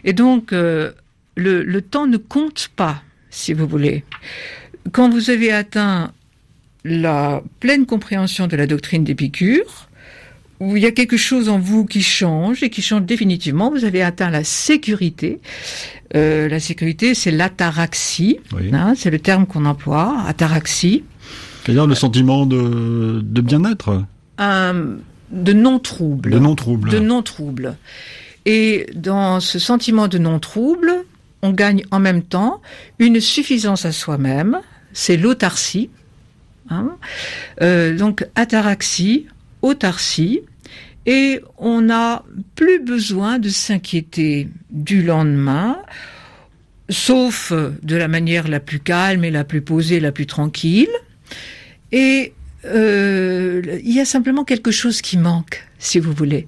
Et 0.03 0.11
donc, 0.11 0.51
euh, 0.51 0.91
le, 1.35 1.63
le 1.63 1.81
temps 1.81 2.07
ne 2.07 2.17
compte 2.17 2.69
pas, 2.75 3.01
si 3.29 3.53
vous 3.53 3.65
voulez. 3.65 4.03
Quand 4.91 5.09
vous 5.09 5.29
avez 5.29 5.53
atteint 5.53 6.11
la 6.83 7.43
pleine 7.59 7.85
compréhension 7.85 8.47
de 8.47 8.55
la 8.55 8.67
doctrine 8.67 9.03
d'Épicure, 9.03 9.87
où 10.59 10.77
il 10.77 10.83
y 10.83 10.85
a 10.85 10.91
quelque 10.91 11.17
chose 11.17 11.49
en 11.49 11.59
vous 11.59 11.85
qui 11.85 12.01
change 12.01 12.63
et 12.63 12.69
qui 12.69 12.81
change 12.81 13.03
définitivement. 13.03 13.69
Vous 13.69 13.85
avez 13.85 14.01
atteint 14.01 14.29
la 14.29 14.43
sécurité. 14.43 15.39
Euh, 16.15 16.47
la 16.47 16.59
sécurité, 16.59 17.15
c'est 17.15 17.31
l'ataraxie. 17.31 18.39
Hein, 18.71 18.93
c'est 18.95 19.09
le 19.09 19.19
terme 19.19 19.45
qu'on 19.45 19.65
emploie, 19.65 20.23
ataraxie. 20.27 21.03
C'est-à-dire 21.63 21.87
le 21.87 21.95
sentiment 21.95 22.45
de, 22.45 23.21
de 23.23 23.41
bien-être 23.41 24.03
De 25.31 25.53
non-trouble. 25.53 26.31
De 26.31 26.39
non-trouble. 26.39 26.89
De 26.89 26.99
non-trouble. 26.99 27.77
Et 28.45 28.87
dans 28.93 29.39
ce 29.39 29.59
sentiment 29.59 30.07
de 30.07 30.17
non-trouble, 30.17 30.91
on 31.41 31.51
gagne 31.51 31.83
en 31.91 31.99
même 31.99 32.21
temps 32.21 32.61
une 32.99 33.19
suffisance 33.19 33.85
à 33.85 33.91
soi-même, 33.91 34.59
c'est 34.91 35.17
l'autarcie, 35.17 35.89
Hein. 36.69 36.97
Euh, 37.61 37.95
donc 37.97 38.25
ataraxie, 38.35 39.27
autarcie, 39.61 40.41
et 41.05 41.41
on 41.57 41.81
n'a 41.81 42.23
plus 42.55 42.79
besoin 42.79 43.39
de 43.39 43.49
s'inquiéter 43.49 44.47
du 44.69 45.03
lendemain, 45.03 45.77
sauf 46.89 47.51
de 47.51 47.95
la 47.95 48.07
manière 48.07 48.47
la 48.47 48.59
plus 48.59 48.79
calme 48.79 49.25
et 49.25 49.31
la 49.31 49.43
plus 49.43 49.61
posée, 49.61 49.99
la 49.99 50.11
plus 50.11 50.27
tranquille. 50.27 50.89
Et 51.91 52.33
euh, 52.65 53.61
il 53.83 53.93
y 53.93 53.99
a 53.99 54.05
simplement 54.05 54.43
quelque 54.43 54.71
chose 54.71 55.01
qui 55.01 55.17
manque, 55.17 55.67
si 55.79 55.99
vous 55.99 56.13
voulez, 56.13 56.47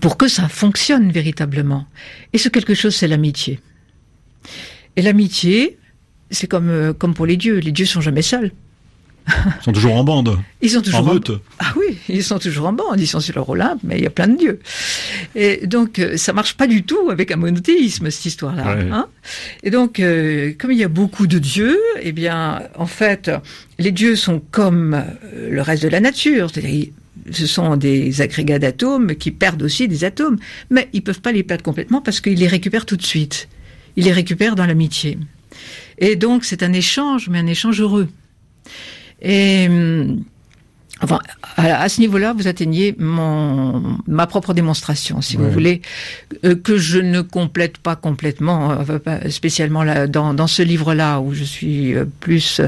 pour 0.00 0.16
que 0.16 0.28
ça 0.28 0.48
fonctionne 0.48 1.10
véritablement. 1.10 1.86
Et 2.32 2.38
ce 2.38 2.48
quelque 2.48 2.74
chose, 2.74 2.94
c'est 2.94 3.08
l'amitié. 3.08 3.60
Et 4.96 5.02
l'amitié, 5.02 5.78
c'est 6.30 6.48
comme, 6.48 6.68
euh, 6.68 6.92
comme 6.92 7.14
pour 7.14 7.26
les 7.26 7.36
dieux. 7.36 7.58
Les 7.58 7.72
dieux 7.72 7.86
sont 7.86 8.00
jamais 8.00 8.22
seuls. 8.22 8.52
Ils 9.28 9.64
sont 9.64 9.72
toujours 9.72 9.94
en 9.94 10.04
bande. 10.04 10.38
Ils 10.60 10.70
sont 10.70 10.82
toujours 10.82 11.00
en, 11.00 11.14
meute. 11.14 11.30
Ah 11.58 11.72
oui, 11.76 11.98
ils 12.08 12.24
sont 12.24 12.38
toujours 12.38 12.66
en 12.66 12.72
bande. 12.72 13.00
Ils 13.00 13.06
sont 13.06 13.20
sur 13.20 13.34
leur 13.34 13.48
Olympe, 13.48 13.80
mais 13.82 13.98
il 13.98 14.02
y 14.02 14.06
a 14.06 14.10
plein 14.10 14.28
de 14.28 14.36
dieux. 14.36 14.60
Et 15.34 15.66
donc, 15.66 15.98
euh, 15.98 16.16
ça 16.16 16.32
marche 16.32 16.54
pas 16.54 16.66
du 16.66 16.82
tout 16.82 17.10
avec 17.10 17.30
un 17.30 17.36
monothéisme 17.36 18.10
cette 18.10 18.24
histoire-là. 18.24 18.76
Hein 18.92 19.06
et 19.62 19.70
donc, 19.70 20.00
euh, 20.00 20.52
comme 20.58 20.72
il 20.72 20.78
y 20.78 20.84
a 20.84 20.88
beaucoup 20.88 21.26
de 21.26 21.38
dieux, 21.38 21.78
eh 22.00 22.12
bien, 22.12 22.62
en 22.76 22.86
fait, 22.86 23.30
les 23.78 23.92
dieux 23.92 24.16
sont 24.16 24.40
comme 24.50 24.94
euh, 24.94 25.50
le 25.50 25.62
reste 25.62 25.82
de 25.82 25.88
la 25.88 26.00
nature, 26.00 26.50
c'est-à-dire 26.52 26.86
ce 27.30 27.46
sont 27.46 27.76
des 27.76 28.20
agrégats 28.20 28.58
d'atomes 28.58 29.14
qui 29.14 29.30
perdent 29.30 29.62
aussi 29.62 29.88
des 29.88 30.04
atomes, 30.04 30.38
mais 30.70 30.88
ils 30.92 31.02
peuvent 31.02 31.20
pas 31.20 31.32
les 31.32 31.42
perdre 31.42 31.62
complètement 31.62 32.00
parce 32.00 32.20
qu'ils 32.20 32.38
les 32.38 32.46
récupèrent 32.46 32.86
tout 32.86 32.96
de 32.96 33.04
suite. 33.04 33.48
Ils 33.96 34.04
les 34.04 34.12
récupèrent 34.12 34.54
dans 34.54 34.66
l'amitié. 34.66 35.18
Et 35.98 36.16
donc, 36.16 36.44
c'est 36.44 36.62
un 36.62 36.72
échange, 36.72 37.28
mais 37.28 37.38
un 37.38 37.46
échange 37.46 37.80
heureux. 37.80 38.08
Et 39.20 39.66
hum, 39.68 40.24
Enfin, 41.00 41.20
à, 41.56 41.88
ce 41.88 42.00
niveau-là, 42.00 42.32
vous 42.32 42.48
atteignez 42.48 42.94
mon, 42.98 43.98
ma 44.08 44.26
propre 44.26 44.52
démonstration, 44.52 45.20
si 45.20 45.36
vous 45.36 45.48
voulez, 45.48 45.80
euh, 46.44 46.56
que 46.56 46.76
je 46.76 46.98
ne 46.98 47.20
complète 47.20 47.78
pas 47.78 47.94
complètement, 47.94 48.72
euh, 48.72 49.30
spécialement 49.30 49.84
là, 49.84 50.08
dans, 50.08 50.34
dans 50.34 50.48
ce 50.48 50.62
livre-là 50.62 51.20
où 51.20 51.34
je 51.34 51.44
suis 51.44 51.94
euh, 51.94 52.04
plus 52.18 52.60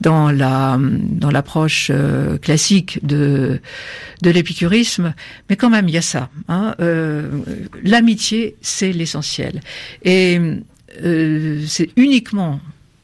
dans 0.00 0.30
la 0.30 0.78
dans 0.80 1.30
l'approche 1.30 1.90
classique 2.40 3.04
de 3.04 3.60
de 4.22 4.30
l'épicurisme, 4.30 5.14
mais 5.50 5.56
quand 5.56 5.70
même 5.70 5.88
il 5.88 5.94
y 5.94 5.98
a 5.98 6.02
ça. 6.02 6.30
Hein, 6.48 6.76
L'amitié, 7.82 8.56
c'est 8.60 8.92
l'essentiel, 8.92 9.60
et 10.04 10.40
c'est 11.66 11.90
uniquement 11.96 12.60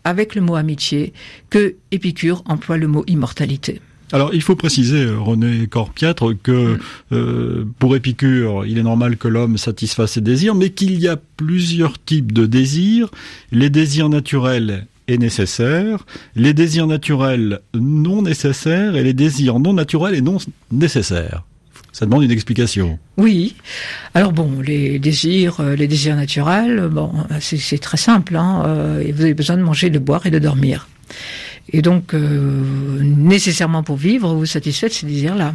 avec 0.08 0.34
le 0.34 0.40
mot 0.40 0.56
amitié 0.56 1.12
que 1.50 1.74
Épicure 1.90 2.42
emploie 2.46 2.78
le 2.78 2.88
mot 2.88 3.04
immortalité. 3.06 3.80
Alors, 4.10 4.32
il 4.32 4.40
faut 4.40 4.56
préciser, 4.56 5.04
euh, 5.04 5.18
René 5.18 5.66
Corpiatre, 5.66 6.32
que 6.42 6.76
mm. 6.76 6.78
euh, 7.12 7.64
pour 7.78 7.94
Épicure, 7.94 8.64
il 8.64 8.78
est 8.78 8.82
normal 8.82 9.18
que 9.18 9.28
l'homme 9.28 9.58
satisfasse 9.58 10.12
ses 10.12 10.22
désirs, 10.22 10.54
mais 10.54 10.70
qu'il 10.70 10.98
y 10.98 11.08
a 11.08 11.18
plusieurs 11.36 12.02
types 12.02 12.32
de 12.32 12.46
désirs. 12.46 13.10
Les 13.52 13.68
désirs 13.68 14.08
naturels 14.08 14.86
et 15.08 15.18
nécessaires, 15.18 16.06
les 16.36 16.54
désirs 16.54 16.86
naturels 16.86 17.60
non 17.74 18.22
nécessaires 18.22 18.96
et 18.96 19.02
les 19.02 19.14
désirs 19.14 19.58
non 19.58 19.74
naturels 19.74 20.14
et 20.14 20.22
non 20.22 20.38
nécessaires. 20.72 21.44
Ça 21.92 22.04
demande 22.06 22.22
une 22.22 22.30
explication. 22.30 22.98
Oui. 23.16 23.56
Alors 24.14 24.32
bon, 24.32 24.60
les 24.60 24.98
désirs, 24.98 25.60
euh, 25.60 25.74
les 25.74 25.88
désirs 25.88 26.16
naturels, 26.16 26.88
bon, 26.90 27.12
c'est 27.40 27.78
très 27.78 27.96
simple. 27.96 28.36
Hein, 28.36 28.62
euh, 28.66 29.12
vous 29.14 29.22
avez 29.22 29.34
besoin 29.34 29.56
de 29.56 29.62
manger, 29.62 29.90
de 29.90 29.98
boire 29.98 30.26
et 30.26 30.30
de 30.30 30.38
dormir. 30.38 30.88
Et 31.72 31.82
donc, 31.82 32.14
euh, 32.14 33.00
nécessairement 33.02 33.82
pour 33.82 33.96
vivre, 33.96 34.34
vous 34.34 34.46
satisfaites 34.46 34.92
ces 34.92 35.06
désirs-là. 35.06 35.54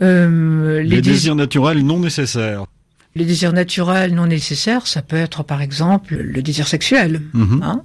les, 0.00 1.00
désirs 1.00 1.34
naturels 1.34 1.84
non 1.84 2.00
nécessaires. 2.00 2.66
Les 3.14 3.26
désirs 3.26 3.52
naturels 3.52 4.14
non 4.14 4.26
nécessaires, 4.26 4.86
ça 4.86 5.02
peut 5.02 5.16
être 5.16 5.42
par 5.42 5.60
exemple 5.60 6.14
le 6.14 6.40
désir 6.40 6.66
sexuel. 6.66 7.20
Mhm. 7.34 7.62
hein. 7.62 7.82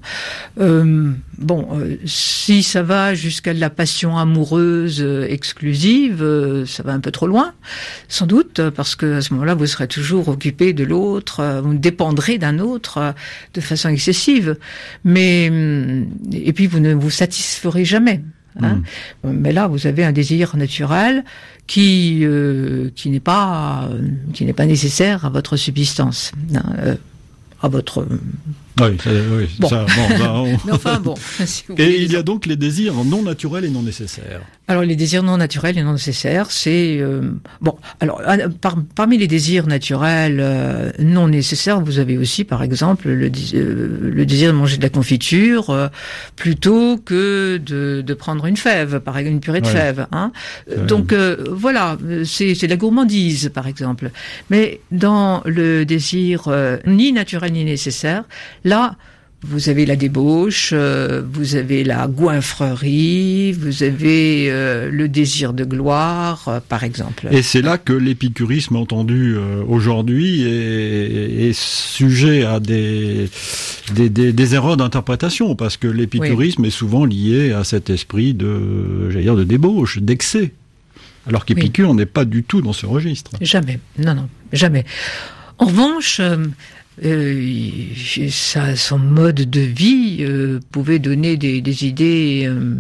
Euh, 0.62 1.12
bon, 1.38 1.68
euh, 1.74 1.98
si 2.06 2.64
ça 2.64 2.82
va 2.82 3.14
jusqu'à 3.14 3.54
de 3.54 3.60
la 3.60 3.70
passion 3.70 4.18
amoureuse 4.18 5.02
euh, 5.02 5.28
exclusive, 5.30 6.24
euh, 6.24 6.66
ça 6.66 6.82
va 6.84 6.94
un 6.94 7.02
peu 7.02 7.12
trop 7.12 7.28
loin, 7.28 7.54
sans 8.08 8.26
doute, 8.26 8.62
parce 8.70 8.96
que 8.96 9.18
à 9.18 9.22
ce 9.22 9.34
moment-là, 9.34 9.54
vous 9.54 9.66
serez 9.66 9.90
toujours 9.90 10.30
occupé 10.30 10.72
de 10.72 10.86
l'autre, 10.86 11.62
vous 11.62 11.74
dépendrez 11.78 12.38
d'un 12.38 12.60
autre 12.60 13.14
de 13.54 13.60
façon 13.60 13.90
excessive. 13.90 14.56
Mais 15.04 15.50
hum, 15.50 16.08
et 16.32 16.54
puis 16.54 16.68
vous 16.68 16.80
ne 16.80 16.94
vous 16.94 17.10
satisferez 17.10 17.84
jamais. 17.84 18.24
Hein. 18.62 18.82
Mais 19.24 19.52
là, 19.52 19.68
vous 19.68 19.88
avez 19.88 20.04
un 20.04 20.12
désir 20.12 20.56
naturel 20.58 21.24
qui 21.68 22.22
euh, 22.24 22.90
qui 22.96 23.10
n'est 23.10 23.20
pas 23.20 23.90
qui 24.34 24.46
n'est 24.46 24.54
pas 24.54 24.66
nécessaire 24.66 25.26
à 25.26 25.30
votre 25.30 25.58
subsistance, 25.58 26.32
hein, 26.56 26.64
euh, 26.80 26.96
à 27.62 27.68
votre. 27.68 28.06
Oui, 28.80 28.98
ça, 29.04 29.10
oui, 29.36 29.50
Bon. 29.60 29.68
ça, 29.70 29.86
bon, 29.86 30.18
ça, 30.18 30.34
on- 30.42 30.58
Mais 30.66 30.72
enfin 30.72 31.00
bon. 31.00 31.16
si 31.46 31.64
Et 31.78 32.02
il 32.04 32.12
y 32.12 32.16
a 32.16 32.24
donc 32.24 32.46
les 32.46 32.56
désirs 32.56 32.94
non 33.06 33.22
naturels 33.24 33.66
et 33.66 33.70
non 33.70 33.82
nécessaires. 33.82 34.42
Alors 34.70 34.84
les 34.84 34.96
désirs 34.98 35.24
non 35.24 35.38
naturels 35.38 35.78
et 35.78 35.84
non 35.84 35.94
nécessaires, 35.94 36.52
c'est 36.52 36.98
euh, 37.00 37.22
bon. 37.62 37.76
Alors 38.02 38.22
par- 38.62 38.76
parmi 38.96 39.18
les 39.18 39.28
désirs 39.28 39.66
naturels 39.66 40.40
euh, 40.42 40.92
non 41.00 41.30
nécessaires, 41.30 41.80
vous 41.80 42.00
avez 42.00 42.18
aussi, 42.18 42.44
par 42.44 42.64
exemple, 42.64 43.08
le, 43.10 43.32
euh, 43.54 44.12
le 44.14 44.26
désir 44.26 44.52
de 44.52 44.58
manger 44.58 44.76
de 44.78 44.84
la 44.84 44.90
confiture 44.90 45.90
plutôt 46.36 46.98
que 46.98 47.58
de, 47.58 48.02
de 48.06 48.14
prendre 48.14 48.46
une 48.46 48.58
fève, 48.58 49.00
par 49.00 49.18
exemple 49.18 49.34
une 49.36 49.40
purée 49.40 49.62
de 49.62 49.68
Ouais. 49.68 49.72
fèves. 49.74 50.08
Hein. 50.12 50.32
Donc 50.88 51.14
voilà, 51.14 51.98
c'est 52.26 52.54
de 52.54 52.68
la 52.68 52.78
gourmandise, 52.78 53.50
par 53.54 53.68
exemple. 53.68 54.12
Mais 54.50 54.82
dans 54.92 55.42
le 55.46 55.86
désir 55.86 56.50
ni 56.86 57.12
naturel 57.14 57.52
ni 57.54 57.64
nécessaire, 57.66 58.24
là. 58.68 58.96
Vous 59.44 59.70
avez 59.70 59.86
la 59.86 59.96
débauche, 59.96 60.72
euh, 60.74 61.22
vous 61.32 61.56
avez 61.56 61.84
la 61.84 62.08
goinfrerie, 62.08 63.52
vous 63.52 63.84
avez 63.84 64.48
euh, 64.50 64.90
le 64.90 65.08
désir 65.08 65.54
de 65.54 65.64
gloire, 65.64 66.48
euh, 66.48 66.60
par 66.60 66.84
exemple. 66.84 67.28
Et 67.30 67.44
c'est 67.44 67.62
là 67.62 67.78
que 67.78 67.94
l'épicurisme 67.94 68.78
entendu 68.78 69.38
aujourd'hui 69.70 70.42
est, 70.42 71.50
est 71.50 71.54
sujet 71.54 72.46
à 72.46 72.60
des, 72.60 73.30
des, 73.94 74.10
des, 74.10 74.34
des 74.34 74.56
erreurs 74.56 74.76
d'interprétation, 74.76 75.56
parce 75.56 75.78
que 75.78 75.88
l'épicurisme 75.88 76.66
est 76.66 76.72
souvent 76.72 77.06
lié 77.06 77.52
à 77.52 77.64
cet 77.64 77.92
esprit 77.92 78.34
de, 78.34 79.12
j'allais 79.12 79.26
dire, 79.26 79.36
de 79.36 79.44
débauche, 79.44 80.00
d'excès. 80.00 80.52
Alors 81.28 81.46
qu'Épicure 81.46 81.94
n'est 81.94 82.08
pas 82.08 82.26
du 82.26 82.42
tout 82.42 82.62
dans 82.62 82.74
ce 82.74 82.88
registre. 82.88 83.32
Jamais, 83.40 83.80
non, 84.00 84.16
non, 84.16 84.30
jamais. 84.52 84.84
En 85.60 85.66
revanche, 85.66 86.22
euh, 87.06 87.86
ça, 88.30 88.76
son 88.76 88.98
mode 89.00 89.50
de 89.50 89.60
vie 89.62 90.18
euh, 90.22 90.60
pouvait 90.72 91.00
donner 91.00 91.38
des, 91.38 91.62
des 91.62 91.86
idées 91.86 92.46
euh, 92.48 92.76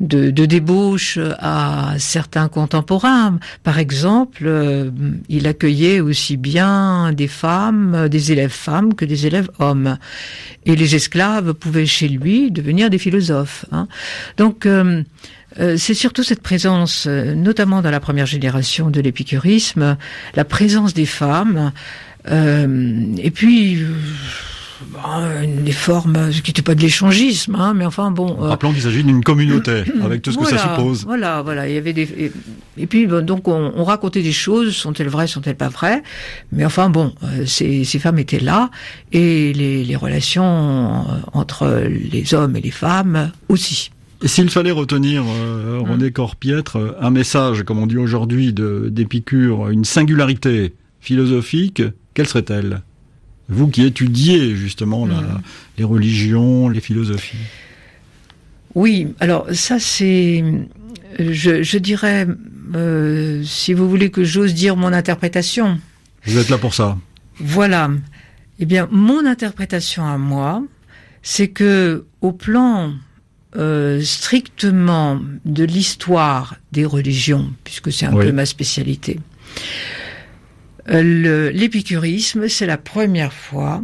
de, 0.00 0.30
de 0.30 0.46
débauche 0.46 1.18
à 1.38 1.94
certains 1.98 2.48
contemporains. 2.48 3.38
Par 3.62 3.78
exemple, 3.78 4.42
euh, 4.46 4.90
il 5.28 5.46
accueillait 5.46 6.00
aussi 6.00 6.36
bien 6.36 7.12
des 7.12 7.28
femmes, 7.28 7.94
euh, 7.94 8.08
des 8.08 8.32
élèves 8.32 8.50
femmes 8.50 8.94
que 8.94 9.04
des 9.04 9.26
élèves 9.26 9.50
hommes. 9.60 9.98
Et 10.66 10.74
les 10.74 10.96
esclaves 10.96 11.54
pouvaient 11.54 11.86
chez 11.86 12.08
lui 12.08 12.50
devenir 12.50 12.90
des 12.90 12.98
philosophes. 12.98 13.64
hein. 13.70 13.86
Donc, 14.36 14.66
euh, 14.66 15.04
c'est 15.76 15.92
surtout 15.92 16.22
cette 16.22 16.40
présence, 16.40 17.06
notamment 17.06 17.82
dans 17.82 17.90
la 17.90 18.00
première 18.00 18.24
génération 18.24 18.88
de 18.88 19.02
l'épicurisme, 19.02 19.98
la 20.34 20.44
présence 20.46 20.94
des 20.94 21.04
femmes, 21.04 21.72
et 22.26 23.30
puis 23.30 23.82
euh, 23.82 25.62
des 25.64 25.72
formes, 25.72 26.32
ce 26.32 26.40
qui 26.42 26.50
n'était 26.50 26.62
pas 26.62 26.74
de 26.74 26.80
l'échangisme, 26.80 27.54
hein, 27.54 27.72
mais 27.74 27.84
enfin 27.86 28.10
bon. 28.10 28.36
euh, 28.40 28.48
Rappelons 28.48 28.72
qu'il 28.72 28.82
s'agit 28.82 29.04
d'une 29.04 29.22
communauté, 29.22 29.84
avec 30.02 30.22
tout 30.22 30.32
ce 30.32 30.38
que 30.38 30.46
ça 30.46 30.58
suppose. 30.58 31.04
Voilà, 31.04 31.42
voilà. 31.42 31.68
Il 31.68 31.74
y 31.74 31.78
avait 31.78 31.92
des 31.92 32.32
et, 32.78 32.86
puis 32.86 33.06
donc 33.06 33.48
on, 33.48 33.72
on 33.76 33.84
racontait 33.84 34.22
des 34.22 34.32
choses, 34.32 34.74
sont-elles 34.74 35.08
vraies, 35.08 35.26
sont-elles 35.26 35.56
pas 35.56 35.68
vraies 35.68 36.02
Mais 36.52 36.64
enfin 36.64 36.90
bon, 36.90 37.12
euh, 37.22 37.44
ces, 37.46 37.84
ces 37.84 37.98
femmes 37.98 38.18
étaient 38.18 38.40
là 38.40 38.70
et 39.12 39.52
les, 39.52 39.84
les 39.84 39.96
relations 39.96 40.44
euh, 40.44 41.14
entre 41.32 41.84
les 41.88 42.34
hommes 42.34 42.56
et 42.56 42.60
les 42.60 42.70
femmes 42.70 43.30
aussi. 43.48 43.90
S'il 44.24 44.50
fallait 44.50 44.70
retenir, 44.70 45.24
euh, 45.26 45.80
René 45.80 46.12
Corpiètre, 46.12 46.76
euh, 46.76 46.92
un 47.00 47.10
message, 47.10 47.64
comme 47.64 47.78
on 47.78 47.86
dit 47.86 47.98
aujourd'hui, 47.98 48.52
d'Épicure, 48.52 49.68
une 49.68 49.84
singularité 49.84 50.74
philosophique, 51.00 51.82
quelle 52.14 52.26
serait-elle? 52.26 52.82
Vous 53.48 53.68
qui 53.68 53.82
étudiez 53.84 54.54
justement 54.56 55.04
la- 55.06 55.20
Mm. 55.20 55.42
les 55.78 55.84
religions, 55.84 56.68
les 56.68 56.80
philosophies. 56.80 57.36
Oui, 58.74 59.08
alors 59.20 59.46
ça 59.52 59.78
c'est, 59.78 60.42
je, 61.18 61.62
je 61.62 61.78
dirais, 61.78 62.26
euh, 62.74 63.42
si 63.44 63.74
vous 63.74 63.88
voulez 63.90 64.10
que 64.10 64.24
j'ose 64.24 64.54
dire 64.54 64.76
mon 64.76 64.92
interprétation, 64.92 65.78
Vous 66.24 66.38
êtes 66.38 66.48
là 66.50 66.56
pour 66.58 66.72
ça. 66.72 66.96
Voilà. 67.38 67.90
Eh 68.60 68.64
bien, 68.64 68.88
mon 68.92 69.26
interprétation 69.26 70.06
à 70.06 70.16
moi, 70.18 70.62
c'est 71.22 71.48
que 71.48 72.04
au 72.20 72.32
plan 72.32 72.92
euh, 73.56 74.00
strictement 74.02 75.20
de 75.44 75.64
l'histoire 75.64 76.56
des 76.70 76.86
religions, 76.86 77.52
puisque 77.64 77.92
c'est 77.92 78.06
un 78.06 78.14
Oui. 78.14 78.24
peu 78.26 78.32
ma 78.32 78.46
spécialité, 78.46 79.20
l'épicurisme, 80.86 82.48
c'est 82.48 82.66
la 82.66 82.78
première 82.78 83.32
fois 83.32 83.82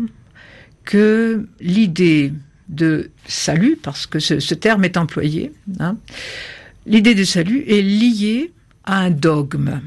que 0.84 1.46
l'idée 1.60 2.32
de 2.68 3.10
salut, 3.26 3.78
parce 3.80 4.06
que 4.06 4.18
ce, 4.18 4.40
ce 4.40 4.54
terme 4.54 4.84
est 4.84 4.96
employé, 4.96 5.52
hein, 5.80 5.96
l'idée 6.86 7.14
de 7.14 7.24
salut 7.24 7.64
est 7.66 7.82
liée 7.82 8.52
à 8.84 9.00
un 9.00 9.10
dogme, 9.10 9.80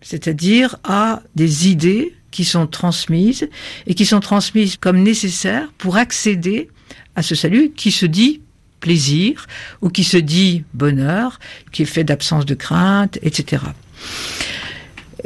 c'est-à-dire 0.00 0.76
à 0.84 1.22
des 1.34 1.68
idées 1.68 2.14
qui 2.30 2.44
sont 2.44 2.66
transmises 2.66 3.48
et 3.86 3.94
qui 3.94 4.04
sont 4.04 4.20
transmises 4.20 4.76
comme 4.76 5.02
nécessaires 5.02 5.72
pour 5.78 5.96
accéder 5.96 6.68
à 7.14 7.22
ce 7.22 7.34
salut 7.34 7.72
qui 7.74 7.90
se 7.90 8.06
dit 8.06 8.42
plaisir 8.80 9.46
ou 9.80 9.88
qui 9.88 10.04
se 10.04 10.18
dit 10.18 10.64
bonheur, 10.74 11.38
qui 11.72 11.82
est 11.82 11.86
fait 11.86 12.04
d'absence 12.04 12.44
de 12.44 12.54
crainte, 12.54 13.18
etc. 13.22 13.62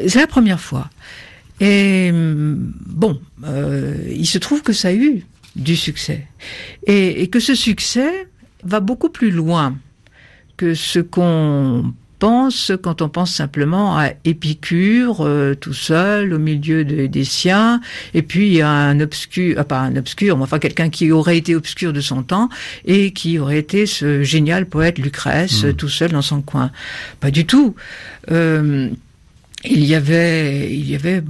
C'est 0.07 0.21
la 0.21 0.27
première 0.27 0.61
fois. 0.61 0.89
Et 1.61 2.11
hum, 2.13 2.73
bon, 2.87 3.21
euh, 3.45 3.95
il 4.11 4.27
se 4.27 4.39
trouve 4.39 4.63
que 4.63 4.73
ça 4.73 4.89
a 4.89 4.93
eu 4.95 5.25
du 5.57 5.77
succès. 5.77 6.27
Et, 6.87 7.23
et 7.23 7.29
que 7.29 7.41
ce 7.41 7.55
succès 7.55 8.29
va 8.65 8.81
beaucoup 8.81 9.09
plus 9.11 9.31
loin 9.31 9.77
que 10.57 10.75
ce 10.75 10.99
qu'on 11.01 11.93
pense 12.19 12.71
quand 12.83 13.01
on 13.01 13.09
pense 13.09 13.35
simplement 13.35 13.97
à 13.97 14.11
Épicure 14.27 15.23
euh, 15.23 15.55
tout 15.55 15.73
seul 15.73 16.35
au 16.35 16.39
milieu 16.39 16.85
de- 16.85 17.07
des 17.07 17.25
siens 17.25 17.81
et 18.13 18.21
puis 18.21 18.61
à 18.61 18.69
un 18.71 19.01
obscur 19.01 19.55
ah, 19.59 19.65
pas 19.65 19.81
un 19.81 19.97
obscur 19.97 20.37
mais 20.37 20.43
enfin 20.43 20.59
quelqu'un 20.59 20.91
qui 20.91 21.11
aurait 21.13 21.39
été 21.39 21.57
obscur 21.57 21.95
de 21.95 22.03
son 22.03 22.23
temps 22.23 22.51
et 22.85 23.13
qui 23.15 23.39
aurait 23.39 23.59
été 23.59 23.87
ce 23.87 24.23
génial 24.23 24.67
poète 24.67 24.99
Lucrèce 24.99 25.65
Mm. 25.65 25.73
tout 25.73 25.89
seul 25.89 26.11
dans 26.13 26.21
son 26.21 26.43
coin 26.43 26.71
pas 27.21 27.31
du 27.31 27.47
tout 27.47 27.75
Euh, 28.31 28.91
il 29.65 29.85
y 29.87 29.95
avait 29.95 30.71
il 30.75 30.91
y 30.91 30.95
avait 30.95 31.23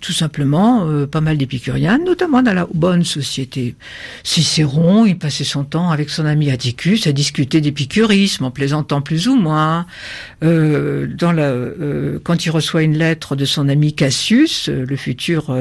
tout 0.00 0.12
simplement 0.12 0.86
euh, 0.86 1.06
pas 1.06 1.20
mal 1.20 1.38
d'épicuriens, 1.38 1.98
notamment 1.98 2.42
dans 2.42 2.52
la 2.52 2.66
bonne 2.74 3.04
société. 3.04 3.74
Cicéron, 4.22 5.06
il 5.06 5.18
passait 5.18 5.44
son 5.44 5.64
temps 5.64 5.90
avec 5.90 6.10
son 6.10 6.26
ami 6.26 6.50
Atticus 6.50 7.06
à 7.06 7.12
discuter 7.12 7.60
d'épicurisme, 7.60 8.44
en 8.44 8.50
plaisantant 8.50 9.00
plus 9.00 9.28
ou 9.28 9.36
moins. 9.36 9.86
Euh, 10.42 11.06
euh, 11.22 12.18
quand 12.22 12.44
il 12.44 12.50
reçoit 12.50 12.82
une 12.82 12.96
lettre 12.96 13.36
de 13.36 13.44
son 13.44 13.68
ami 13.68 13.94
Cassius, 13.94 14.68
le 14.68 14.96
futur 14.96 15.56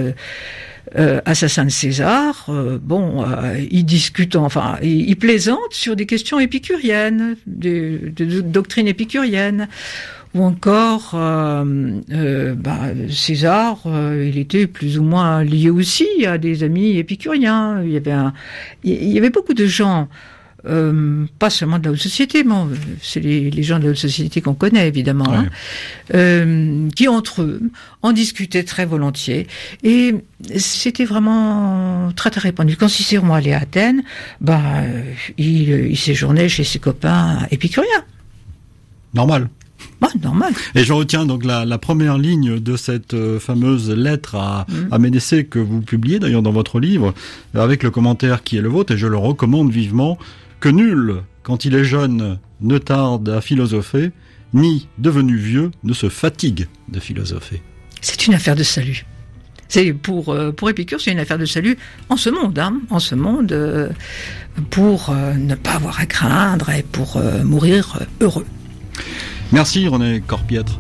assassin 1.26 1.66
de 1.66 1.70
César, 1.70 2.50
bon, 2.82 3.26
il 3.72 3.86
discute, 3.86 4.36
enfin, 4.36 4.78
il, 4.82 5.16
plaisante 5.16 5.72
sur 5.72 5.96
des 5.96 6.06
questions 6.06 6.40
épicuriennes, 6.40 7.36
de, 7.48 8.12
de, 8.16 8.42
de 8.42 9.68
ou 10.36 10.44
encore 10.44 11.12
euh, 11.14 12.02
euh, 12.12 12.56
bah, 12.56 12.82
César, 13.10 13.80
euh, 13.86 14.30
il 14.30 14.38
était 14.38 14.68
plus 14.68 15.00
ou 15.00 15.04
moins 15.04 15.44
lié 15.44 15.70
aussi 15.70 16.08
à 16.28 16.38
des 16.38 16.64
amis 16.64 16.98
épicuriens. 16.98 17.82
Il 17.82 17.92
y 17.92 17.98
avait 17.98 18.12
un, 18.12 18.34
il 18.84 19.12
y 19.12 19.18
avait 19.18 19.30
beaucoup 19.30 19.54
de 19.54 19.66
gens, 19.66 20.10
pas 20.64 21.50
seulement 21.50 21.80
de 21.80 21.86
la 21.86 21.92
haute 21.92 22.00
société, 22.00 22.44
mais 22.44 22.54
c'est 23.02 23.22
les, 23.22 23.50
les 23.50 23.64
gens 23.64 23.80
de 23.80 23.86
la 23.86 23.92
haute 23.92 23.98
société 23.98 24.42
qu'on 24.42 24.56
connaît 24.56 24.88
évidemment, 24.88 25.32
hein, 25.32 25.48
qui 26.96 27.08
entre 27.08 27.44
eux 27.44 27.62
en 28.02 28.12
discutaient 28.12 28.64
très 28.64 28.86
volontiers. 28.86 29.48
Et 29.84 30.16
c'était 30.58 31.06
vraiment 31.06 32.12
très 32.14 32.30
très 32.30 32.42
répandu. 32.42 32.76
Quand 32.76 32.90
Cicéron 32.90 33.34
allait 33.34 33.54
à 33.54 33.60
Athènes, 33.60 34.04
bah, 34.42 34.62
il, 35.38 35.70
il 35.70 35.98
séjournait 35.98 36.50
chez 36.50 36.66
ses 36.66 36.80
copains 36.80 37.48
épicuriens. 37.52 38.04
Normal. 39.14 39.48
Bah, 40.02 40.10
normal. 40.22 40.54
Et 40.76 40.84
je 40.84 40.94
retiens 40.94 41.26
donc 41.26 41.46
la, 41.46 41.66
la 41.66 41.78
première 41.78 42.18
ligne 42.18 42.60
de 42.60 42.76
cette 42.76 43.14
euh, 43.14 43.40
fameuse 43.40 43.90
lettre 43.90 44.36
à, 44.36 44.66
mmh. 44.68 44.74
à 44.94 45.00
Ménécée 45.00 45.46
que 45.46 45.60
vous 45.60 45.82
publiez 45.82 46.20
d'ailleurs 46.20 46.42
dans 46.42 46.52
votre 46.52 46.80
livre, 46.80 47.14
avec 47.54 47.84
le 47.84 47.92
commentaire 47.92 48.44
qui 48.44 48.58
est 48.58 48.62
le 48.62 48.70
vôtre, 48.70 48.94
et 48.94 48.98
je 48.98 49.08
le 49.08 49.18
recommande 49.18 49.72
vivement, 49.72 50.18
que 50.60 50.70
nul, 50.70 51.16
quand 51.44 51.66
il 51.66 51.76
est 51.76 51.84
jeune, 51.84 52.40
ne 52.62 52.78
tarde 52.78 53.30
à 53.30 53.42
philosopher, 53.42 54.12
ni, 54.54 54.88
devenu 54.98 55.38
vieux, 55.38 55.72
ne 55.84 55.94
se 55.94 56.10
fatigue 56.10 56.68
de 56.90 57.00
philosopher. 57.00 57.62
C'est 58.02 58.28
une 58.28 58.34
affaire 58.34 58.56
de 58.56 58.64
salut. 58.64 59.06
C'est 59.68 59.94
pour 59.94 60.30
euh, 60.30 60.52
pour 60.52 60.70
Épicure, 60.70 61.02
c'est 61.02 61.12
une 61.12 61.20
affaire 61.20 61.40
de 61.40 61.46
salut 61.46 61.78
en 62.10 62.18
ce 62.18 62.30
monde, 62.30 62.60
hein, 62.60 62.80
en 62.90 63.00
ce 63.00 63.16
monde, 63.16 63.52
euh, 63.52 63.90
pour 64.70 65.14
ne 65.14 65.56
pas 65.56 65.74
avoir 65.74 66.00
à 66.00 66.06
craindre 66.06 66.70
et 66.70 66.84
pour 66.84 67.20
mourir 67.44 68.00
heureux. 68.22 68.46
Merci 69.56 69.88
René 69.88 70.20
Corpiètre. 70.20 70.78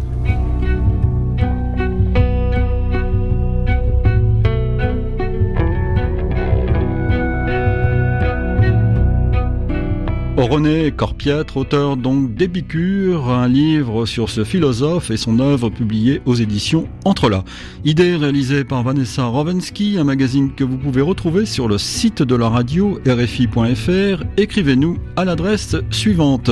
René 10.36 10.91
Corpiètre, 10.91 11.55
auteur 11.55 11.95
donc 11.95 12.36
d'Épicure, 12.36 13.30
un 13.30 13.47
livre 13.47 14.05
sur 14.05 14.30
ce 14.30 14.43
philosophe 14.43 15.09
et 15.09 15.15
son 15.15 15.39
œuvre 15.39 15.69
publiée 15.69 16.21
aux 16.26 16.36
éditions 16.36 16.89
Entrelacs. 17.05 17.45
Idée 17.86 18.17
réalisée 18.17 18.65
par 18.65 18.84
Vanessa 18.84 19.23
Rovensky, 19.23 19.97
un 19.97 20.03
magazine 20.03 20.53
que 20.53 20.65
vous 20.65 20.78
pouvez 20.78 21.01
retrouver 21.01 21.45
sur 21.45 21.69
le 21.69 21.78
site 21.78 22.21
de 22.21 22.36
la 22.36 22.49
radio 22.49 22.99
rfi.fr. 23.07 24.26
Écrivez-nous 24.36 24.97
à 25.15 25.23
l'adresse 25.23 25.78
suivante. 25.91 26.51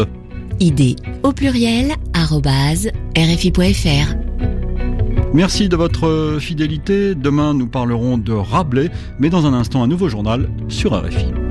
Idée 0.59 0.95
au 1.23 1.31
pluriel 1.31 1.93
rfi.fr. 3.15 4.15
Merci 5.33 5.67
de 5.67 5.75
votre 5.75 6.37
fidélité. 6.39 7.15
Demain, 7.15 7.53
nous 7.53 7.67
parlerons 7.67 8.17
de 8.17 8.33
Rabelais, 8.33 8.91
mais 9.19 9.29
dans 9.29 9.45
un 9.45 9.53
instant, 9.53 9.81
un 9.83 9.87
nouveau 9.87 10.09
journal 10.09 10.49
sur 10.69 10.93
RFI. 10.93 11.42